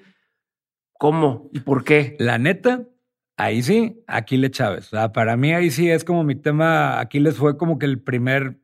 [0.99, 1.51] ¿Cómo?
[1.53, 2.17] ¿Y por qué?
[2.21, 2.87] La neta,
[3.37, 4.87] ahí sí, Aquiles Chávez.
[4.87, 7.01] O sea, para mí ahí sí es como mi tema.
[7.01, 8.61] Aquiles fue como que el primer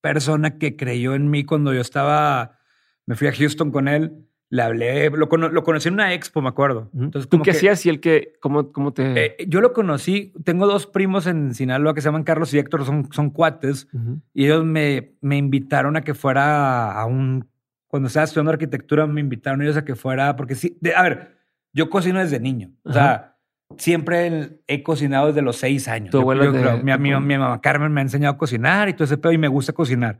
[0.00, 2.58] persona que creyó en mí cuando yo estaba.
[3.04, 4.26] Me fui a Houston con él.
[4.52, 6.90] Le hablé, lo, cono- lo conocí en una expo, me acuerdo.
[6.92, 9.26] Entonces, ¿Tú como qué que- hacías y el que, cómo, cómo te...
[9.26, 12.84] Eh, yo lo conocí, tengo dos primos en Sinaloa que se llaman Carlos y Héctor,
[12.84, 13.86] son, son cuates,
[14.34, 17.48] y ellos me, me invitaron a que fuera a un...
[17.86, 21.36] Cuando estaba estudiando arquitectura, me invitaron ellos a que fuera, porque sí, de- a ver,
[21.72, 23.36] yo cocino desde niño, o sea,
[23.78, 26.10] siempre he cocinado desde los seis años.
[26.10, 28.88] Tu Yo- creo, mi, te mi- pone- mi mamá Carmen me ha enseñado a cocinar
[28.88, 30.18] y todo ese pedo, y me gusta cocinar.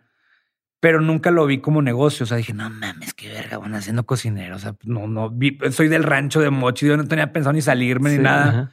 [0.81, 2.25] Pero nunca lo vi como negocio.
[2.25, 4.57] O sea, dije, no mames, qué verga, van haciendo cocinero.
[4.57, 7.61] O sea, no, no, vi- soy del rancho de Mochi, yo no tenía pensado ni
[7.61, 8.49] salirme Sí, ni nada.
[8.49, 8.73] ajá.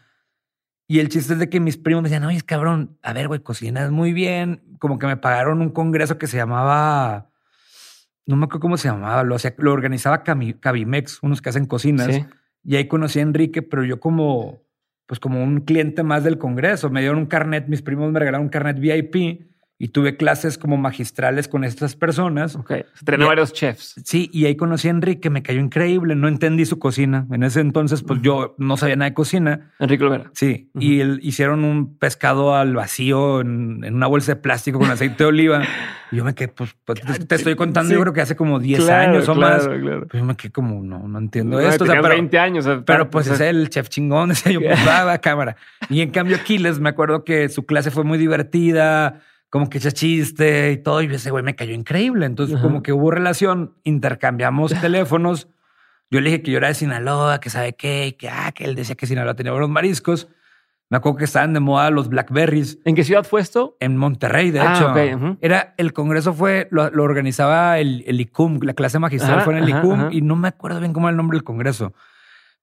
[0.89, 3.41] Y el chiste es de que mis primos me decían, oye, cabrón, a ver, güey,
[3.41, 4.63] cocinas muy bien.
[4.79, 7.29] Como que me pagaron un congreso que se llamaba,
[8.25, 11.65] no me acuerdo cómo se llamaba, lo, hacía, lo organizaba Cami- Cabimex, unos que hacen
[11.65, 12.15] cocinas.
[12.15, 12.25] Sí.
[12.63, 14.61] Y ahí conocí a Enrique, pero yo como,
[15.07, 16.89] pues como un cliente más del congreso.
[16.89, 19.45] Me dieron un carnet, mis primos me regalaron un carnet VIP
[19.79, 22.55] y tuve clases como magistrales con estas personas.
[22.55, 22.71] Ok.
[23.05, 23.17] Ya.
[23.25, 23.93] varios chefs.
[24.03, 27.27] Sí, y ahí conocí a Enrique, me cayó increíble, no entendí su cocina.
[27.31, 29.71] En ese entonces, pues yo no sabía nada de cocina.
[29.79, 30.31] Enrique Olvera.
[30.33, 30.83] Sí, Ujú.
[30.83, 35.23] y el- hicieron un pescado al vacío en, en una bolsa de plástico con aceite
[35.23, 35.61] de oliva.
[36.11, 37.95] Y yo me quedé, pues, pues, te, te estoy contando, Sí.
[37.95, 39.65] yo creo que hace como 10 Claro, años o más.
[39.65, 40.07] claro, claro.
[40.07, 41.83] Pues yo me quedé como, no, no entiendo No, esto.
[41.83, 42.65] O sea, pero, 20 años.
[42.65, 45.17] o sea, pero pues o sea, es el chef chingón, decía yo, pues va, va
[45.19, 45.55] cámara.
[45.89, 49.91] Y en cambio Aquiles, me acuerdo que su clase fue muy divertida, como que echa
[49.91, 52.25] chiste y todo, y ese güey me cayó increíble.
[52.25, 52.63] Entonces Ajá.
[52.63, 55.47] como que hubo relación, intercambiamos teléfonos.
[56.09, 58.65] Yo le dije que yo era de Sinaloa, que sabe qué, y que, ah, que
[58.65, 60.29] él decía que Sinaloa tenía buenos mariscos.
[60.89, 63.75] Me acuerdo que estaban de moda los Blackberries ¿En qué ciudad fue esto?
[63.81, 64.87] en Monterrey, de Ah, hecho.
[64.91, 65.37] ok, ujú.
[65.41, 69.57] Era el congreso fue, lo, lo organizaba el, el ICUM, la clase magistral Ajá, fue
[69.57, 70.09] en el ajá, ICUM ajá.
[70.13, 71.93] y no me acuerdo bien cómo era el nombre del congreso.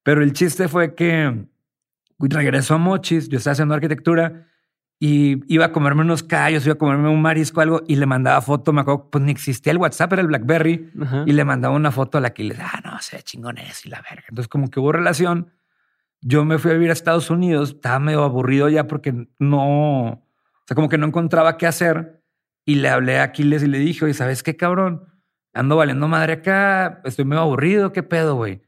[0.01, 1.45] Pero el chiste fue que
[2.19, 4.47] regresó a Mochis, yo estaba haciendo arquitectura
[4.99, 8.41] y iba a comerme unos callos, iba a comerme un marisco, algo, y le mandaba
[8.41, 11.23] foto, me acuerdo, pues ni existía el WhatsApp, era el BlackBerry, Ajá.
[11.25, 13.81] y le mandaba una foto a la que le ah, no, se ve chingón eso
[13.85, 14.25] y la verga.
[14.29, 15.51] Entonces, como que hubo relación.
[16.21, 20.23] Yo me fui a vivir a Estados Unidos, estaba medio aburrido ya porque no, o
[20.65, 22.23] sea, como que no encontraba qué hacer.
[22.67, 25.03] Y le hablé a Aquiles y le dije, oye, ¿sabes qué, cabrón?
[25.53, 28.63] Ando valiendo madre acá, estoy medio aburrido, ¿qué pedo, güey?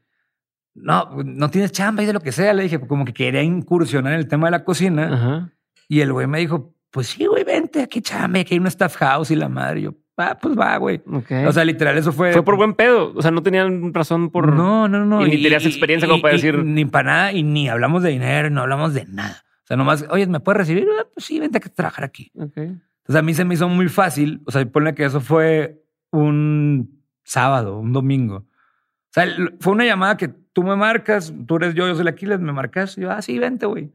[0.74, 2.52] No, no tienes chamba y de lo que sea.
[2.52, 5.12] Le dije, como que quería incursionar en el tema de la cocina.
[5.12, 5.52] Ajá.
[5.88, 8.96] Y el güey me dijo, pues sí, güey, vente aquí, chamba, aquí hay una staff
[8.96, 9.80] house y la madre.
[9.80, 11.00] Y yo, ah, pues va, güey.
[11.46, 12.32] O sea, literal, eso fue.
[12.32, 13.12] fue por buen pedo.
[13.16, 14.54] O sea, no tenían razón por.
[14.54, 15.26] No, no, no.
[15.26, 18.50] Y ni tenías experiencia como para decir- Ni para nada, y ni hablamos de dinero,
[18.50, 19.44] no hablamos de nada.
[19.64, 20.86] O sea, nomás, oye, ¿me puedes recibir?
[20.98, 22.30] Ah, Pues sí, vente a trabajar aquí.
[22.56, 24.42] Entonces a mí se me hizo muy fácil.
[24.46, 28.36] O sea, ponle que eso fue un sábado, un domingo.
[28.36, 29.26] O sea,
[29.60, 32.52] fue una llamada que tú me marcas, tú eres yo, yo soy el Aquiles, me
[32.52, 32.96] marcas.
[32.98, 33.90] Y yo, ah, sí, vente, güey.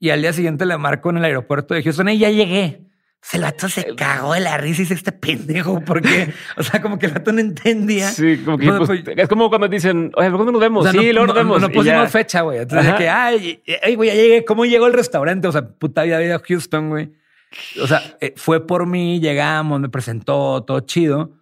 [0.00, 2.84] Y al día siguiente le marco en el aeropuerto de Houston y ya llegué.
[3.32, 6.98] El vato se cagó de la risa y dice este pendejo, porque, o sea, como
[7.00, 8.08] que el vato no entendía.
[8.10, 10.86] Sí, como que Pues, pues, pues, es como cuando dicen, oye, ¿cuándo nos vemos?
[10.86, 11.60] O sea, sí, no, luego nos no- vemos.
[11.60, 12.60] No, pusimos fecha, güey.
[12.60, 13.60] Entonces, que, ay,
[13.96, 14.44] güey, ya llegué.
[14.44, 15.48] ¿Cómo llegó al restaurante?
[15.48, 17.12] O sea, puta vida, vida Houston, güey.
[17.82, 21.32] O sea, eh, fue por mí, llegamos, me presentó, todo chido.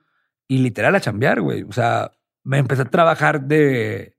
[0.49, 1.65] Y literal a chambear, güey.
[1.65, 2.11] O sea,
[2.43, 4.16] me empecé a trabajar de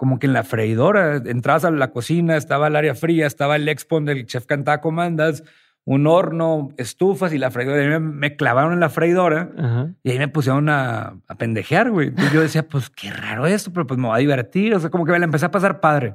[0.00, 1.16] como que en la freidora.
[1.16, 4.80] Entrabas a la cocina, estaba el área fría, estaba el expo donde el chef cantaba
[4.80, 5.44] comandas,
[5.84, 7.84] un horno, estufas y la freidora.
[7.84, 9.50] Y me, me clavaron en la freidora.
[9.58, 9.92] Ajá.
[10.02, 12.14] Y ahí me pusieron a, a pendejear, güey.
[12.16, 14.74] Y yo decía, pues qué raro esto, pero pues me va a divertir.
[14.74, 16.14] O sea, como que me la empecé a pasar padre.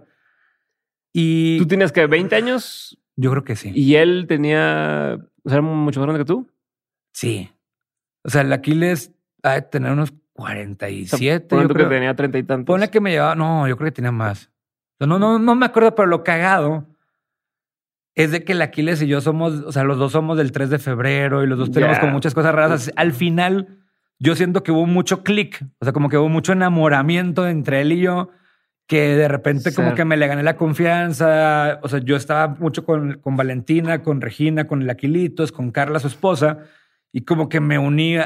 [1.14, 3.72] Y Tú tienes que 20 años yo creo que sí.
[3.76, 6.50] y él tenía, o sea, era mucho más grande que tú.
[7.14, 7.52] sí.
[8.24, 9.12] O sea, el Aquiles
[9.44, 11.48] ha de tener unos 47.
[11.48, 12.66] ponle que tenía 30 y tantos.
[12.74, 13.36] Ponle que me llevaba.
[13.36, 14.52] No, yo creo que tenía más.
[15.00, 16.88] No, no, no me acuerdo, pero lo cagado
[18.16, 20.70] es de que el Aquiles y yo somos, o sea, los dos somos del 3
[20.70, 22.02] de febrero y los dos tenemos Ya.
[22.02, 22.92] como muchas cosas raras.
[22.96, 23.80] Al final,
[24.20, 27.92] yo siento que hubo mucho clic, o sea, como que hubo mucho enamoramiento entre él
[27.94, 28.30] y yo,
[28.88, 29.76] que de repente Sí.
[29.76, 31.80] como que me le gané la confianza.
[31.82, 36.00] O sea, yo estaba mucho con, con Valentina, con Regina, con el Aquilitos, con Carla,
[36.00, 36.60] su esposa,
[37.12, 38.18] y como que me uní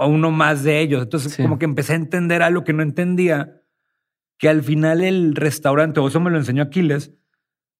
[0.00, 1.02] a uno más de ellos.
[1.02, 1.42] Entonces, Sí.
[1.42, 3.62] como que empecé a entender algo que no entendía
[4.38, 7.12] que al final el restaurante, o eso me lo enseñó Aquiles,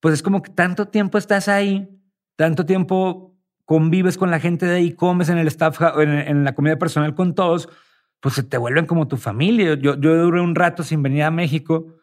[0.00, 1.88] pues es como que tanto tiempo estás ahí,
[2.36, 6.54] tanto tiempo convives con la gente de ahí, comes en el staff, en, en la
[6.54, 7.68] comida personal con todos,
[8.20, 9.74] pues se te vuelven como tu familia.
[9.74, 11.94] Yo, yo duré un rato sin venir a México,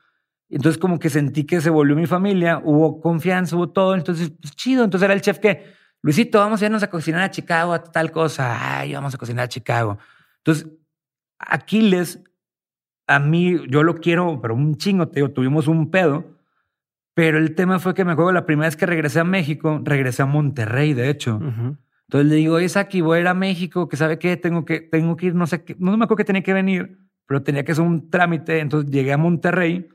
[0.50, 4.56] entonces como que sentí que se volvió mi familia, hubo confianza, hubo todo, entonces pues
[4.56, 4.84] chido.
[4.84, 8.12] Entonces era el chef que, Luisito, vamos a irnos a cocinar a Chicago, a tal
[8.12, 9.98] cosa, ay, vamos a cocinar a Chicago.
[10.38, 10.68] Entonces,
[11.40, 12.24] Aquiles
[13.08, 16.38] a mí, yo lo quiero, pero un chingo, te digo, tuvimos un pedo.
[17.14, 20.22] Pero el tema fue que me acuerdo la primera vez que regresé a México, regresé
[20.22, 21.38] a Monterrey, de hecho.
[21.38, 21.78] Ujú.
[22.08, 24.82] Entonces le digo, oye, Saki, voy a ir a México, que sabe qué, tengo que,
[24.82, 27.64] tengo que ir, no sé qué, no me acuerdo que tenía que venir, pero tenía
[27.64, 28.60] que hacer un trámite.
[28.60, 29.90] Entonces llegué a Monterrey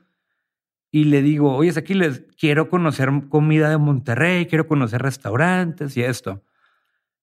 [0.93, 6.03] y le digo, oye, Saki, les quiero conocer comida de Monterrey, quiero conocer restaurantes y
[6.03, 6.45] esto.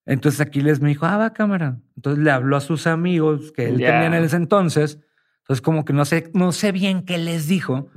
[0.06, 1.78] Entonces Aquiles me dijo, ah, va cámara.
[1.96, 5.00] Entonces le habló a sus amigos que él tenía en ese entonces.
[5.42, 7.90] Entonces como que no sé, no sé bien qué les dijo,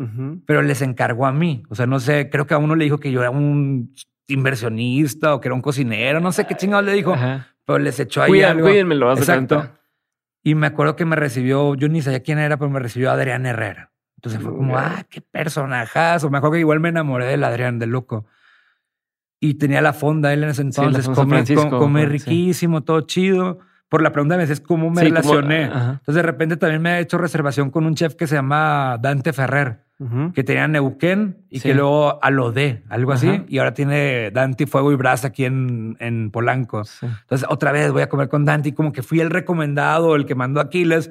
[0.46, 1.62] pero les encargó a mí.
[1.70, 3.94] O sea, no sé, creo que a uno le dijo que yo era un
[4.28, 7.46] inversionista o que era un cocinero, no sé qué chingados le dijo, Ajá.
[7.64, 8.66] pero les echó ahí Cuida- algo.
[8.66, 9.56] cuídenmelo, Exacto.
[9.56, 9.80] cuenta.
[10.42, 13.46] Y me acuerdo que me recibió, yo ni sabía quién era, pero me recibió Adrián
[13.46, 13.91] Herrera.
[14.24, 16.30] Entonces fue como, ah, qué personajazo.
[16.30, 18.26] Me acuerdo que igual me enamoré del Adrián, del loco.
[19.44, 21.04] y tenía la fonda él en ese entonces.
[21.04, 22.06] San come, Francisco, co- come sí.
[22.06, 23.58] riquísimo, todo chido.
[23.88, 25.64] Por la pregunta me decías cómo me Sí, como- relacioné.
[25.64, 25.90] ajá.
[25.94, 29.32] Entonces de repente también me ha hecho reservación con un chef que se llama Dante
[29.32, 30.32] Ferrer, Ujú.
[30.32, 31.68] que tenía Neuquén y Sí.
[31.70, 33.42] que luego Alodé, algo así.
[33.48, 36.84] Y ahora tiene Dante Fuego y Brasa aquí en, en Polanco.
[36.84, 37.06] Sí.
[37.06, 40.24] Entonces, otra vez voy a comer con Dante y como que fui el recomendado, el
[40.24, 41.10] que mandó Aquiles.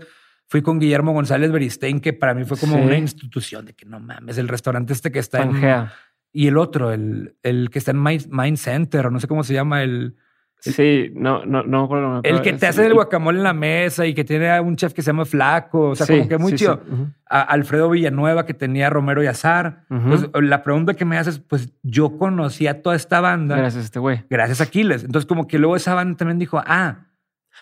[0.52, 2.82] Fui con Guillermo González Beristain, que para mí fue como Sí.
[2.82, 5.88] una institución de que no mames, el restaurante este que está en...
[6.34, 9.54] Y el otro, el, el que está en Mind, Center, o no sé cómo se
[9.54, 10.18] llama, el,
[10.60, 14.14] Sí, no, no, no no el que te hace el guacamole en la mesa y
[14.14, 15.92] que tiene a un chef que se llama Flaco.
[15.92, 16.82] O sea, Sí, como que muy sí, chido.
[17.30, 19.86] A Alfredo Villanueva, que tenía Romero y Azar.
[19.90, 20.10] Ujú.
[20.32, 23.84] Pues, la pregunta que me haces, pues yo conocí a toda esta banda gracias, Gracias
[23.84, 24.18] a este güey.
[24.20, 25.04] a Aquiles.
[25.06, 27.08] Entonces, como que luego esa banda también dijo, ah,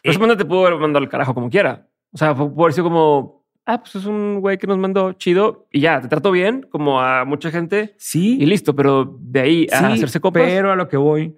[0.02, 1.88] Pero eh, esa banda te pudo haber mandado al carajo como quiera.
[2.12, 5.68] O sea, fue por decir como, ah, pues es un güey que nos mandó chido
[5.72, 8.76] y ya, te trato bien, como a mucha gente sí, y listo.
[8.76, 10.43] Pero de ahí a sí, hacerse copas.
[10.43, 11.36] pero a lo que voy,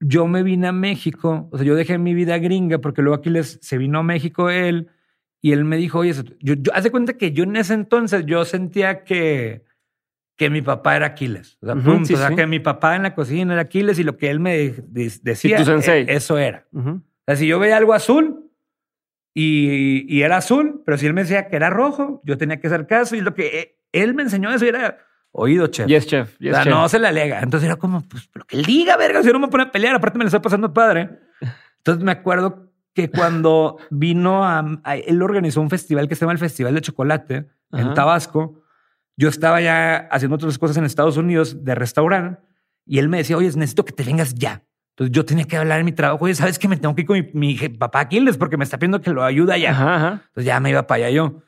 [0.00, 3.58] yo me vine a México, o sea, yo dejé mi vida gringa porque luego Aquiles
[3.60, 4.88] se vino a México él
[5.42, 8.24] y él me dijo, oye, yo, yo haz de cuenta que yo en ese entonces
[8.26, 9.64] yo sentía que,
[10.36, 11.58] que mi papá era Aquiles.
[11.60, 12.04] O sea, Ujú, punto.
[12.06, 12.36] sí, o sea, sí.
[12.36, 15.12] que mi papá en la cocina era Aquiles y lo que él me de- de-
[15.22, 16.02] decía, tu sensei.
[16.02, 16.66] eh, eso era.
[16.72, 16.90] Ujú.
[16.90, 18.49] O sea, si yo veía algo azul
[19.34, 22.66] y, y era azul, pero si él me decía que era rojo, yo tenía que
[22.66, 24.98] hacer caso y lo que eh, él me enseñó eso era
[25.32, 25.86] oído, chef.
[25.86, 26.36] Yes, chef.
[26.38, 26.72] Yes, o sea, chef.
[26.72, 27.40] no se la alega.
[27.40, 29.70] Entonces era como, pues, lo que él diga, verga, si yo no me pone a
[29.72, 31.10] pelear, aparte me la estoy pasando padre.
[31.78, 36.32] Entonces me acuerdo que cuando vino a, a- él organizó un festival que se llama
[36.32, 37.94] el Festival de Chocolate en.
[37.94, 38.62] Tabasco.
[39.16, 42.40] Yo estaba ya haciendo otras cosas en Estados Unidos de restaurante
[42.86, 44.64] y él me decía, oye, necesito que te vengas ya.
[45.00, 47.06] Entonces yo tenía que hablar en mi trabajo, oye, ¿sabes que me tengo que ir
[47.06, 49.70] con mi, papá Aquiles porque me está pidiendo que lo ayude allá?
[49.70, 50.22] Ajá, ajá.
[50.26, 51.42] Entonces ya me iba para allá yo.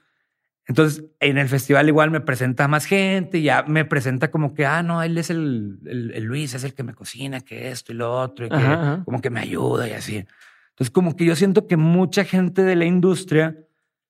[0.67, 4.65] Entonces en el festival igual me presenta más gente, y ya me presenta como que,
[4.65, 7.93] ah, no, él es el, el- el Luis, es el que me cocina, que esto
[7.93, 10.25] y lo otro, y que Ajá, como que me ayuda y así.
[10.71, 13.57] Entonces como que yo siento que mucha gente de la industria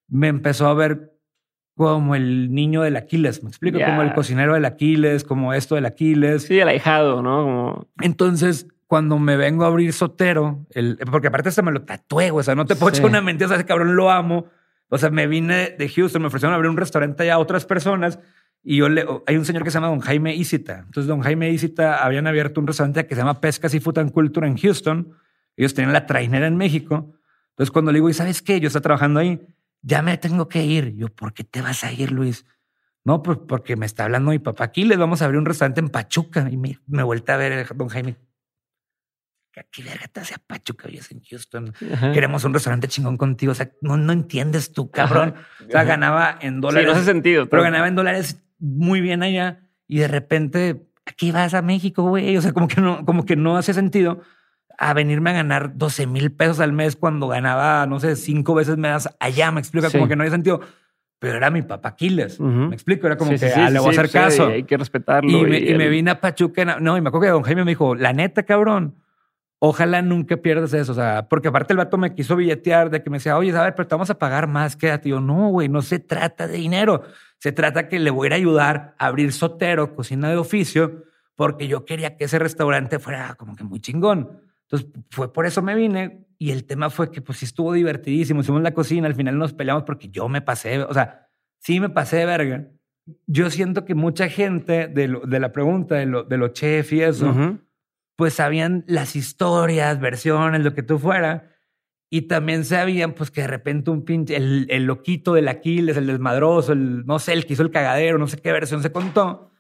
[0.07, 1.11] me empezó a ver
[1.75, 5.87] como el niño del Aquiles, me explico, como el cocinero del Aquiles, como esto del
[5.87, 6.45] Aquiles.
[6.45, 7.43] Sí, el ahijado, ¿no?
[7.43, 12.31] Como, Entonces, cuando me vengo a abrir Sotero, el, porque aparte hasta me lo tatué,
[12.31, 12.99] o sea, no te puedo Sí.
[13.01, 14.49] echar una mentira, o sea, ese cabrón lo amo.
[14.91, 18.19] O sea, me vine de Houston, me ofrecieron abrir un restaurante allá a otras personas
[18.63, 20.81] y yo le, hay un señor que se llama Don Jaime Isita.
[20.81, 24.13] Entonces, Don Jaime Isita habían abierto un restaurante que se llama Pescas y Food and
[24.13, 25.15] Culture en Houston.
[25.57, 27.15] Ellos tenían la trainera en México.
[27.53, 28.61] Entonces, cuando le digo, ¿y sabes qué?
[28.61, 29.41] Yo estoy trabajando ahí,
[29.81, 30.95] ya me tengo que ir.
[30.97, 32.45] Yo, ¿por qué te vas a ir, Luis?
[33.07, 34.65] No, pues porque me está hablando mi papá.
[34.65, 36.47] Aquí les vamos a abrir un restaurante en Pachuca.
[36.51, 38.17] Y me, me vuelta a ver don Jaime.
[39.71, 40.89] ¿Qué verga te hace a Pachuca?
[40.89, 41.73] Vives en Houston.
[41.93, 42.13] ajá.
[42.13, 43.53] Queremos un restaurante chingón contigo.
[43.53, 45.35] O sea, no, no entiendes tú, cabrón.
[45.67, 46.87] O sea, ganaba en Sí, dólares.
[46.87, 47.47] no hace sentido.
[47.49, 49.61] pero ganaba en dólares muy bien allá.
[49.89, 52.37] Y de repente, aquí vas a México, güey.
[52.37, 54.23] O sea, como que no, como que no hace sentido
[54.79, 58.79] a venirme a ganar 12 mil pesos al mes cuando ganaba, no sé, cinco veces
[58.79, 59.51] más allá.
[59.53, 59.99] Me explica Sí.
[59.99, 60.61] como que no hay sentido.
[61.19, 62.41] Pero era mi papá Aquiles.
[62.41, 63.07] Me explico.
[63.07, 64.47] Era como Sí, sí, que sí, ah, sí, le voy a sí, hacer sí, caso.
[64.49, 65.31] hay que respetarlo.
[65.31, 66.65] Y me, y me vine a Pachuca.
[66.81, 68.97] No, y me acuerdo que don Jaime me dijo, la neta, cabrón,
[69.65, 70.91] ojalá nunca pierdas eso.
[70.91, 73.77] O sea, porque aparte el vato me quiso billetear de que me decía, oye, ver,
[73.77, 75.09] pero te vamos a pagar más, quédate.
[75.09, 77.03] Y yo, no, güey, no se trata de dinero.
[77.39, 81.05] Se trata que le voy a ir a ayudar a abrir sotero, cocina de oficio,
[81.37, 84.41] porque yo quería que ese restaurante fuera como que muy chingón.
[84.63, 88.41] Entonces fue por eso me vine y el tema fue que pues sí estuvo divertidísimo.
[88.41, 91.89] Hicimos la cocina, al final nos peleamos porque yo me pasé, o sea, sí me
[91.89, 92.67] pasé de verga.
[93.29, 96.93] Yo siento que mucha gente de, lo- de la pregunta de, lo, de los chef
[96.93, 97.59] y eso, Ujú.
[98.17, 101.49] Pues sabían las historias, versiones, lo que tú fuera.
[102.11, 106.07] Y también sabían, pues, que de repente un pinche, el, el loquito del Aquiles, el
[106.07, 109.51] desmadroso, el, no sé, el que hizo el cagadero, no sé qué versión se contó,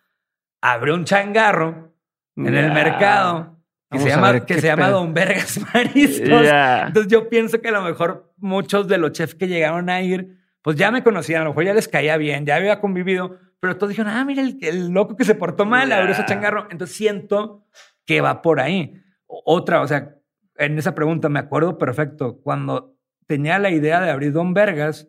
[0.60, 1.94] abrió un changarro
[2.36, 3.58] en el mercado
[3.90, 4.88] que, Vamos se llama, que se llama.
[4.90, 6.46] Don Vergas Mariscos.
[6.86, 10.38] Entonces yo pienso que a lo mejor muchos de los chefs que llegaron a ir,
[10.62, 13.76] pues ya me conocían, a lo mejor ya les caía bien, ya había convivido, pero
[13.76, 15.98] todos dijeron, ah, mira, el, el loco que se portó mal Ya.
[15.98, 16.68] abrió ese changarro.
[16.70, 17.66] Entonces siento
[18.04, 18.94] que va por ahí.
[19.26, 20.16] Otra, o sea,
[20.56, 22.96] en esa pregunta me acuerdo perfecto, cuando
[23.26, 25.08] tenía la idea de abrir Don Vergas,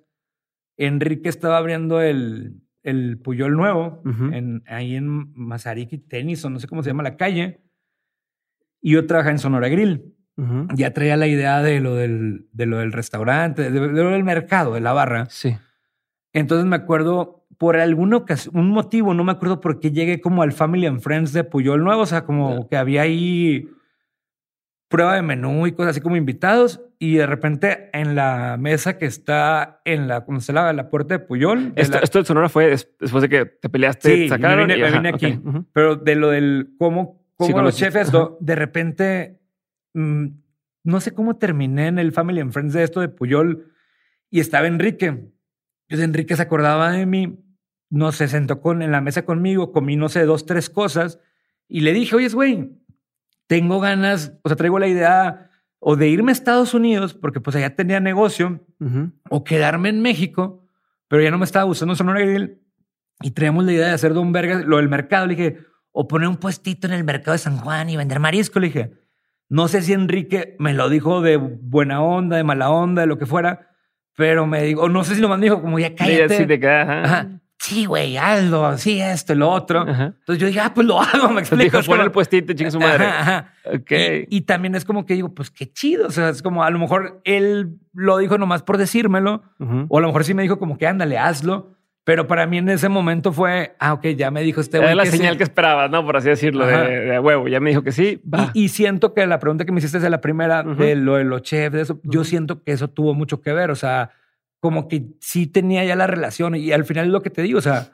[0.77, 6.67] Enrique estaba abriendo el, el Puyol Nuevo, en, ahí en Mazariqui, Tenis, o no sé
[6.67, 7.61] cómo se llama la calle,
[8.81, 10.67] y yo trabajaba en Sonora Grill Ujú.
[10.73, 14.23] ya traía la idea de lo del, de lo del restaurante, de, de lo del
[14.23, 15.27] mercado, de la barra.
[15.29, 15.55] Sí.
[16.31, 20.41] Entonces me acuerdo, por alguna ocasión, un motivo, no me acuerdo por qué llegué como
[20.43, 23.70] al Family and Friends de Puyol Nuevo, o sea, como que había ahí
[24.89, 29.05] prueba de menú y cosas así como invitados, y de repente en la mesa que
[29.05, 32.26] está en la, como se la, la puerta de Puyol, de Esto, la- esto de
[32.26, 34.68] Sonora fue des- después de que te peleaste, Sí, sacaron.
[34.68, 35.39] me vine, y- me vine aquí.
[35.72, 39.39] pero de lo del cómo con los esto, de repente,
[39.93, 40.26] mm,
[40.84, 43.72] no sé cómo terminé en el Family and Friends de esto de Puyol
[44.30, 45.05] y estaba Enrique.
[45.88, 47.38] Entonces Enrique se acordaba de mí,
[47.93, 51.19] no se sentó con, en la mesa conmigo, comí, no sé, dos, tres cosas
[51.67, 52.71] y le dije, oye, güey,
[53.45, 57.55] tengo ganas, o sea, traigo la idea o de irme a Estados Unidos porque pues
[57.55, 58.65] allá tenía negocio
[59.29, 60.65] o quedarme en México,
[61.07, 62.59] pero ya no me estaba gustando Sonora Grill
[63.21, 65.27] y traíamos la idea de hacer Don Vergas, lo del mercado.
[65.27, 65.59] Le dije,
[65.91, 68.59] o poner un puestito en el mercado de San Juan y vender marisco.
[68.59, 68.93] Le dije,
[69.49, 73.19] no sé si Enrique me lo dijo de buena onda, de mala onda, de lo
[73.19, 73.69] que fuera,
[74.15, 76.37] pero me dijo, no sé si lo me dijo como ya cállate.
[76.37, 76.67] sí te.
[76.67, 77.39] Ajá.
[77.66, 79.82] Sí, güey, hazlo, sí, esto lo otro.
[79.88, 80.14] Ajá.
[80.20, 81.64] Entonces yo dije, ah, pues lo hago, me explico.
[81.64, 83.05] dijo, Es pon el puestito, chinga su madre.
[83.05, 83.53] Ajá, ajá.
[83.76, 83.91] Ok.
[84.30, 86.07] Y, y también es como que digo, pues qué chido.
[86.07, 89.43] O sea, es como a lo mejor él lo dijo nomás por decírmelo,
[89.88, 91.72] o a lo mejor sí me dijo como que ándale, hazlo.
[92.05, 94.97] Pero para mí en ese momento fue, ah, ok, ya me dijo este Era güey.
[94.97, 95.38] la que señal sí.
[95.38, 96.05] que esperabas, ¿no?
[96.05, 97.47] Por así decirlo, de, huevo.
[97.47, 98.51] Ya me dijo que sí, va.
[98.53, 101.24] Y, y siento que la pregunta que me hiciste de la primera, de lo de
[101.24, 103.72] los chefs, de eso, yo siento que eso tuvo mucho que ver.
[103.72, 104.09] O sea,
[104.64, 106.55] como que sí tenía ya la relación.
[106.55, 107.91] Y al final es lo que te digo, o sea,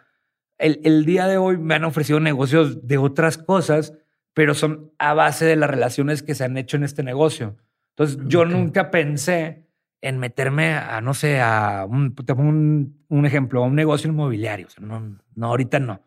[0.60, 3.96] el, el día de hoy me han ofrecido negocios de otras cosas,
[4.36, 7.58] pero son a base de las relaciones que se han hecho en este negocio.
[7.96, 8.50] Entonces, yo Ok.
[8.50, 9.66] nunca pensé
[10.02, 14.08] en meterme a, no sé, a un, te pongo un, un ejemplo, a un negocio
[14.08, 14.68] inmobiliario.
[14.68, 16.04] O sea, no, no, ahorita no.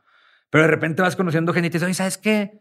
[0.48, 2.60] Pero de repente vas conociendo gente y te dices, oye, ¿sabes qué?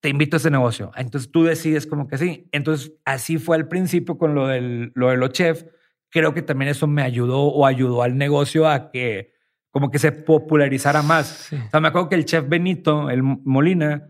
[0.00, 0.90] Te invito a este negocio.
[0.94, 2.50] Entonces tú decides como que sí.
[2.52, 5.64] Entonces así fue al principio con lo, del, lo de los chefs.
[6.10, 9.32] Creo que también eso me ayudó o ayudó al negocio a que
[9.70, 11.28] como que se popularizara más.
[11.48, 11.56] Sí.
[11.56, 14.08] O sea, me acuerdo que el chef Benito, el Molina,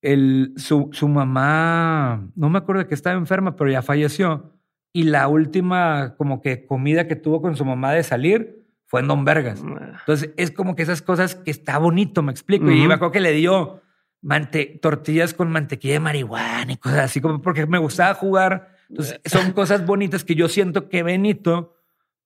[0.00, 4.58] el, su, su mamá, no me acuerdo de que estaba enferma, pero ya falleció.
[4.92, 9.08] Y la última como que comida que tuvo con su mamá de salir fue en
[9.08, 9.62] Don Vergas.
[9.62, 12.70] Entonces es como que esas cosas que está bonito, me explico.
[12.70, 12.88] Y Ujú.
[12.88, 13.80] me acuerdo que le dio
[14.80, 18.71] tortillas con mantequilla de marihuana y cosas así, como porque me gustaba jugar.
[18.92, 21.74] Entonces son cosas bonitas que yo siento que Benito,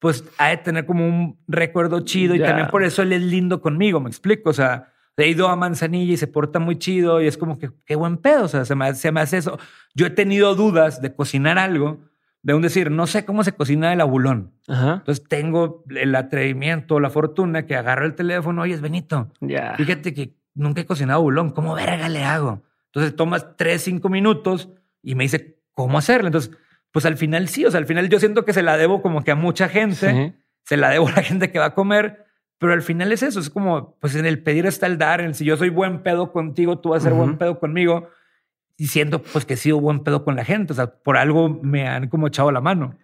[0.00, 2.46] pues, ha de tener como un recuerdo chido y Ya.
[2.46, 4.50] también por eso él es lindo conmigo, me explico.
[4.50, 7.70] O sea, he ido a Manzanilla y se porta muy chido y es como que
[7.84, 8.44] qué buen pedo.
[8.44, 9.58] O sea, se me, se me hace eso.
[9.94, 12.00] Yo he tenido dudas de cocinar algo,
[12.42, 14.52] de un decir, no sé cómo se cocina el abulón.
[14.68, 14.94] Ajá.
[14.96, 18.62] Entonces tengo el atrevimiento, la fortuna que agarro el teléfono.
[18.62, 19.32] Oye, es Benito.
[19.40, 19.74] Ya.
[19.76, 21.50] Fíjate que nunca he cocinado bulón.
[21.52, 22.62] ¿Cómo verga le hago?
[22.86, 24.68] Entonces tomas tres, cinco minutos
[25.02, 26.26] y me dice cómo hacerlo.
[26.26, 26.50] Entonces,
[26.90, 27.64] pues al final sí.
[27.64, 30.10] O sea, al final yo siento que se la debo como que a mucha gente.
[30.10, 30.34] Sí.
[30.64, 32.24] Se la debo a la gente que va a comer.
[32.58, 33.38] Pero al final es eso.
[33.38, 35.20] Es como, pues en el pedir está el dar.
[35.20, 38.08] En si yo soy buen pedo contigo, tú vas a ser buen pedo conmigo.
[38.78, 40.72] Y siento pues que he sido buen pedo con la gente.
[40.72, 42.98] O sea, por algo me han como echado la mano.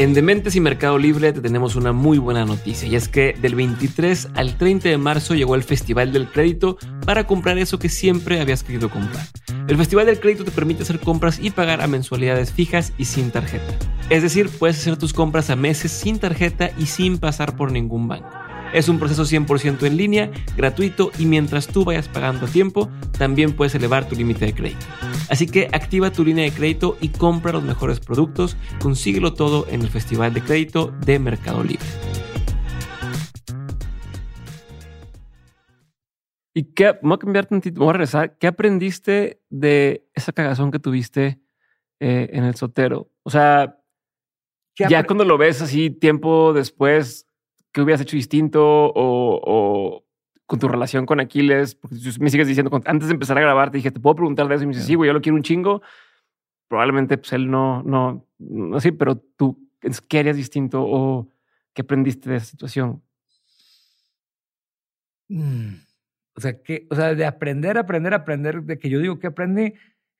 [0.00, 3.54] En Dementes y Mercado Libre te tenemos una muy buena noticia y es que del
[3.54, 8.40] 23 al 30 de marzo llegó el Festival del Crédito para comprar eso que siempre
[8.40, 9.26] habías querido comprar.
[9.68, 13.30] El Festival del Crédito te permite hacer compras y pagar a mensualidades fijas y sin
[13.30, 13.74] tarjeta.
[14.08, 18.08] Es decir, puedes hacer tus compras a meses sin tarjeta y sin pasar por ningún
[18.08, 18.39] banco.
[18.72, 23.52] Es un proceso 100% en línea, gratuito y mientras tú vayas pagando a tiempo, también
[23.52, 24.86] puedes elevar tu límite de crédito.
[25.28, 28.56] Así que activa tu línea de crédito y compra los mejores productos.
[28.80, 31.84] Consíguelo todo en el Festival de Crédito de Mercado Libre.
[36.54, 36.96] ¿Y qué?
[37.02, 38.38] Voy a cambiar tantito, voy a regresar.
[38.38, 41.40] ¿Qué aprendiste de esa cagazón que tuviste
[41.98, 43.10] eh, en el sotero?
[43.24, 43.80] O sea,
[44.76, 47.26] ¿Qué ya cuando lo ves así tiempo después,
[47.72, 48.62] ¿qué hubieras hecho distinto?
[48.62, 50.04] O, o
[50.50, 53.78] con tu relación con Aquiles, porque me sigues diciendo, antes de empezar a grabar, te
[53.78, 54.64] dije, ¿te puedo preguntar de eso?
[54.64, 55.80] Y me dices, sí, güey, yo lo quiero un chingo.
[56.66, 59.70] Probablemente pues él no, no, no así, pero tú,
[60.08, 61.28] ¿qué harías distinto o
[61.72, 63.00] qué aprendiste de esa situación?
[65.28, 65.74] Mm.
[66.34, 69.74] O sea, que, o sea, de aprender, aprender, aprender, de que yo digo que aprendí,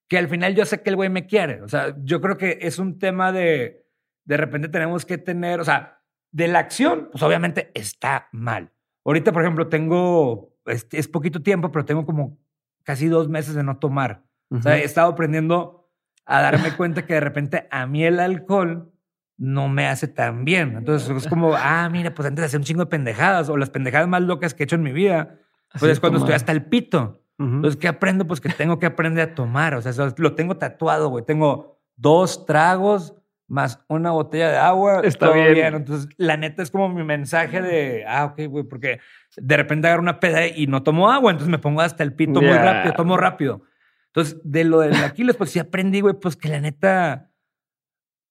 [0.09, 1.62] que al final yo sé que el güey me quiere.
[1.62, 3.84] O sea, yo creo que es un tema de,
[4.24, 5.99] de repente tenemos que tener, o sea,
[6.33, 8.70] de la acción, pues obviamente está mal.
[9.05, 12.39] Ahorita, por ejemplo, tengo, es, es poquito tiempo, pero tengo como
[12.85, 14.24] casi dos meses de no tomar.
[14.51, 15.89] O sea, he estado aprendiendo
[16.26, 18.93] a darme cuenta que de repente a mí el alcohol
[19.37, 20.76] no me hace tan bien.
[20.76, 24.09] Entonces es como, ah, mira, pues antes hacía un chingo de pendejadas o las pendejadas
[24.09, 25.39] más locas que he hecho en mi vida,
[25.70, 26.33] Así pues es cuando tomar.
[26.33, 27.22] estoy hasta el pito.
[27.39, 27.49] Ujú.
[27.55, 28.26] Entonces, ¿qué aprendo?
[28.26, 29.74] Pues que tengo que aprender a tomar.
[29.74, 31.24] O sea, lo tengo tatuado, güey.
[31.24, 33.14] Tengo dos tragos
[33.51, 35.01] más una botella de agua.
[35.05, 35.74] Está todo bien.
[35.74, 39.01] Entonces, la neta es como mi mensaje de, ah, ok, güey, porque
[39.36, 42.40] de repente agarro una peda y no tomo agua, entonces me pongo hasta el pito
[42.40, 43.62] muy rápido, tomo rápido.
[44.07, 47.30] Entonces, de lo del Aquiles, pues sí aprendí, güey, pues que la neta,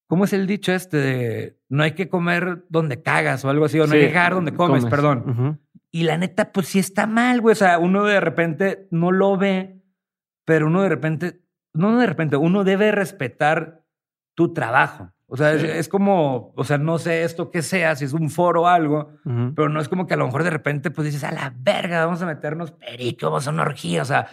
[0.08, 3.80] ¿cómo es el dicho este de no hay que comer donde cagas o algo así,
[3.80, 5.60] o no hay Sí, que cagar donde comes, perdón.
[5.92, 7.54] Y la neta, pues sí está mal, güey.
[7.54, 9.82] O sea, uno de repente no lo ve,
[10.46, 11.42] pero uno de repente,
[11.74, 13.79] no de repente, uno debe respetar
[14.40, 15.12] tu trabajo.
[15.28, 18.62] O sea, es, como, o sea, no sé esto que sea, si es un foro
[18.62, 19.12] o algo,
[19.54, 22.06] pero no es como que a lo mejor de repente pues dices, a la verga,
[22.06, 24.02] vamos a meternos perico, vamos a una orgía.
[24.02, 24.30] O sea,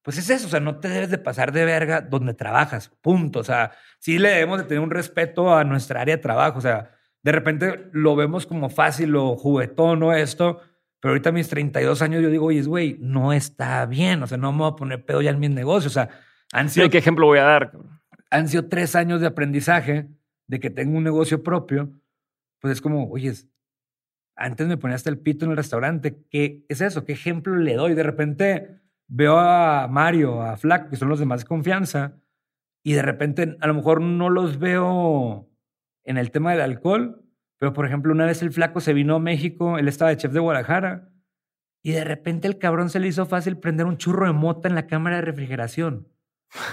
[0.00, 3.40] pues es eso, o sea, no te debes de pasar de verga donde trabajas, punto.
[3.40, 6.58] O sea, sí le debemos de tener un respeto a nuestra área de trabajo.
[6.58, 10.60] O sea, de repente lo vemos como fácil o juguetón o esto,
[11.00, 14.22] pero ahorita a mis 32 años yo digo, oye, güey, no está bien.
[14.22, 15.92] O sea, no me voy a poner pedo ya en mis negocios.
[15.92, 16.10] O sea,
[16.52, 16.88] han sido...
[16.88, 17.72] ¿Qué ejemplo voy a dar?
[18.30, 20.08] Han sido tres años de aprendizaje
[20.46, 21.92] de que tengo un negocio propio,
[22.60, 23.32] pues es como, oye,
[24.36, 26.24] antes me ponía hasta el pito en el restaurante.
[26.30, 27.04] ¿Qué es eso?
[27.04, 27.94] ¿Qué ejemplo le doy?
[27.94, 32.20] De repente veo a Mario, a Flaco, que son los de más confianza,
[32.84, 35.50] y de repente a lo mejor no los veo
[36.04, 37.24] en el tema del alcohol,
[37.58, 40.32] pero por ejemplo, una vez el Flaco se vino a México, él estaba de chef
[40.32, 41.10] de Guadalajara,
[41.82, 44.74] y de repente el cabrón se le hizo fácil prender un churro de mota en
[44.74, 46.08] la cámara de refrigeración.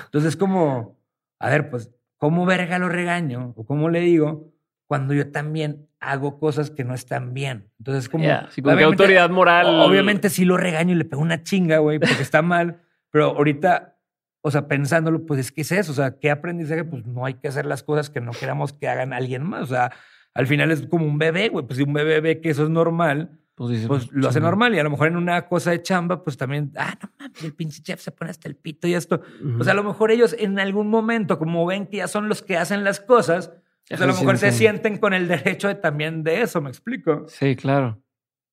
[0.05, 0.99] Entonces es como,
[1.39, 3.53] a ver, pues ¿cómo verga lo regaño?
[3.55, 4.53] O cómo le digo
[4.87, 7.71] cuando yo también hago cosas que no están bien.
[7.79, 8.23] Entonces, como.
[8.23, 8.49] Yeah,
[8.83, 9.67] autoridad moral.
[9.81, 12.81] Obviamente sí lo regaño y le pego una chinga, güey, porque está mal.
[13.09, 13.97] Pero ahorita,
[14.41, 15.91] o sea, pensándolo, pues es que es eso.
[15.91, 16.83] O sea, ¿qué aprendizaje?
[16.83, 19.63] Pues no hay que hacer las cosas que no queramos que hagan alguien más.
[19.63, 19.91] O sea,
[20.33, 21.65] al final es como un bebé, güey.
[21.65, 24.75] Pues si un bebé ve que eso es normal, pues, pues lo hace normal.
[24.75, 27.53] Y a lo mejor en una cosa de chamba, pues también, ah, no mames, el
[27.53, 29.21] pinche chef se pone hasta el pito y esto.
[29.55, 32.57] Pues a lo mejor ellos en algún momento, como ven que ya son los que
[32.57, 33.53] hacen las cosas,
[33.87, 37.25] pues a lo mejor se sienten con el derecho de también de eso, ¿me explico?
[37.27, 38.01] Sí, claro.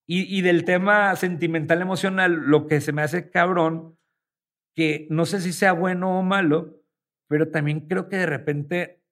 [0.06, 3.98] Y, y del tema sentimental emocional, lo que se me hace cabrón,
[4.74, 6.80] que no sé si sea bueno o malo,
[7.28, 9.02] pero también creo que de repente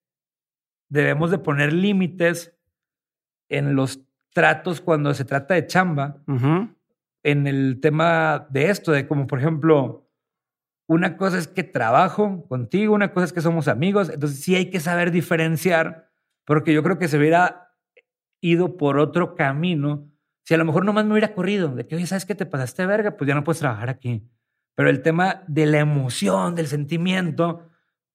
[0.88, 2.54] debemos de poner límites
[3.48, 4.00] en los
[4.32, 6.22] tratos cuando se trata de chamba
[7.22, 10.08] en el tema de esto, de como por ejemplo,
[10.86, 14.70] una cosa es que trabajo contigo, una cosa es que somos amigos, entonces sí hay
[14.70, 16.10] que saber diferenciar,
[16.44, 17.68] porque yo creo que se hubiera
[18.40, 20.10] ido por otro camino
[20.50, 22.84] si a lo mejor nomás me hubiera corrido, de que, oye, ¿sabes qué te pasaste
[22.84, 23.16] verga?
[23.16, 24.28] Pues ya no puedes trabajar aquí.
[24.74, 27.68] Pero el tema de la emoción, del sentimiento,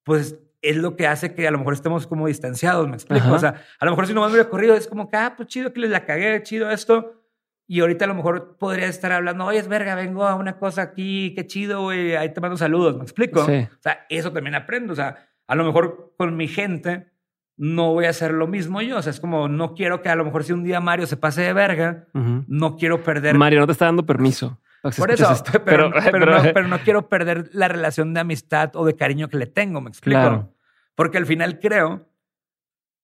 [0.03, 3.32] pues es lo que hace que a lo mejor estemos como distanciados, me explico.
[3.32, 5.47] O sea, a lo mejor si no me hubiera corrido, es como que, ah, pues
[5.47, 7.22] chido que les la cagué, chido esto.
[7.68, 10.84] Y ahorita a lo mejor podría estar hablando, oye, es verga, vengo a una cosa
[10.84, 13.41] aquí, qué chido, güey, ahí te mando saludos, ¿me explico?
[13.41, 13.45] O
[13.80, 14.93] sea, eso también aprendo.
[14.93, 17.11] O sea, a lo mejor con mi gente
[17.57, 18.97] no voy a hacer lo mismo yo.
[18.97, 21.18] O sea, es como, no quiero que a lo mejor si un día Mario se
[21.18, 23.36] pase de verga, no quiero perder.
[23.36, 24.59] Mario no te está dando permiso.
[24.97, 25.34] Por eso,
[25.66, 29.82] pero, pero, no, quiero perder la relación de amistad o de cariño que le tengo,
[29.82, 30.20] ¿me explico?
[30.20, 30.55] Claro.
[30.95, 32.09] Porque al final creo,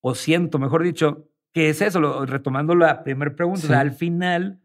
[0.02, 4.62] o siento, mejor dicho, que es eso, retomando la primera pregunta, al final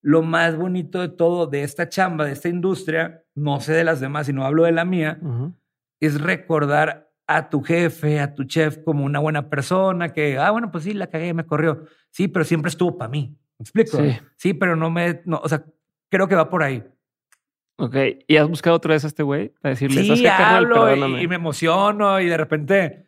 [0.00, 4.00] lo más bonito de todo, de esta chamba, de esta industria, no sé de las
[4.00, 5.18] demás, sino hablo de la mía,
[6.00, 10.70] es recordar a tu jefe, a tu chef como una buena persona que, ah, bueno,
[10.70, 11.84] pues sí, la cagué, me corrió.
[12.10, 13.36] Sí, pero siempre estuvo para mí.
[13.58, 13.98] ¿Me explico?
[13.98, 14.18] Sí.
[14.36, 15.64] sí, pero no me, no, o sea,
[16.08, 16.82] creo que va por ahí.
[17.80, 17.94] Ok,
[18.26, 22.18] ¿y has buscado otra vez a este güey para decirle, sí, hablo y, me emociono
[22.20, 23.06] y de repente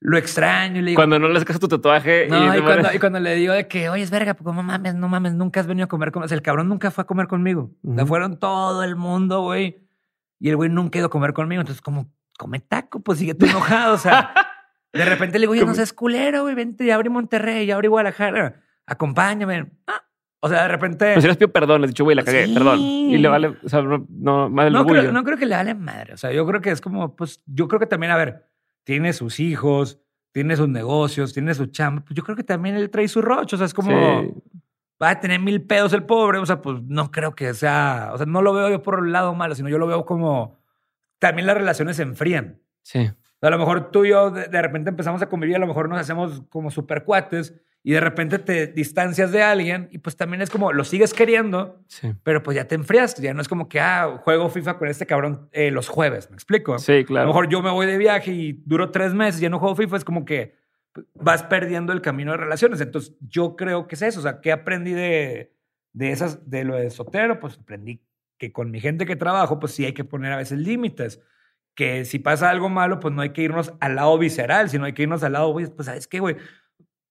[0.00, 0.98] lo extraño y le digo...
[0.98, 2.26] Cuando no le sacas tu tatuaje.
[2.28, 4.96] No, y, cuando, y, cuando, le digo de que, oye, es verga, pues no mames,
[4.96, 6.24] no mames, nunca has venido a comer conmigo.
[6.24, 7.70] O sea, el cabrón nunca fue a comer conmigo.
[7.82, 9.78] Uh fueron todo el mundo, güey.
[10.40, 11.60] Y el güey nunca ido a comer conmigo.
[11.60, 13.94] Entonces, como, come taco, pues sigue tú enojado.
[13.94, 14.34] O sea,
[14.92, 17.86] de repente le digo, oye, no seas culero, güey, vente, ya abrí Monterrey, ya abrí
[17.86, 18.60] Guadalajara.
[18.86, 19.70] Acompáñame.
[19.86, 20.02] Ah,
[20.40, 21.12] o sea, de repente.
[21.12, 22.80] Pues si les pido perdón, les he dicho, güey, la cagué, perdón.
[22.80, 26.14] Y le vale, o sea, no, no, no creo, no creo que le vale madre.
[26.14, 28.46] O sea, yo creo que es como, pues, yo creo que también, a ver,
[28.84, 30.00] tiene sus hijos,
[30.32, 32.02] tiene sus negocios, tiene su chamba.
[32.02, 33.56] Pues yo creo que también él trae su rocho.
[33.56, 34.42] O sea, es como.
[35.02, 36.38] Va a tener mil pedos el pobre.
[36.38, 38.10] O sea, pues no creo que sea.
[38.12, 40.58] O sea, no lo veo yo por el lado malo, sino yo lo veo como.
[41.18, 42.60] También las relaciones se enfrían.
[42.82, 43.10] Sí.
[43.42, 45.88] A lo mejor tú y yo de, de repente empezamos a convivir, a lo mejor
[45.88, 50.42] nos hacemos como super cuates y de repente te distancias de alguien y pues también
[50.42, 51.82] es como lo sigues queriendo,
[52.22, 55.06] pero pues ya te enfriaste, ya no es como que, ah, juego FIFA con este
[55.06, 56.78] cabrón eh, los jueves, ¿me explico?
[56.78, 57.22] Sí, claro.
[57.22, 59.58] A lo mejor yo me voy de viaje y duro tres meses y ya no
[59.58, 60.60] juego FIFA, es como que
[61.14, 62.80] vas perdiendo el camino de relaciones.
[62.80, 65.54] Entonces yo creo que es eso, o sea, ¿qué aprendí de,
[65.94, 67.40] de esas, de lo de Sotero?
[67.40, 68.02] Pues aprendí
[68.36, 71.22] que con mi gente que trabajo, pues sí hay que poner a veces límites.
[71.74, 74.92] Que si pasa algo malo, pues no hay que irnos al lado visceral, sino hay
[74.92, 76.36] que irnos al lado, pues, ¿sabes qué, güey?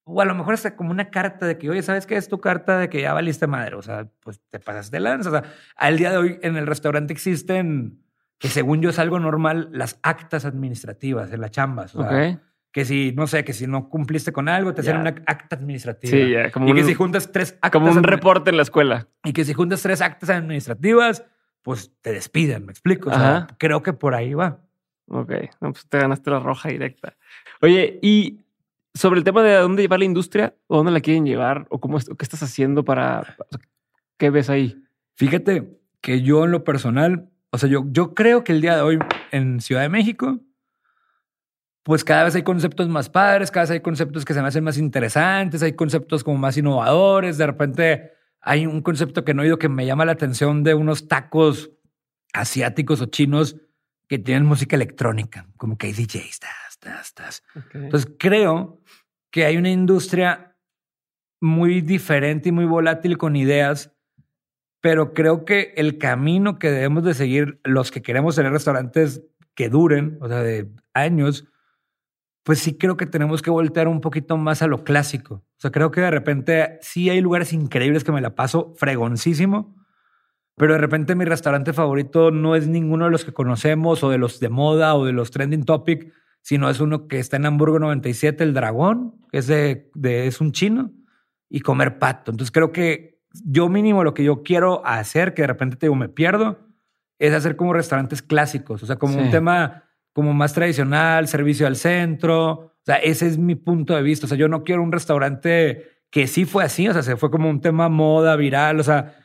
[0.03, 2.39] O a lo mejor hasta como una carta de que, oye, ¿sabes qué es tu
[2.39, 3.75] carta de que ya valiste madre?
[3.75, 5.29] O sea, pues te pasas de lanza.
[5.29, 5.43] O sea,
[5.75, 8.03] al día de hoy en el restaurante existen,
[8.39, 11.95] que según yo es algo normal, las actas administrativas en las chambas.
[11.95, 12.39] O sea,
[12.71, 15.01] que si, no sé, que si no cumpliste con algo, te hacen Ya.
[15.01, 16.11] una acta administrativa.
[16.11, 19.07] Sí, como y que si juntas tres actas Como un reporte en la escuela.
[19.23, 21.23] y que si juntas tres actas administrativas,
[21.69, 23.11] pues te despiden, ¿me explico?
[23.11, 23.47] O sea, Ajá.
[23.59, 24.59] creo que por ahí va.
[25.07, 27.15] Ok, no, pues te ganaste la roja directa.
[27.61, 28.39] Oye, y
[28.95, 31.79] sobre el tema de a dónde llevar la industria, o dónde la quieren llevar, o
[31.79, 33.37] cómo o qué estás haciendo para.
[34.17, 34.83] ¿Qué ves ahí?
[35.13, 38.81] Fíjate que yo en lo personal, o sea, yo, yo creo que el día de
[38.81, 38.97] hoy
[39.29, 40.39] en Ciudad de México,
[41.83, 44.63] pues cada vez hay conceptos más padres, cada vez hay conceptos que se me hacen
[44.63, 49.45] más interesantes, hay conceptos como más innovadores, de repente hay un concepto que no he
[49.45, 51.71] oído que me llama la atención de unos tacos
[52.33, 53.57] asiáticos o chinos
[54.07, 57.43] que tienen música electrónica, como que hay DJs, tas, tas, tas.
[57.73, 58.81] Entonces creo
[59.31, 60.57] que hay una industria
[61.41, 63.93] muy diferente y muy volátil con ideas,
[64.81, 69.23] pero creo que el camino que debemos de seguir los que queremos tener restaurantes
[69.53, 71.45] que duren, o sea, de años,
[72.43, 75.43] pues sí creo que tenemos que voltear un poquito más a lo clásico.
[75.59, 79.75] O sea, creo que de repente sí hay lugares increíbles que me la paso fregoncísimo,
[80.55, 84.17] pero de repente mi restaurante favorito no es ninguno de los que conocemos o de
[84.17, 87.77] los de moda o de los trending topic, sino es uno que está en Hamburgo
[87.79, 90.91] 97, el Dragón, que es, de, de- es un chino,
[91.49, 92.31] y comer pato.
[92.31, 95.95] Entonces creo que yo mínimo lo que yo quiero hacer, que de repente te digo,
[95.95, 96.59] me pierdo,
[97.19, 99.31] es hacer como restaurantes clásicos, o sea, como un Sí.
[99.31, 99.83] tema
[100.13, 102.68] como más tradicional, servicio al centro.
[102.89, 104.25] Sea, ese es mi punto de vista.
[104.25, 107.29] O sea, yo no quiero un restaurante que sí fue así, o sea, se fue
[107.29, 109.15] como un tema moda, viral, o sea,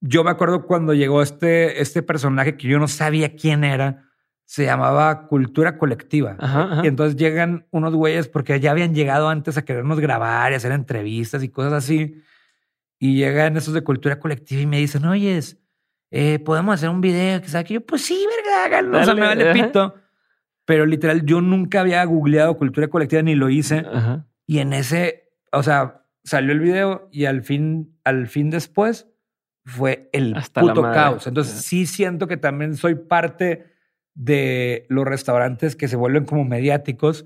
[0.00, 4.10] yo me acuerdo cuando llegó este, este personaje que yo no sabía quién era,
[4.44, 6.36] se llamaba Cultura Colectiva.
[6.38, 6.80] Ajá, ajá.
[6.84, 10.72] Y entonces llegan unos güeyes porque ya habían llegado antes a querernos grabar y hacer
[10.72, 12.22] entrevistas y cosas así.
[12.98, 15.58] Y llegan esos de Cultura Colectiva y me dicen, oyes,
[16.10, 19.00] eh, podemos hacer un video que sabe que yo, pues sí, verga, háganlo.
[19.00, 19.64] O sea, me vale ajá.
[19.64, 19.94] pito.
[20.64, 23.84] Pero literal, yo nunca había googleado Cultura Colectiva ni lo hice.
[23.92, 24.26] Ajá.
[24.46, 29.08] Y en ese, o sea, salió el video y al fin, al fin después
[29.64, 31.26] fue el Hasta puto caos.
[31.26, 33.66] Entonces sí siento que también soy parte
[34.14, 37.24] de los restaurantes que se vuelven como mediáticos,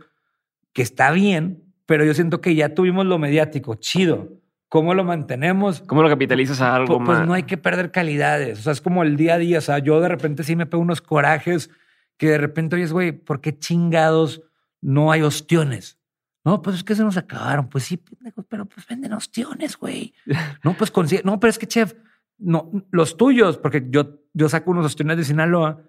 [0.73, 4.29] que está bien, pero yo siento que ya tuvimos lo mediático, chido.
[4.69, 5.81] ¿Cómo lo mantenemos?
[5.87, 7.27] ¿Cómo lo capitalizas a algo Pu- pues más?
[7.27, 8.59] no hay que perder calidades.
[8.59, 9.59] O sea, es como el día a día.
[9.59, 11.71] O sea, yo de repente sí me pego unos corajes
[12.19, 14.43] que de repente oyes, güey, ¿por qué chingados
[14.83, 15.99] no hay ostiones?
[16.45, 17.69] No, pues es que se nos acabaron.
[17.69, 20.13] Pues sí, pendejo, pero pues venden ostiones, güey.
[20.65, 21.23] No, pues consigue.
[21.25, 21.95] No, pero es que, chef,
[22.39, 25.83] no, los tuyos, porque yo, yo saco unos ostiones de Sinaloa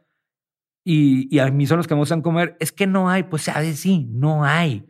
[0.84, 2.58] y, y a mí son los que me gustan comer.
[2.60, 4.86] Es que no hay, pues sabes, sí, no hay.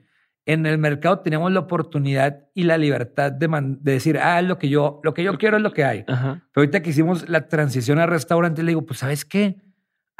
[0.46, 4.58] En el mercado tenemos la oportunidad y la libertad de, man- de decir, ah, lo
[4.58, 6.06] que yo, lo que yo quiero es lo que hay.
[6.08, 6.48] Ajá.
[6.52, 9.62] Pero ahorita que hicimos la transición al restaurante, le digo, pues, ¿sabes qué?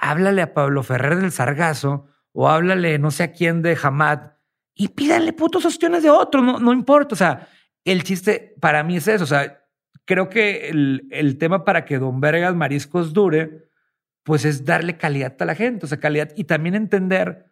[0.02, 4.32] Háblale a Pablo Ferrer del Sargazo o háblale no sé a quién de Hamad
[4.74, 7.14] y pídanle putos ostiones de otro, no, no importa.
[7.14, 7.50] O sea,
[7.84, 9.26] el chiste para mí es eso.
[9.26, 9.66] O sea,
[10.06, 13.70] creo que el, el tema para que Don Vergas Mariscos dure,
[14.24, 17.48] pues es darle calidad a la gente, o sea, calidad y también entender.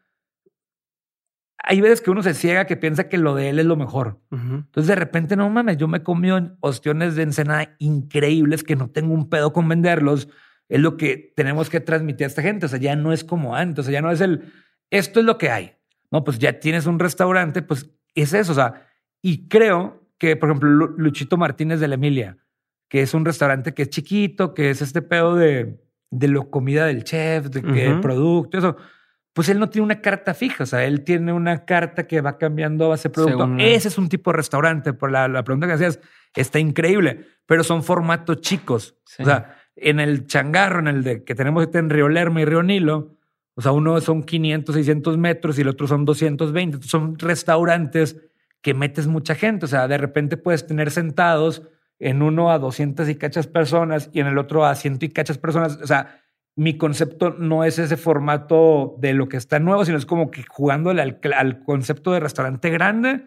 [1.62, 4.22] Hay veces que uno se ciega que piensa que lo de él es lo mejor.
[4.32, 9.14] Entonces de repente, no mames, yo me comido ostiones de ensenada increíbles que no tengo
[9.14, 10.30] un pedo con venderlos.
[10.70, 12.66] Es lo que tenemos que transmitir a esta gente.
[12.66, 13.80] O sea, ya no es como antes.
[13.80, 14.52] O sea, ya no es el,
[14.90, 15.74] esto es lo que hay.
[16.12, 18.52] No, pues ya tienes un restaurante, pues es eso.
[18.52, 18.88] O sea,
[19.22, 22.38] y creo que, por ejemplo, Lu- Luchito Martínez de la Emilia,
[22.90, 25.80] que es un restaurante que es chiquito, que es este pedo de,
[26.12, 28.02] de lo comida del chef, de que Ujú.
[28.02, 28.78] producto, eso.
[29.34, 32.40] Pues él no tiene una carta fija, o sea, él tiene una carta que va
[32.40, 33.38] cambiando a base de producto.
[33.38, 36.00] Según- Ese es un tipo de restaurante, por la, la pregunta que hacías,
[36.34, 38.96] está increíble, pero son formatos chicos.
[39.06, 39.22] Sí.
[39.22, 42.46] O sea, en el changarro, en el de que tenemos ahorita en Río Lerma y
[42.46, 43.18] Río Nilo,
[43.56, 46.76] o sea, uno son 500, 600 metros y el otro son 220.
[46.76, 48.18] Entonces, son restaurantes
[48.62, 49.66] que metes mucha gente.
[49.66, 51.64] O sea, de repente puedes tener sentados
[51.98, 55.40] en uno a 200 y cachas personas y en el otro a 100 y cachas
[55.40, 55.80] personas.
[55.82, 56.22] O sea,
[56.56, 60.44] mi concepto no es ese formato de lo que está nuevo, sino es como que
[60.44, 63.26] jugándole al, al concepto de restaurante grande,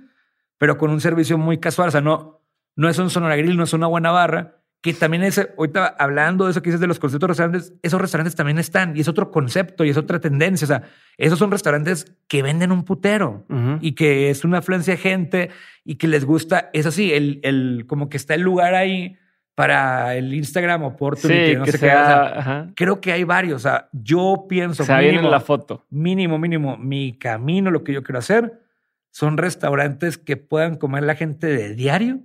[0.58, 1.88] pero con un servicio muy casual.
[1.88, 2.40] O sea, no,
[2.76, 6.46] no es un Sonora Grill, no es una buena barra, que también es, ahorita hablando
[6.46, 9.08] de eso que dices de los conceptos de restaurantes, esos restaurantes también están y es
[9.08, 10.64] otro concepto y es otra tendencia.
[10.64, 10.82] O sea,
[11.18, 13.78] esos son restaurantes que venden un putero Ujú.
[13.82, 15.50] y que es una afluencia de gente
[15.84, 19.16] y que les gusta, eso sí, el, el, como que está el lugar ahí
[19.54, 21.86] para el Instagram Opportunity, Sí, no que sé qué.
[21.86, 22.70] o sea, sea, ajá.
[22.74, 23.56] creo que hay varios.
[23.56, 25.84] O sea, yo pienso sea mínimo, en la foto.
[25.90, 28.62] mínimo, mínimo, mi camino, lo que yo quiero hacer,
[29.10, 32.20] son restaurantes que puedan comer la gente de diario.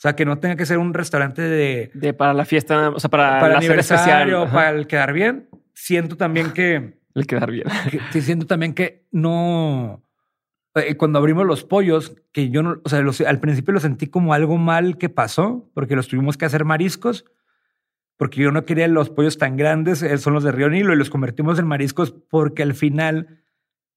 [0.00, 2.98] O sea, que no tenga que ser un restaurante de De para la fiesta, o
[2.98, 4.00] sea, para, para el especial.
[4.22, 5.48] aniversario, para el quedar bien.
[5.74, 7.66] Siento también que, El quedar bien.
[8.10, 10.02] que- siento también que no,
[10.74, 14.06] eh, cuando abrimos los pollos, que yo no, o sea, los- al principio lo sentí
[14.06, 17.26] como algo mal que pasó, porque los tuvimos que hacer mariscos,
[18.16, 20.96] porque yo no quería los pollos tan grandes, eh, son los de Río Nilo, y
[20.96, 23.42] los convertimos en mariscos porque al final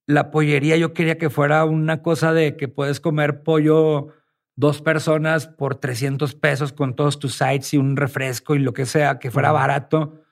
[0.05, 4.09] la pollería yo quería que fuera una cosa de que puedes comer pollo
[4.55, 8.85] dos personas por 300 pesos con todos tus sites y un refresco y lo que
[8.85, 9.59] sea, que fuera Ujú.
[9.59, 10.23] barato.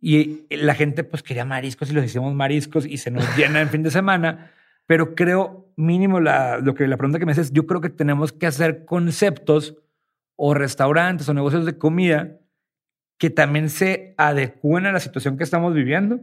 [0.00, 3.68] Y la gente pues quería mariscos y los hicimos mariscos y se nos llena en
[3.68, 4.50] fin de semana.
[4.86, 8.32] Pero creo, mínimo, la, lo que la pregunta que me haces, yo creo que tenemos
[8.32, 9.76] que hacer conceptos
[10.36, 12.38] o restaurantes o negocios de comida
[13.16, 16.20] que también se adecúen a la situación que estamos viviendo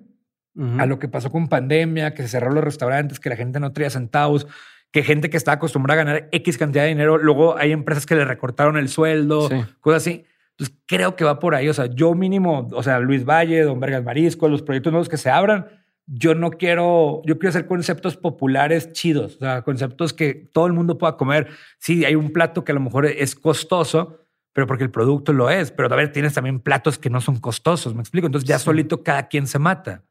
[0.55, 0.79] Ujú.
[0.81, 3.71] a lo que pasó con pandemia, que se cerraron los restaurantes, que la gente no
[3.71, 4.45] traía centavos,
[4.91, 8.15] que gente que estaba acostumbrada a ganar X cantidad de dinero, luego hay empresas que
[8.15, 9.55] le recortaron el sueldo, Sí.
[9.81, 10.25] cosas así.
[10.51, 11.69] Entonces creo que va por ahí.
[11.69, 15.17] O sea, yo mínimo, o sea, Luis Valle, Don Vergas Marisco, los proyectos nuevos que
[15.17, 15.67] se abran,
[16.07, 20.73] yo no quiero, yo quiero hacer conceptos populares chidos, o sea, conceptos que todo el
[20.73, 21.49] mundo pueda comer.
[21.77, 24.17] Sí, hay un plato que a lo mejor es costoso,
[24.51, 25.69] pero porque el producto lo es.
[25.71, 28.25] Pero a ver, tienes también platos que no son costosos, me explico.
[28.25, 28.65] Entonces ya Sí.
[28.65, 30.03] solito cada quien se mata.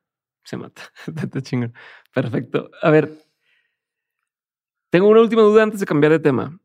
[0.45, 0.83] Se mata.
[2.15, 2.71] Perfecto.
[2.81, 3.11] A ver,
[4.91, 6.59] tengo una última duda antes de cambiar de tema.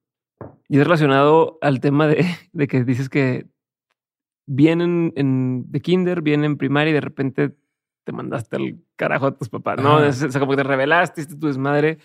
[0.69, 3.47] Y es relacionado al tema de, de que dices que
[4.45, 7.55] vienen en, de kinder, vienen en primaria y de repente
[8.05, 9.81] te mandaste al carajo a tus papás.
[9.81, 11.99] No, o sea, como que te revelaste, hiciste tu desmadre.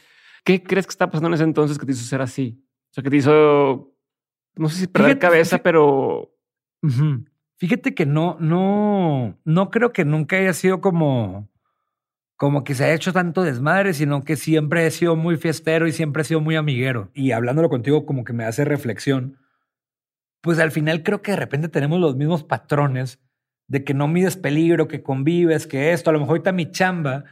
[0.44, 2.62] ¿Qué crees que está pasando en ese entonces que te hizo ser así?
[2.90, 3.92] O sea, que te hizo,
[4.54, 6.32] no sé si perder Fíjate- cabeza, pero.
[7.56, 11.48] Fíjate que no, no, no creo que nunca haya sido como,
[12.38, 15.92] como que se haya hecho tanto desmadre, sino que siempre he sido muy fiestero y
[15.92, 17.10] siempre he sido muy amiguero.
[17.12, 19.38] Y hablándolo contigo como que me hace reflexión,
[20.40, 23.18] pues al final creo que de repente tenemos los mismos patrones
[23.66, 27.24] de que no mides peligro, que convives, que esto, a lo mejor ahorita mi chamba,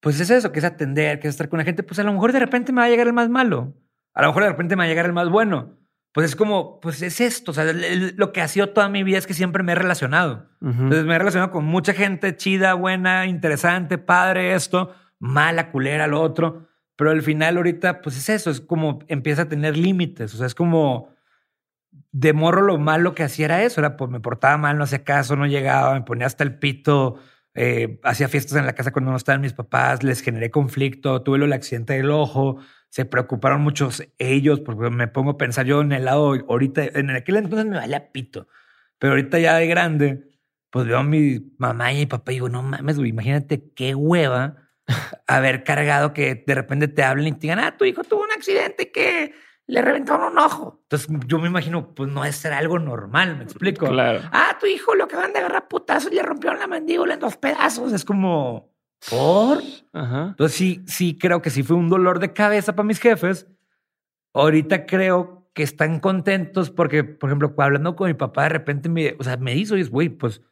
[0.00, 2.12] pues es eso, que es atender, que es estar con la gente, pues a lo
[2.12, 3.74] mejor de repente me va a llegar el más malo,
[4.12, 5.78] a lo mejor de repente me va a llegar el más bueno.
[6.16, 8.88] Pues es como, pues es esto, o sea, el- el- lo que ha sido toda
[8.88, 10.48] mi vida es que siempre me he relacionado.
[10.62, 16.22] Entonces me he relacionado con mucha gente chida, buena, interesante, padre, esto, mala, culera, lo
[16.22, 16.68] otro.
[16.96, 20.32] Pero al final ahorita, pues es eso, es como empieza a tener límites.
[20.32, 21.10] O sea, es como
[22.12, 25.04] de morro lo malo que hacía era eso, era pues me portaba mal, no hacía
[25.04, 27.16] caso, no llegaba, me ponía hasta el pito,
[27.54, 31.44] eh, hacía fiestas en la casa cuando no estaban mis papás, les generé conflicto, tuve
[31.44, 32.56] el accidente del ojo,
[32.96, 37.10] se preocuparon muchos ellos, porque me pongo a pensar yo en el lado ahorita, en
[37.10, 38.48] aquel entonces me valía pito,
[38.98, 40.30] pero ahorita ya de grande,
[40.70, 43.94] pues veo a mi mamá y mi papá y digo, no mames, güey, imagínate qué
[43.94, 44.70] hueva
[45.26, 48.32] haber cargado que de repente te hablen y te digan, ah, tu hijo tuvo un
[48.32, 49.34] accidente que
[49.66, 50.80] le reventaron un ojo.
[50.84, 53.88] Entonces yo me imagino, pues no es ser algo normal, me explico.
[53.88, 54.22] Claro.
[54.32, 57.20] Ah, tu hijo lo que van de agarrar putazos y le rompieron la mandíbula en
[57.20, 57.92] dos pedazos.
[57.92, 58.74] Es como,
[59.10, 59.62] ¿por?
[59.92, 60.28] Ajá.
[60.30, 63.46] Entonces sí, sí creo que sí fue un dolor de cabeza para mis jefes.
[64.32, 69.16] Ahorita creo que están contentos porque, por ejemplo, hablando con mi papá, de repente me,
[69.18, 70.42] o sea, me hizo y es, güey, pues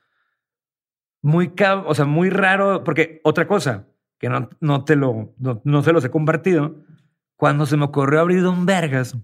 [1.20, 1.52] muy,
[1.86, 3.86] o sea, muy raro, porque otra cosa
[4.18, 6.82] que no, no te lo, no, no se los he compartido,
[7.36, 9.16] cuando se me ocurrió abrir Don Vergas,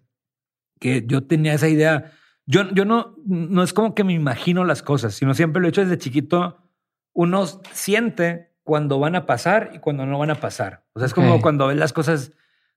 [0.79, 2.13] que yo tenía esa idea,
[2.45, 5.71] yo, yo no, no es como que me imagino las cosas, sino siempre lo he
[5.71, 6.59] hecho desde chiquito,
[7.15, 10.85] uno siente cuando van a pasar y cuando no van a pasar.
[10.93, 12.33] O sea, es como cuando ves las cosas,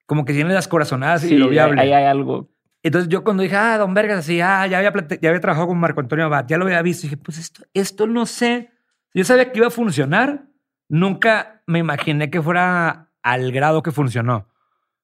[0.06, 1.82] como que tienen las corazonadas Sí, y lo viable.
[1.82, 2.50] ahí hay algo.
[2.82, 4.92] Entonces yo cuando dije, ah, Don Vergas, así, ah, ya había,
[5.22, 8.08] ya había trabajado con Marco Antonio Abad, ya lo había visto, dije, pues esto, esto
[8.08, 8.72] no sé.
[9.14, 10.46] Yo sabía que iba a funcionar,
[10.90, 14.50] nunca me imaginé que fuera al grado que funcionó,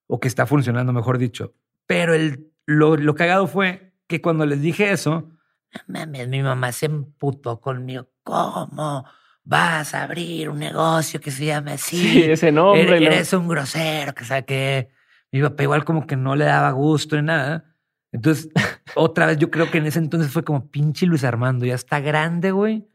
[0.06, 1.54] o que está funcionando, mejor dicho.
[1.86, 5.30] Pero el, lo, lo cagado fue que cuando les dije eso,
[5.72, 8.08] "No mames, mi mamá se emputó conmigo.
[8.24, 9.06] ¿Cómo
[9.50, 11.96] vas a abrir un negocio que se llame así?
[11.96, 12.82] Sí, ese nombre.
[12.82, 13.06] Eres, ¿no?
[13.06, 14.88] eres un grosero, que sabe que
[15.32, 17.64] mi papá igual como que no le daba gusto ni nada.
[18.12, 18.48] Entonces,
[18.94, 21.98] otra vez yo creo que en ese entonces fue como pinche Luis Armando, ya está
[21.98, 22.86] grande, güey.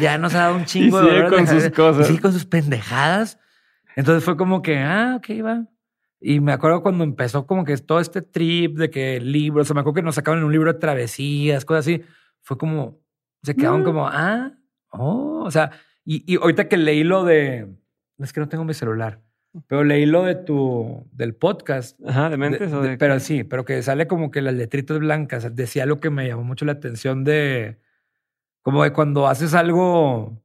[0.00, 2.06] Ya nos ha dado un chingo Y de sigue de con sus cosas.
[2.06, 3.38] Y sigue con sus pendejadas.
[3.96, 5.66] Entonces fue como que, ah, ok, va.
[6.20, 9.74] Y me acuerdo cuando empezó como que todo este trip de que libros, o sea,
[9.74, 12.02] me acuerdo que nos sacaban un libro de travesías, cosas así.
[12.42, 13.00] Fue como,
[13.42, 13.84] se quedaron Mm.
[13.84, 14.52] como, ah,
[14.90, 15.70] oh, o sea,
[16.04, 17.66] y, y ahorita que leí lo de,
[18.18, 19.20] es que no tengo mi celular,
[19.66, 21.98] pero leí lo de tu, del podcast.
[22.06, 22.98] Ajá, de mentes de- o de- de.
[22.98, 25.54] pero sí, pero que sale como que las letritas blancas.
[25.56, 27.78] Decía algo que me llamó mucho la atención de,
[28.62, 30.40] como de cuando haces algo,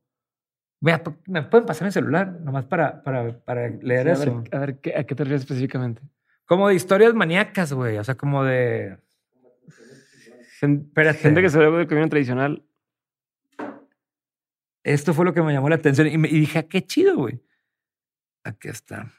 [0.81, 2.39] Mira, ¿me pueden pasar mi celular?
[2.41, 4.41] Nomás para, para, para leer Sí, a eso.
[4.43, 6.01] ver, a ver, ¿qué- ¿a qué te refieres específicamente?
[6.45, 7.97] Como de historias maníacas, güey.
[7.97, 8.97] O sea, como de.
[10.59, 11.19] Gen- Espérate.
[11.19, 12.63] Gente que se ve de comida tradicional.
[14.85, 16.07] Esto fue lo que me llamó la atención.
[16.07, 17.41] Y, me, y dije, ah, qué chido, güey.
[18.43, 19.11] Aquí está.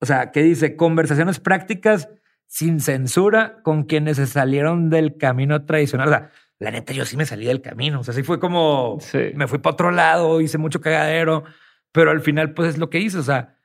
[0.00, 0.74] o sea, ¿qué dice?
[0.74, 2.08] Conversaciones prácticas
[2.46, 6.08] sin censura con quienes se salieron del camino tradicional.
[6.08, 8.00] O sea, la neta, yo sí me salí del camino.
[8.00, 8.98] O sea, sí fue como
[9.34, 11.44] me fui para otro lado, hice mucho cagadero,
[11.92, 13.18] pero al final, pues es lo que hice.
[13.18, 13.58] O sea,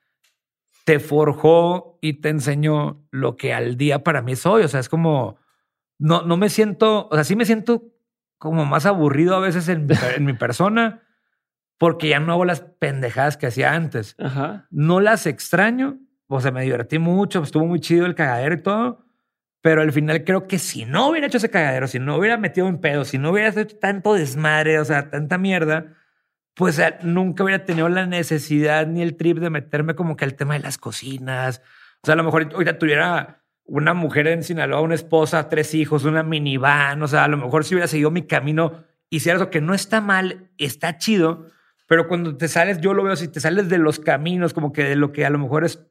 [0.83, 4.63] te forjó y te enseñó lo que al día para mí soy.
[4.63, 5.37] O sea, es como
[5.97, 7.94] no, no me siento, o sea, sí me siento
[8.37, 11.01] como más aburrido a veces en, en mi persona
[11.77, 14.15] porque ya no hago las pendejadas que hacía antes.
[14.19, 14.67] Ajá.
[14.69, 19.05] No las extraño, o sea, me divertí mucho, estuvo muy chido el cagadero y todo,
[19.61, 22.67] pero al final creo que si no hubiera hecho ese cagadero, si no hubiera metido
[22.67, 25.93] en pedo, si no hubiera hecho tanto desmadre, o sea, tanta mierda,
[26.53, 30.53] pues nunca hubiera tenido la necesidad ni el trip de meterme como que al tema
[30.53, 31.61] de las cocinas.
[32.01, 36.05] O sea, a lo mejor ahorita tuviera una mujer en Sinaloa, una esposa, tres hijos,
[36.05, 39.61] una minivan, o sea, a lo mejor si hubiera seguido mi camino, hiciera eso que
[39.61, 41.47] no está mal, está chido,
[41.87, 44.83] pero cuando te sales, yo lo veo, si te sales de los caminos, como que
[44.83, 45.85] de lo que a lo mejor es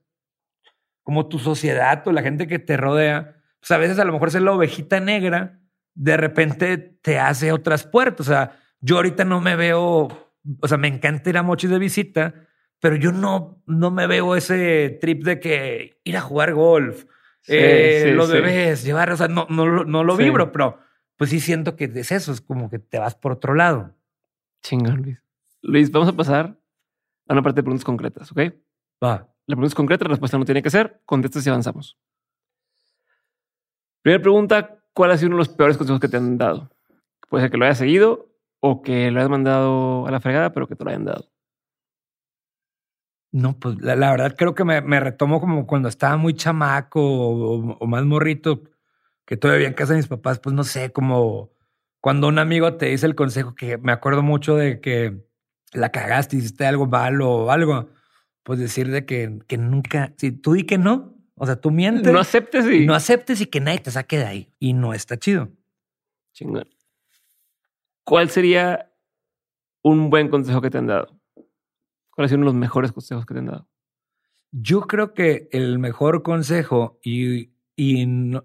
[1.03, 4.31] como tu sociedad o la gente que te rodea, pues a veces a lo mejor
[4.31, 5.61] ser la ovejita negra,
[5.95, 8.27] de repente te hace otras puertas.
[8.27, 11.79] O sea, yo ahorita no me veo, o sea, me encanta ir a Mochis de
[11.79, 12.35] visita,
[12.81, 17.05] pero yo no, no me veo ese trip de que ir a jugar golf,
[17.47, 20.79] eh, los bebés, llevar, o sea, no, no, no lo vibro, pero
[21.17, 23.95] pues sí siento que es eso, es como que te vas por otro lado.
[24.63, 25.23] Chingón, Luis.
[25.63, 26.59] Luis, vamos a pasar
[27.29, 28.39] a una parte de preguntas concretas, ¿ok?
[29.03, 29.29] Va.
[29.47, 31.03] La pregunta es concreta, la respuesta no tiene que ser.
[31.05, 31.99] Contestas y avanzamos.
[34.03, 36.71] Primera pregunta, ¿cuál ha sido uno de los peores consejos que te han dado?
[37.29, 38.31] Puede ser que lo hayas seguido
[38.61, 41.31] o que lo hayas mandado a la fregada, pero que te lo hayan dado.
[43.35, 48.05] No, pues la, verdad creo que me, retomo como cuando estaba muy chamaco o, más
[48.05, 48.63] morrito,
[49.27, 51.51] que todavía en casa de mis papás, pues no sé, como
[52.01, 55.27] cuando un amigo te dice el consejo que me acuerdo mucho de que
[55.73, 57.91] la cagaste, hiciste algo malo o algo
[58.45, 62.13] pues decir de que, que nunca, si tú di que no, o sea, tú mientes.
[62.13, 62.87] No aceptes y...
[62.87, 64.53] No aceptes y que nadie te saque de ahí.
[64.61, 65.49] Y no está chido.
[66.35, 66.69] Chingón.
[68.05, 68.93] ¿Cuál sería
[69.83, 71.14] un buen consejo que te han dado?
[72.15, 73.69] ¿Cuáles son los mejores consejos que te han dado?
[74.53, 78.45] Yo creo que el mejor consejo, y, y no,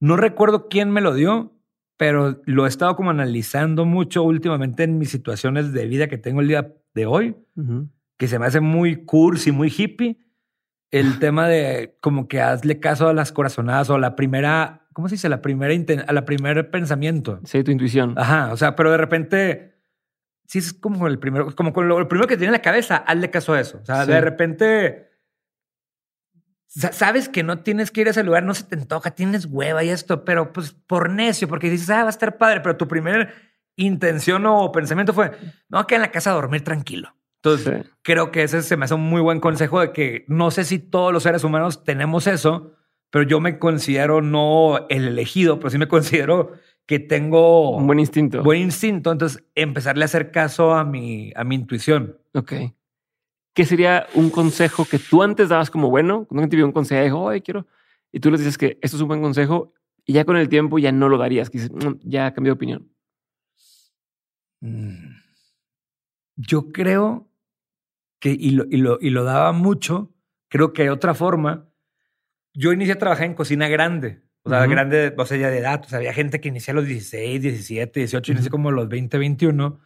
[0.00, 1.52] no recuerdo quién me lo dio,
[1.96, 6.40] pero lo he estado como analizando mucho últimamente en mis situaciones de vida que tengo
[6.40, 7.36] el día de hoy
[8.18, 10.18] que se me hace muy cursi, muy hippie,
[10.90, 15.08] el tema de como que hazle caso a las corazonadas o a la primera, ¿cómo
[15.08, 15.28] se dice?
[15.28, 15.74] La primera
[16.06, 17.40] a la primer pensamiento.
[17.44, 18.14] Sí, tu intuición.
[18.18, 19.77] Ajá, o sea, pero de repente
[20.48, 23.30] sí es como el primero, como con lo, primero que tiene en la cabeza, hazle
[23.30, 23.78] caso a eso.
[23.82, 25.08] O sea, de repente
[26.68, 29.84] sabes que no tienes que ir a ese lugar, no se te antoja, tienes hueva
[29.84, 32.88] y esto, pero pues por necio, porque dices, ah, va a estar padre, pero tu
[32.88, 33.32] primera
[33.76, 35.32] intención o pensamiento fue,
[35.68, 37.14] no, queda en la casa a dormir tranquilo.
[37.42, 40.64] Entonces, creo que ese se me hace un muy buen consejo de que no sé
[40.64, 42.74] si todos los seres humanos tenemos eso,
[43.10, 46.52] pero yo me considero no el elegido, pero sí me considero
[46.88, 48.42] que tengo un buen instinto.
[48.42, 49.12] Buen instinto.
[49.12, 52.16] Entonces, empezarle a hacer caso a mi, a mi intuición.
[52.32, 52.54] Ok.
[53.52, 56.24] ¿Qué sería un consejo que tú antes dabas como bueno?
[56.24, 57.66] Cuando te dio un consejo, dijo, ay, quiero.
[58.10, 59.74] Y tú le dices que esto es un buen consejo
[60.06, 61.50] y ya con el tiempo ya no lo darías.
[61.50, 62.88] Que dices, mm, ya cambiado de opinión.
[64.60, 65.10] Mm.
[66.36, 67.28] Yo creo
[68.18, 70.14] que, y, lo, y, lo, y lo daba mucho,
[70.48, 71.68] creo que hay otra forma.
[72.54, 75.82] Yo inicié a trabajar en cocina grande, o sea, grande, o sea, ya de edad.
[75.84, 79.18] O sea, había gente que inicia a los 16, 17, 18, inicié como los 20,
[79.18, 79.80] 21.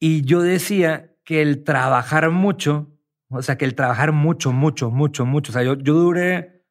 [0.00, 2.92] Y yo decía que el trabajar mucho,
[3.28, 5.52] o sea, que el trabajar mucho, mucho, mucho, mucho.
[5.52, 6.64] O sea, yo, yo duré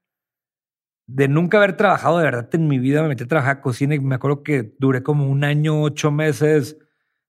[1.08, 3.02] de nunca haber trabajado de verdad en mi vida.
[3.02, 6.12] Me metí a trabajar a cocina y me acuerdo que duré como un año, ocho
[6.12, 6.78] meses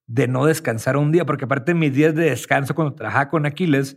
[0.07, 3.97] de no descansar un día, porque aparte mis días de descanso cuando trabajaba con Aquiles,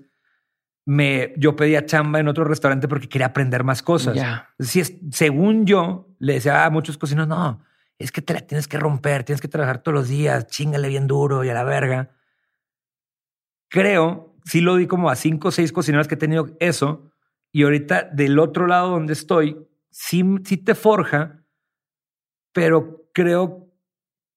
[0.86, 4.18] me, yo pedía chamba en otro restaurante porque quería aprender más cosas.
[4.60, 7.62] Si es, según yo, le decía a muchos cocineros, no,
[7.98, 11.07] es que te la tienes que romper, tienes que trabajar todos los días, chingale bien
[11.07, 12.12] duro y a la verga.
[13.70, 17.12] Creo, sí lo di como a cinco o seis cocineros que he tenido eso,
[17.52, 19.57] y ahorita del otro lado donde estoy,
[19.90, 21.44] sí, sí te forja,
[22.53, 23.72] pero creo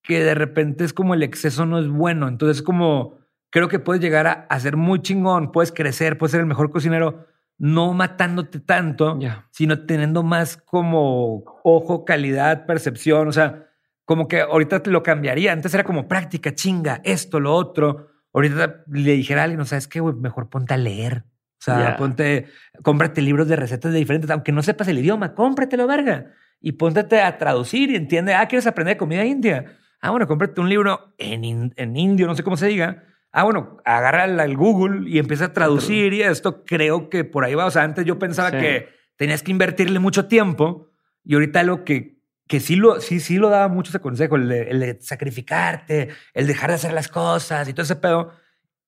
[0.03, 2.29] que de repente es como el exceso no es bueno.
[2.29, 3.18] Entonces, como
[3.51, 7.27] creo que puedes llegar a, ser muy chingón, puedes crecer, puedes ser el mejor cocinero,
[7.57, 9.19] no matándote tanto,
[9.51, 13.29] sino teniendo más como ojo, calidad, percepción.
[13.29, 13.67] O sea,
[14.05, 15.53] como que ahorita te lo cambiaría.
[15.53, 18.09] Antes era como práctica, chinga, esto, lo otro.
[18.33, 21.25] Ahorita le dijera a alguien, o sea, es que mejor ponte a leer.
[21.61, 22.47] O sea, ponte,
[22.85, 26.33] cómprate libros de recetas de diferentes, aunque no sepas el idioma, cómpratelo, verga.
[26.61, 29.77] Y póntate a traducir y entiende, ah, ¿quieres aprender comida india?
[30.01, 33.03] Ah, bueno, cómprate un libro en, en indio, no sé cómo se diga.
[33.39, 37.55] Ah, bueno, agarra el Google y empieza a traducir y esto creo que por ahí
[37.55, 37.67] va.
[37.67, 40.89] O sea, antes yo pensaba que tenías que invertirle mucho tiempo
[41.23, 44.49] y ahorita algo que, que sí, lo, sí, sí lo daba mucho ese consejo, el
[44.49, 48.33] de, sacrificarte, el dejar de hacer las cosas y todo ese pedo,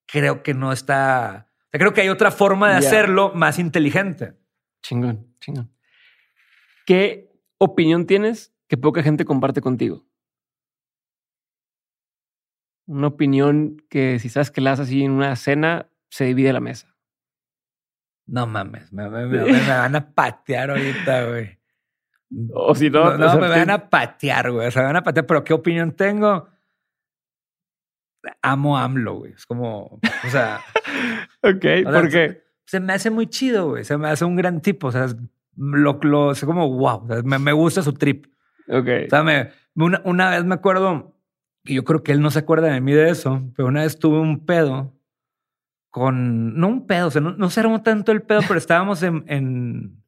[0.06, 1.46] creo que no está...
[1.70, 4.34] creo que hay otra forma de hacerlo más inteligente.
[4.82, 5.72] Chingón, chingón.
[6.86, 10.04] ¿Qué opinión tienes que poca gente comparte contigo?
[12.90, 16.58] Una opinión que si sabes que la haces así en una cena, se divide la
[16.58, 16.92] mesa.
[18.26, 21.56] No mames, me, van a patear ahorita, güey.
[22.52, 24.66] O si no, no, me van a patear, güey.
[24.66, 26.48] O sea, me van a patear, pero ¿qué opinión tengo?
[28.42, 29.32] Amo AMLO, güey.
[29.34, 30.58] Es como, o sea.
[31.42, 32.42] ok, ¿por qué?
[32.66, 33.84] Se, me hace muy chido, güey.
[33.84, 34.88] Se me hace un gran tipo.
[34.88, 35.06] O sea,
[35.56, 37.06] lo, lo es como wow.
[37.22, 38.26] me, me, gusta su trip.
[38.68, 38.88] Ok.
[39.06, 41.19] O sea, me, una, una vez me acuerdo
[41.64, 43.98] y yo creo que él no se acuerda de mí de eso, pero una vez
[43.98, 44.94] tuve un pedo
[45.90, 49.02] con, no un pedo, o sea, no, no se armó tanto el pedo, pero estábamos
[49.02, 50.02] en, en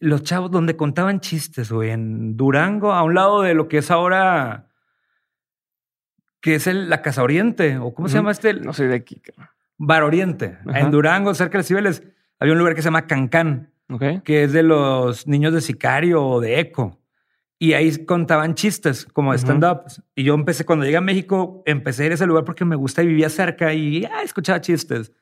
[0.00, 3.90] los chavos donde contaban chistes, güey, en Durango, a un lado de lo que es
[3.90, 4.68] ahora,
[6.40, 8.54] que es el, la Casa Oriente, o cómo se llama este?
[8.54, 9.22] No soy de aquí.
[9.78, 10.58] Bar Oriente.
[10.74, 12.02] En Durango, cerca de Cibeles,
[12.40, 13.72] había un lugar que se llama Cancán,
[14.24, 17.01] que es de los niños de Sicario o de Eco.
[17.62, 19.82] Y ahí contaban chistes como stand-up.
[20.16, 22.74] Y yo empecé, cuando llegué a México, empecé a ir a ese lugar porque me
[22.74, 25.12] gusta y vivía cerca y ah, escuchaba chistes.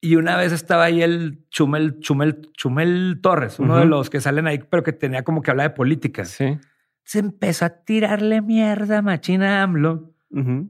[0.00, 4.48] Y una vez estaba ahí el Chumel, Chumel, Chumel Torres, uno de los que salen
[4.48, 6.24] ahí, pero que tenía como que hablar de política.
[6.24, 6.58] Sí.
[7.04, 10.16] Se empezó a tirarle mierda machina AMLO.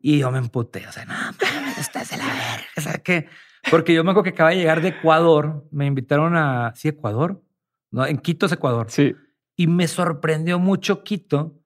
[0.02, 0.86] Y yo me emputé.
[0.86, 2.66] O sea, no, mames, estás de la verga.
[2.76, 3.28] O sea, que...
[3.70, 5.66] Porque yo me acuerdo que acaba de llegar de Ecuador.
[5.70, 6.74] Me invitaron a...
[6.74, 7.42] ¿Sí, Ecuador?
[7.90, 8.90] No, en Quito es Ecuador.
[8.90, 9.16] Sí.
[9.62, 11.62] Y me sorprendió mucho Quito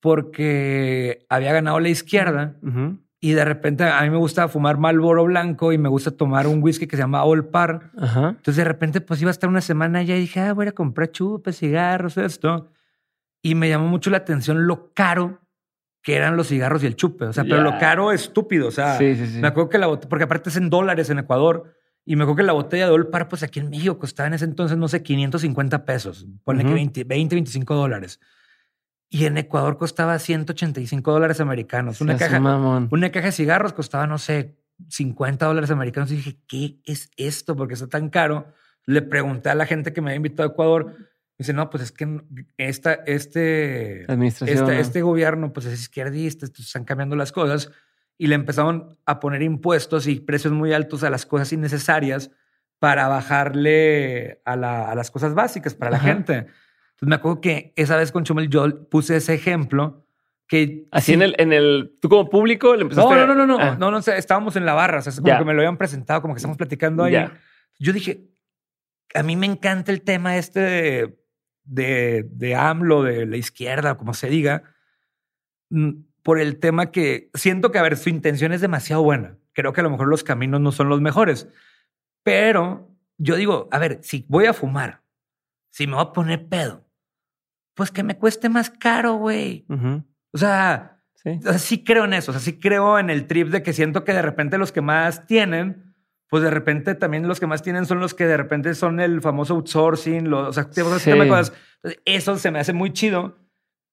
[0.00, 2.56] porque había ganado la izquierda
[3.20, 6.60] y de repente a mí me gusta fumar Malboro blanco y me gusta tomar un
[6.60, 7.92] whisky que se llama All Par.
[7.94, 10.72] Entonces de repente pues iba a estar una semana allá y dije, ah, voy a
[10.72, 12.72] comprar chupes, cigarros, esto.
[13.42, 15.38] Y me llamó mucho la atención lo caro
[16.02, 17.26] que eran los cigarros y el chupe.
[17.26, 18.66] O sea, pero lo caro estúpido.
[18.66, 21.76] O sea, me acuerdo que la porque aparte es en dólares en Ecuador.
[22.10, 24.44] Y me acuerdo que la botella de Olpar, pues aquí en México costaba en ese
[24.44, 26.26] entonces, no sé, 550 pesos.
[26.42, 28.18] Ponle que 20, 20, 25 dólares.
[29.08, 32.00] Y en Ecuador costaba 185 dólares americanos.
[32.00, 32.40] Una caja,
[32.90, 34.56] una caja de cigarros costaba, no sé,
[34.88, 36.10] 50 dólares americanos.
[36.10, 37.54] Y dije, ¿qué es esto?
[37.54, 38.54] Porque está tan caro.
[38.86, 40.86] Le pregunté a la gente que me había invitado a Ecuador.
[40.86, 40.96] Me
[41.38, 42.22] dice, no, pues es que
[42.56, 47.70] esta, este, este, este gobierno pues es izquierdista, están cambiando las cosas
[48.20, 52.30] y le empezaron a poner impuestos y precios muy altos a las cosas innecesarias
[52.78, 56.34] para bajarle a, las cosas básicas para la gente.
[56.34, 60.04] Entonces me acuerdo que esa vez con Chumel yo puse ese ejemplo
[60.46, 63.56] que así en el en el tú como público le empezaste no no no no
[63.56, 63.76] no ah.
[63.78, 66.34] no, no, estábamos en la barra o sea, como que me lo habían presentado como
[66.34, 67.26] que estamos platicando ahí.
[67.78, 68.28] Yo dije
[69.14, 71.18] a mí me encanta el tema este de,
[71.64, 74.62] de, de AMLO de la izquierda como se diga.
[75.70, 79.36] Mm, por el tema que siento que, a ver, su intención es demasiado buena.
[79.52, 81.48] Creo que a lo mejor los caminos no son los mejores.
[82.22, 85.02] Pero yo digo, a ver, si voy a fumar,
[85.70, 86.86] si me voy a poner pedo,
[87.74, 89.66] pues que me cueste más caro, güey.
[90.32, 91.02] O sea,
[91.58, 91.84] sí.
[91.84, 92.30] creo en eso.
[92.30, 94.80] O sea, sí creo en el trip de que siento que de repente los que
[94.80, 95.94] más tienen,
[96.28, 99.20] pues de repente también los que más tienen son los que de repente son el
[99.20, 101.52] famoso outsourcing, los, o sea, cosas.
[102.04, 103.36] eso se me hace muy chido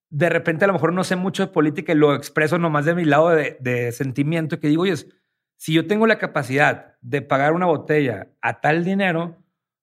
[0.10, 2.96] de repente a lo mejor no sé mucho de política y lo expreso nomás de
[2.96, 4.96] mi lado de, sentimiento que digo, oye,
[5.58, 9.38] si yo tengo la capacidad de pagar una botella a tal dinero,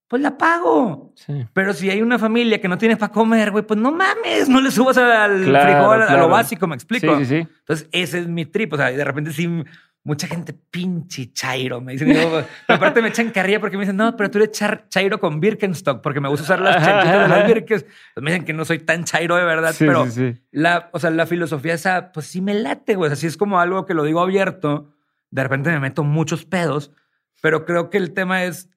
[0.08, 1.12] pues la pago.
[1.52, 4.60] Pero si hay una familia que no tiene para comer, güey, pues no mames, no
[4.60, 7.12] le subas al frijol, a lo básico, me explico.
[7.12, 8.72] Entonces, ese es mi trip.
[8.72, 9.64] O sea, de repente sí
[10.04, 11.80] mucha gente pinche chairo.
[11.80, 14.52] Me dicen, pero aparte me echan carrilla porque me dicen, no, pero tú eres
[14.88, 17.82] chairo con Birkenstock porque me gusta usar las chanquitas de las Birkens.
[17.82, 20.06] Pues me dicen que no soy tan chairo de verdad, pero
[20.52, 23.10] La, o sea, la filosofía esa, pues sí me late, güey.
[23.10, 24.94] Así es como algo que lo digo abierto.
[25.30, 26.92] De repente me meto muchos pedos,
[27.40, 28.68] pero creo que el tema es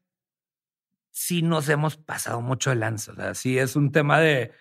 [1.12, 3.12] si nos hemos pasado mucho de lanza.
[3.12, 4.52] O sea, sí es un tema de,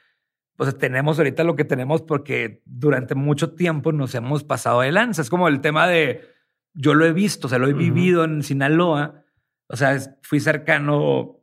[0.57, 5.23] pues tenemos ahorita lo que tenemos porque durante mucho tiempo nos hemos pasado de lanza.
[5.23, 6.36] Es como el tema de
[6.77, 9.25] yo lo he visto, o sea, lo he vivido en Sinaloa.
[9.69, 11.41] O sea, fui cercano,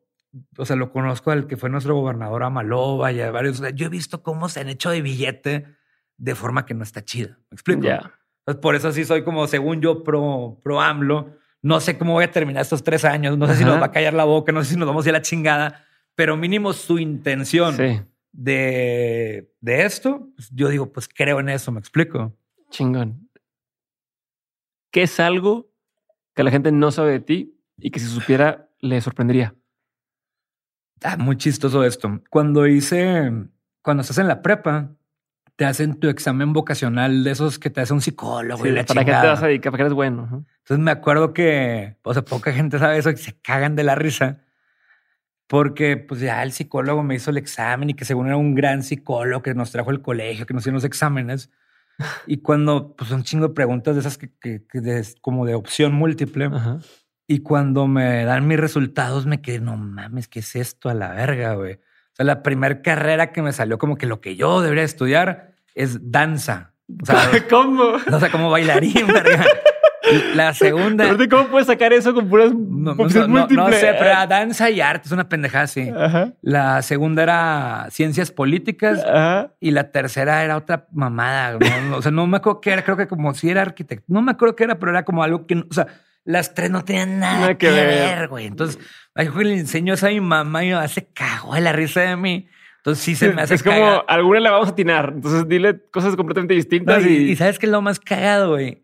[0.57, 3.59] o sea, lo conozco al que fue nuestro gobernador Amaloba y a varios.
[3.59, 5.65] O sea, yo he visto cómo se han hecho de billete
[6.17, 7.39] de forma que no está chida.
[7.49, 7.81] ¿Me explico?
[7.81, 8.13] Ya.
[8.61, 11.35] por eso sí soy como, según yo, pro, pro AMLO.
[11.63, 13.37] No sé cómo voy a terminar estos tres años.
[13.37, 15.09] No sé si nos va a callar la boca, no sé si nos vamos a
[15.09, 15.83] ir a la chingada,
[16.13, 17.75] pero mínimo su intención
[18.31, 22.35] de, de esto, pues yo digo, pues creo en eso, me explico.
[22.69, 23.22] Chingón.
[24.93, 25.69] ¿Qué es algo
[26.35, 29.55] que la gente no sabe de ti y que si supiera le sorprendería?
[31.03, 32.21] Ah, muy chistoso esto.
[32.29, 33.31] Cuando hice,
[33.81, 34.91] cuando estás en la prepa,
[35.55, 38.65] te hacen tu examen vocacional de esos que te hace un psicólogo.
[38.65, 39.33] y la ¿Para qué te chingada.
[39.33, 39.71] vas a dedicar?
[39.71, 40.45] ¿Para qué eres bueno?
[40.59, 43.95] Entonces me acuerdo que, o sea, poca gente sabe eso y se cagan de la
[43.95, 44.41] risa.
[45.47, 48.83] Porque pues ya el psicólogo me hizo el examen y que según era un gran
[48.83, 51.51] psicólogo que nos trajo el colegio, que nos hicieron los exámenes.
[52.27, 55.55] Y cuando, pues un chingo de preguntas de esas que, que- que de- como de
[55.55, 56.45] opción múltiple.
[56.45, 56.79] Ajá.
[57.27, 61.11] Y cuando me dan mis resultados, me quedé, no mames, ¿qué es esto a la
[61.11, 61.75] verga, güey?
[61.75, 65.53] O sea, la primera carrera que me salió como que lo que yo debería estudiar
[65.75, 66.71] es danza.
[67.01, 67.83] O sea, ¿Cómo?
[68.11, 69.45] o sea como bailarín, verga.
[70.35, 71.05] La segunda.
[71.05, 75.07] Aparte, ¿Cómo puedes sacar eso con puras No, no, sé, pero era danza y arte,
[75.07, 75.89] es una pendejada así.
[75.95, 76.33] Ajá.
[76.41, 79.53] La segunda era ciencias políticas Ajá.
[79.59, 81.57] y la tercera era otra mamada.
[81.95, 84.05] o sea, no me acuerdo qué era, creo que como si era arquitecto.
[84.07, 85.87] No me acuerdo qué era, pero era como algo que, o sea,
[86.25, 88.45] las tres no tenían nada, Nada que, que ver, güey.
[88.45, 88.79] Entonces,
[89.15, 92.15] le enseño eso a mi mamá y mi mamá se cagó de la risa de
[92.15, 92.47] mí.
[92.77, 95.13] Entonces sí se me hace es como alguna la vamos a atinar.
[95.15, 98.82] Entonces dile cosas completamente distintas y, y, y sabes qué es lo más cagado, güey.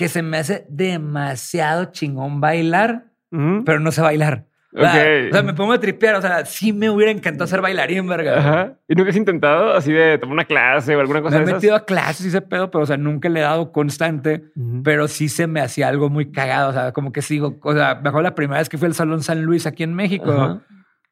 [0.00, 4.46] Que se me hace demasiado chingón bailar, pero no sé bailar.
[4.72, 5.28] O sea, Ok.
[5.30, 6.14] o sea, me pongo a tripear.
[6.14, 8.38] O sea, sí me hubiera encantado ser bailarín, verga.
[8.38, 8.72] Ajá.
[8.88, 11.74] ¿Y nunca has intentado así de tomar una clase o alguna cosa Me he metido
[11.74, 14.44] a clases y ese pedo, pero o sea, nunca le he dado constante.
[14.56, 14.82] Ujú.
[14.84, 16.70] Pero sí se me hacía algo muy cagado.
[16.70, 17.58] O sea, como que sigo.
[17.62, 20.62] O sea, mejor la primera vez que fui al Salón San Luis aquí en México,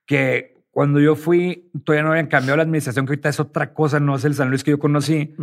[0.06, 3.98] que cuando yo fui, todavía no habían cambiado la administración, que ahorita es otra cosa,
[4.00, 5.34] no es el San Luis que yo conocí.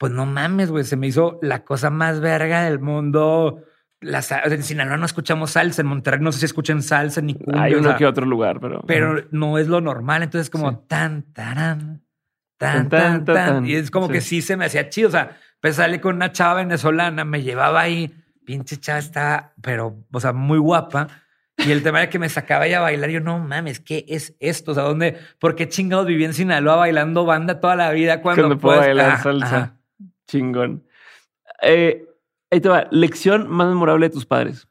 [0.00, 3.62] Pues no mames, güey, se me hizo la cosa más verga del mundo.
[4.00, 7.64] La, en Sinaloa no escuchamos salsa, en Monterrey no sé si escuchan salsa ni cumbia.
[7.64, 8.80] Hay o uno sea, que otro lugar, pero.
[8.86, 10.22] pero no es lo normal.
[10.22, 10.78] Entonces, como Sí.
[10.88, 12.02] tan, tarán,
[12.56, 13.66] Tan, tan, tan, tan.
[13.66, 14.12] Y es como Sí.
[14.14, 15.08] que sí se me hacía chido.
[15.08, 18.10] O sea, pues salí con una chava venezolana, me llevaba ahí,
[18.46, 21.08] pinche chava estaba, pero, o sea, muy guapa.
[21.58, 23.10] Y el tema era que me sacaba ella a bailar.
[23.10, 24.72] Yo, no mames, ¿qué es esto?
[24.72, 25.18] O sea, ¿dónde?
[25.38, 29.10] ¿Por qué chingados viví en Sinaloa bailando banda toda la vida cuando, Cuando puedo bailar
[29.10, 29.76] Ah, salsa.
[30.30, 30.84] Chingón.
[31.62, 32.06] Eh,
[32.50, 32.86] ahí te va.
[32.90, 34.66] Lección más memorable de tus padres.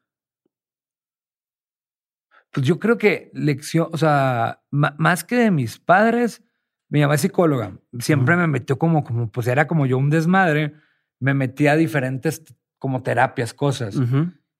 [2.51, 6.41] Pues yo creo que lección, o sea, más que de mis padres,
[6.89, 7.73] mi mamá es psicóloga.
[7.99, 10.73] Siempre me metió como, como, pues era como yo un desmadre.
[11.19, 12.43] Me metía a diferentes
[12.79, 13.95] como terapias, cosas.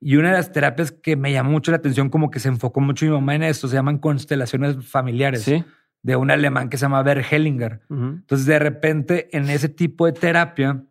[0.01, 2.79] Y una de las terapias que me llamó mucho la atención, como que se enfocó
[2.79, 5.63] mucho mi mamá en esto, se llaman constelaciones familiares Sí.
[6.03, 7.81] de un alemán que se llama Bert Hellinger.
[7.89, 10.83] Entonces, de repente, en ese tipo de terapia,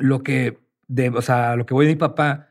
[0.00, 0.58] lo que,
[0.88, 2.48] de, o sea, lo que voy de mi papá,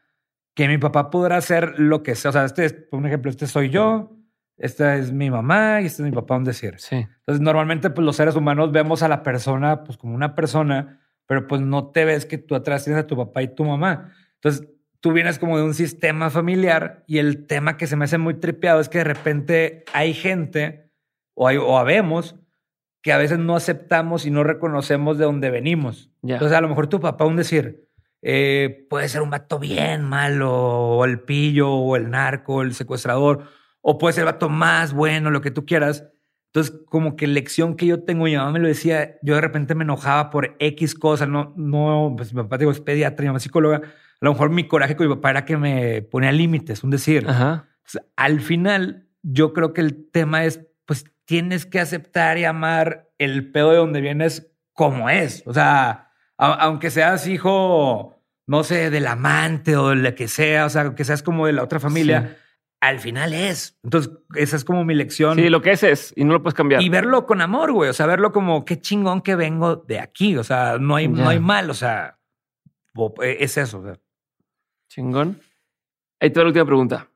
[0.55, 2.30] que mi papá podrá hacer lo que sea.
[2.30, 4.15] O sea, este es, por un ejemplo, este soy yo,
[4.57, 6.76] esta es mi mamá y este es mi papá, un decir.
[6.80, 6.95] Sí.
[6.95, 11.47] Entonces, normalmente, pues los seres humanos vemos a la persona, pues como una persona, pero
[11.47, 14.13] pues no te ves que tú atrás tienes a tu papá y tu mamá.
[14.35, 14.67] Entonces,
[14.99, 18.34] tú vienes como de un sistema familiar y el tema que se me hace muy
[18.35, 20.91] tripeado es que de repente hay gente
[21.34, 22.35] o, hay, o habemos
[23.01, 26.11] que a veces no aceptamos y no reconocemos de dónde venimos.
[26.21, 26.35] Ya.
[26.35, 27.88] Entonces, a lo mejor tu papá, un decir,
[28.21, 32.73] eh, puede ser un vato bien malo, o el pillo, o el narco, o el
[32.73, 33.43] secuestrador,
[33.81, 36.05] o puede ser el vato más bueno, lo que tú quieras.
[36.47, 39.76] Entonces, como que lección que yo tengo, mi mamá me lo decía, yo de repente
[39.76, 43.38] me enojaba por X cosas, no, no, pues mi papá digo, es pediatra, mi mamá
[43.38, 43.77] es psicóloga.
[43.77, 47.26] A lo mejor mi coraje con mi papá era que me ponía límites, un decir.
[47.27, 47.67] Ajá.
[47.77, 50.65] Entonces, al final, yo creo que el tema es,
[51.30, 55.43] tienes que aceptar y amar el pedo de donde vienes como es.
[55.45, 60.65] O sea, a- aunque seas hijo, no sé, del amante o de la que sea,
[60.65, 62.35] o sea, que seas como de la otra familia,
[62.81, 63.77] al final es.
[63.84, 65.38] Entonces, esa es como mi lección.
[65.38, 66.81] Sí, lo que es es y no lo puedes cambiar.
[66.81, 67.91] Y verlo con amor, güey.
[67.91, 70.35] O sea, verlo como qué chingón que vengo de aquí.
[70.35, 71.69] O sea, no hay, no hay mal.
[71.69, 72.18] O sea,
[72.95, 73.81] o- es eso.
[73.81, 73.99] o sea.
[74.89, 75.39] Chingón.
[76.19, 77.07] Ahí te va la última pregunta.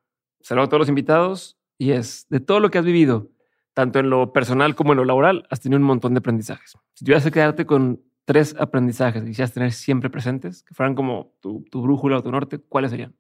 [0.41, 3.30] Saludo a todos los invitados y es de todo lo que has vivido,
[3.74, 6.78] tanto en lo personal como en lo laboral, has tenido un montón de aprendizajes.
[6.94, 11.34] Si tuvieras que quedarte con tres aprendizajes que quisieras tener siempre presentes, que fueran como
[11.41, 13.16] tu, tu brújula o tu norte, ¿cuáles serían?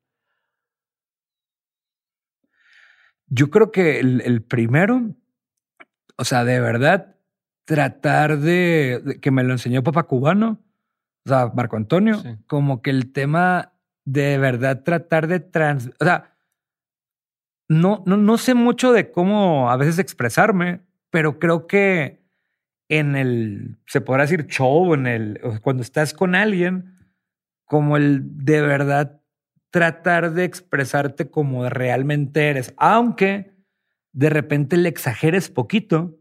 [3.27, 5.15] Yo creo que el, el primero,
[6.17, 7.15] o sea, de verdad,
[7.65, 10.59] tratar de, de- que me lo enseñó papá cubano,
[11.25, 12.35] o sea, Marco Antonio, Sí.
[12.47, 13.73] como que el tema
[14.05, 16.32] de verdad tratar de trans, o sea,
[17.67, 22.23] no, no, no sé mucho de cómo a veces expresarme, pero creo que
[22.89, 26.97] en el, se podrá decir show, en el, cuando estás con alguien,
[27.65, 29.21] como el de verdad
[29.71, 33.55] tratar de expresarte como realmente eres, aunque
[34.11, 36.15] de repente le exageres poquito,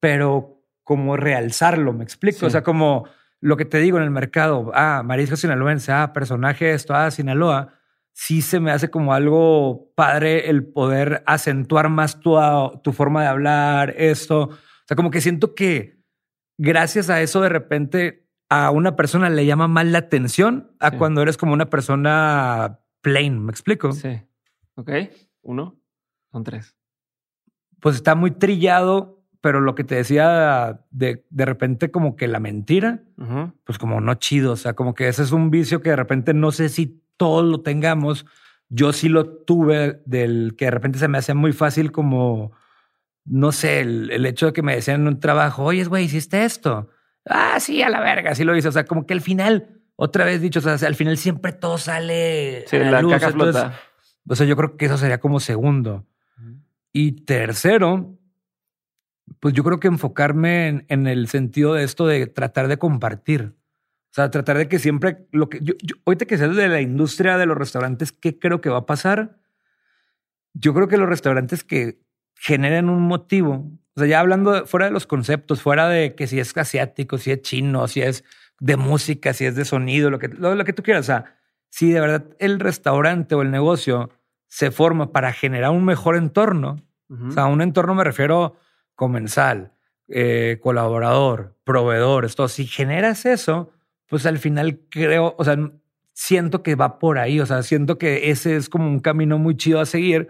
[0.00, 2.38] pero como realzarlo, me explico.
[2.38, 2.46] Sí.
[2.46, 3.06] O sea, como
[3.40, 7.74] lo que te digo en el mercado, ah, marisco sinaloense, ah, personaje esto, ah, Sinaloa,
[8.12, 12.36] sí se me hace como algo padre el poder acentuar más tu,
[12.82, 14.42] tu forma de hablar, esto.
[14.42, 16.02] O sea, como que siento que
[16.58, 21.22] gracias a eso de repente a una persona le llama más la atención a cuando
[21.22, 23.92] eres como una persona plain, ¿me explico?
[23.92, 24.20] Sí.
[24.74, 24.90] Ok.
[25.42, 25.80] Uno,
[26.30, 26.76] son tres.
[27.80, 32.40] Pues está muy trillado, pero lo que te decía de, de repente como que la
[32.40, 33.02] mentira,
[33.64, 36.32] pues como no chido, o sea, como que ese es un vicio que de repente
[36.34, 38.26] no sé si todos lo tengamos.
[38.68, 42.52] Yo sí lo tuve del que de repente se me hace muy fácil como,
[43.24, 46.88] no sé, el, hecho de que me decían en un trabajo, oye, güey, hiciste esto.
[47.26, 48.68] Ah, sí, a la verga, así lo hice.
[48.68, 51.78] O sea, como que al final, otra vez dicho, o sea, al final siempre todo
[51.78, 52.64] sale.
[52.66, 53.12] Sí, la, luz.
[53.12, 53.78] Caja
[54.28, 56.06] o sea, yo creo que eso sería como segundo.
[56.92, 58.18] Y tercero,
[59.40, 63.54] pues yo creo que enfocarme en, el sentido de esto de tratar de compartir.
[64.12, 65.72] O sea, tratar de que siempre lo que yo,
[66.04, 69.38] ahorita que seas de la industria de los restaurantes, ¿qué creo que va a pasar?
[70.52, 72.02] Yo creo que los restaurantes que
[72.36, 76.38] generen un motivo, o sea, ya hablando fuera de los conceptos, fuera de que si
[76.38, 78.22] es asiático, si es chino, si es
[78.60, 81.36] de música, si es de sonido, lo que, lo que tú quieras, o sea,
[81.70, 84.10] si de verdad el restaurante o el negocio
[84.46, 86.76] se forma para generar un mejor entorno,
[87.08, 88.56] o sea, un entorno me refiero
[88.94, 89.72] comensal,
[90.08, 93.72] eh, colaborador, proveedor, esto, si generas eso,
[94.12, 95.56] pues al final creo, o sea,
[96.12, 99.56] siento que va por ahí, o sea, siento que ese es como un camino muy
[99.56, 100.28] chido a seguir,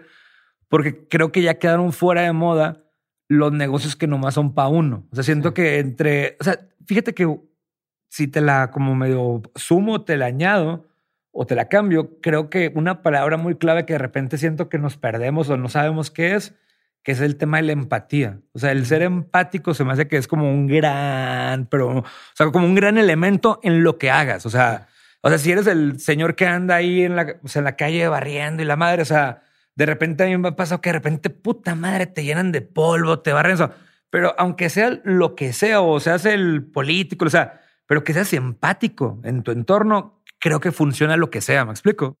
[0.69, 2.85] porque creo que ya quedaron fuera de moda
[3.27, 5.05] los negocios que nomás son para uno.
[5.11, 7.27] O sea, siento que entre, o sea, fíjate que
[8.07, 10.87] si te la como medio sumo, te la añado,
[11.33, 14.79] o te la cambio, creo que una palabra muy clave que de repente siento que
[14.79, 16.55] nos perdemos o no sabemos qué es,
[17.03, 18.39] que es el tema de la empatía.
[18.53, 22.05] O sea, el ser empático se me hace que es como un gran, pero, o
[22.33, 24.45] sea, como un gran elemento en lo que hagas.
[24.45, 24.87] O sea,
[25.21, 27.75] o sea, si eres el señor que anda ahí en la, o sea, en la
[27.75, 29.43] calle barriendo y la madre, o sea,
[29.75, 32.61] de repente a mí me ha pasado que de repente, puta madre, te llenan de
[32.61, 33.71] polvo, te barren eso.
[34.09, 38.31] Pero aunque sea lo que sea, o seas el político, o sea, pero que seas
[38.33, 42.17] empático en tu entorno, creo que funciona lo que sea, ¿me explico?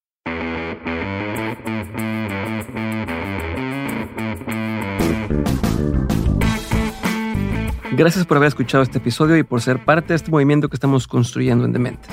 [7.95, 11.07] Gracias por haber escuchado este episodio y por ser parte de este movimiento que estamos
[11.07, 12.09] construyendo en Dementes.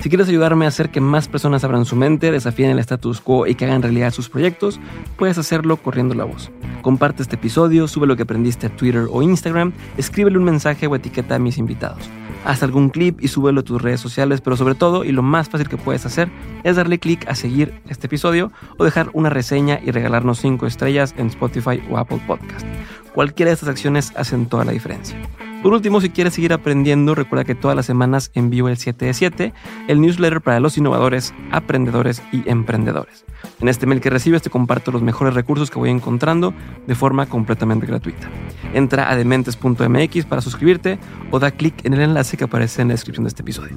[0.00, 3.46] Si quieres ayudarme a hacer que más personas abran su mente, desafíen el status quo
[3.46, 4.80] y que hagan realidad sus proyectos,
[5.18, 6.50] puedes hacerlo corriendo la voz.
[6.80, 10.96] Comparte este episodio, sube lo que aprendiste a Twitter o Instagram, escríbele un mensaje o
[10.96, 12.08] etiqueta a mis invitados
[12.44, 15.48] haz algún clip y súbelo a tus redes sociales, pero sobre todo, y lo más
[15.48, 16.30] fácil que puedes hacer,
[16.64, 21.14] es darle clic a seguir este episodio o dejar una reseña y regalarnos 5 estrellas
[21.16, 22.66] en Spotify o Apple Podcast.
[23.14, 25.18] Cualquiera de estas acciones hacen toda la diferencia.
[25.62, 29.12] Por último, si quieres seguir aprendiendo, recuerda que todas las semanas envío el 7 de
[29.12, 29.52] 7,
[29.88, 33.26] el newsletter para los innovadores, aprendedores y emprendedores.
[33.60, 36.54] En este mail que recibes te comparto los mejores recursos que voy encontrando
[36.86, 38.30] de forma completamente gratuita.
[38.72, 40.98] Entra a dementes.mx para suscribirte
[41.30, 43.76] o da clic en el enlace que aparece en la descripción de este episodio.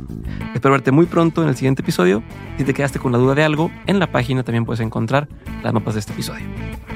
[0.53, 2.23] Espero verte muy pronto en el siguiente episodio.
[2.57, 5.27] Si te quedaste con la duda de algo, en la página también puedes encontrar
[5.61, 6.45] las mapas de este episodio.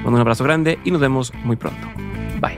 [0.05, 1.88] un abrazo grande y nos vemos muy pronto.
[2.39, 2.57] Bye.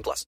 [0.01, 0.31] 18 plus.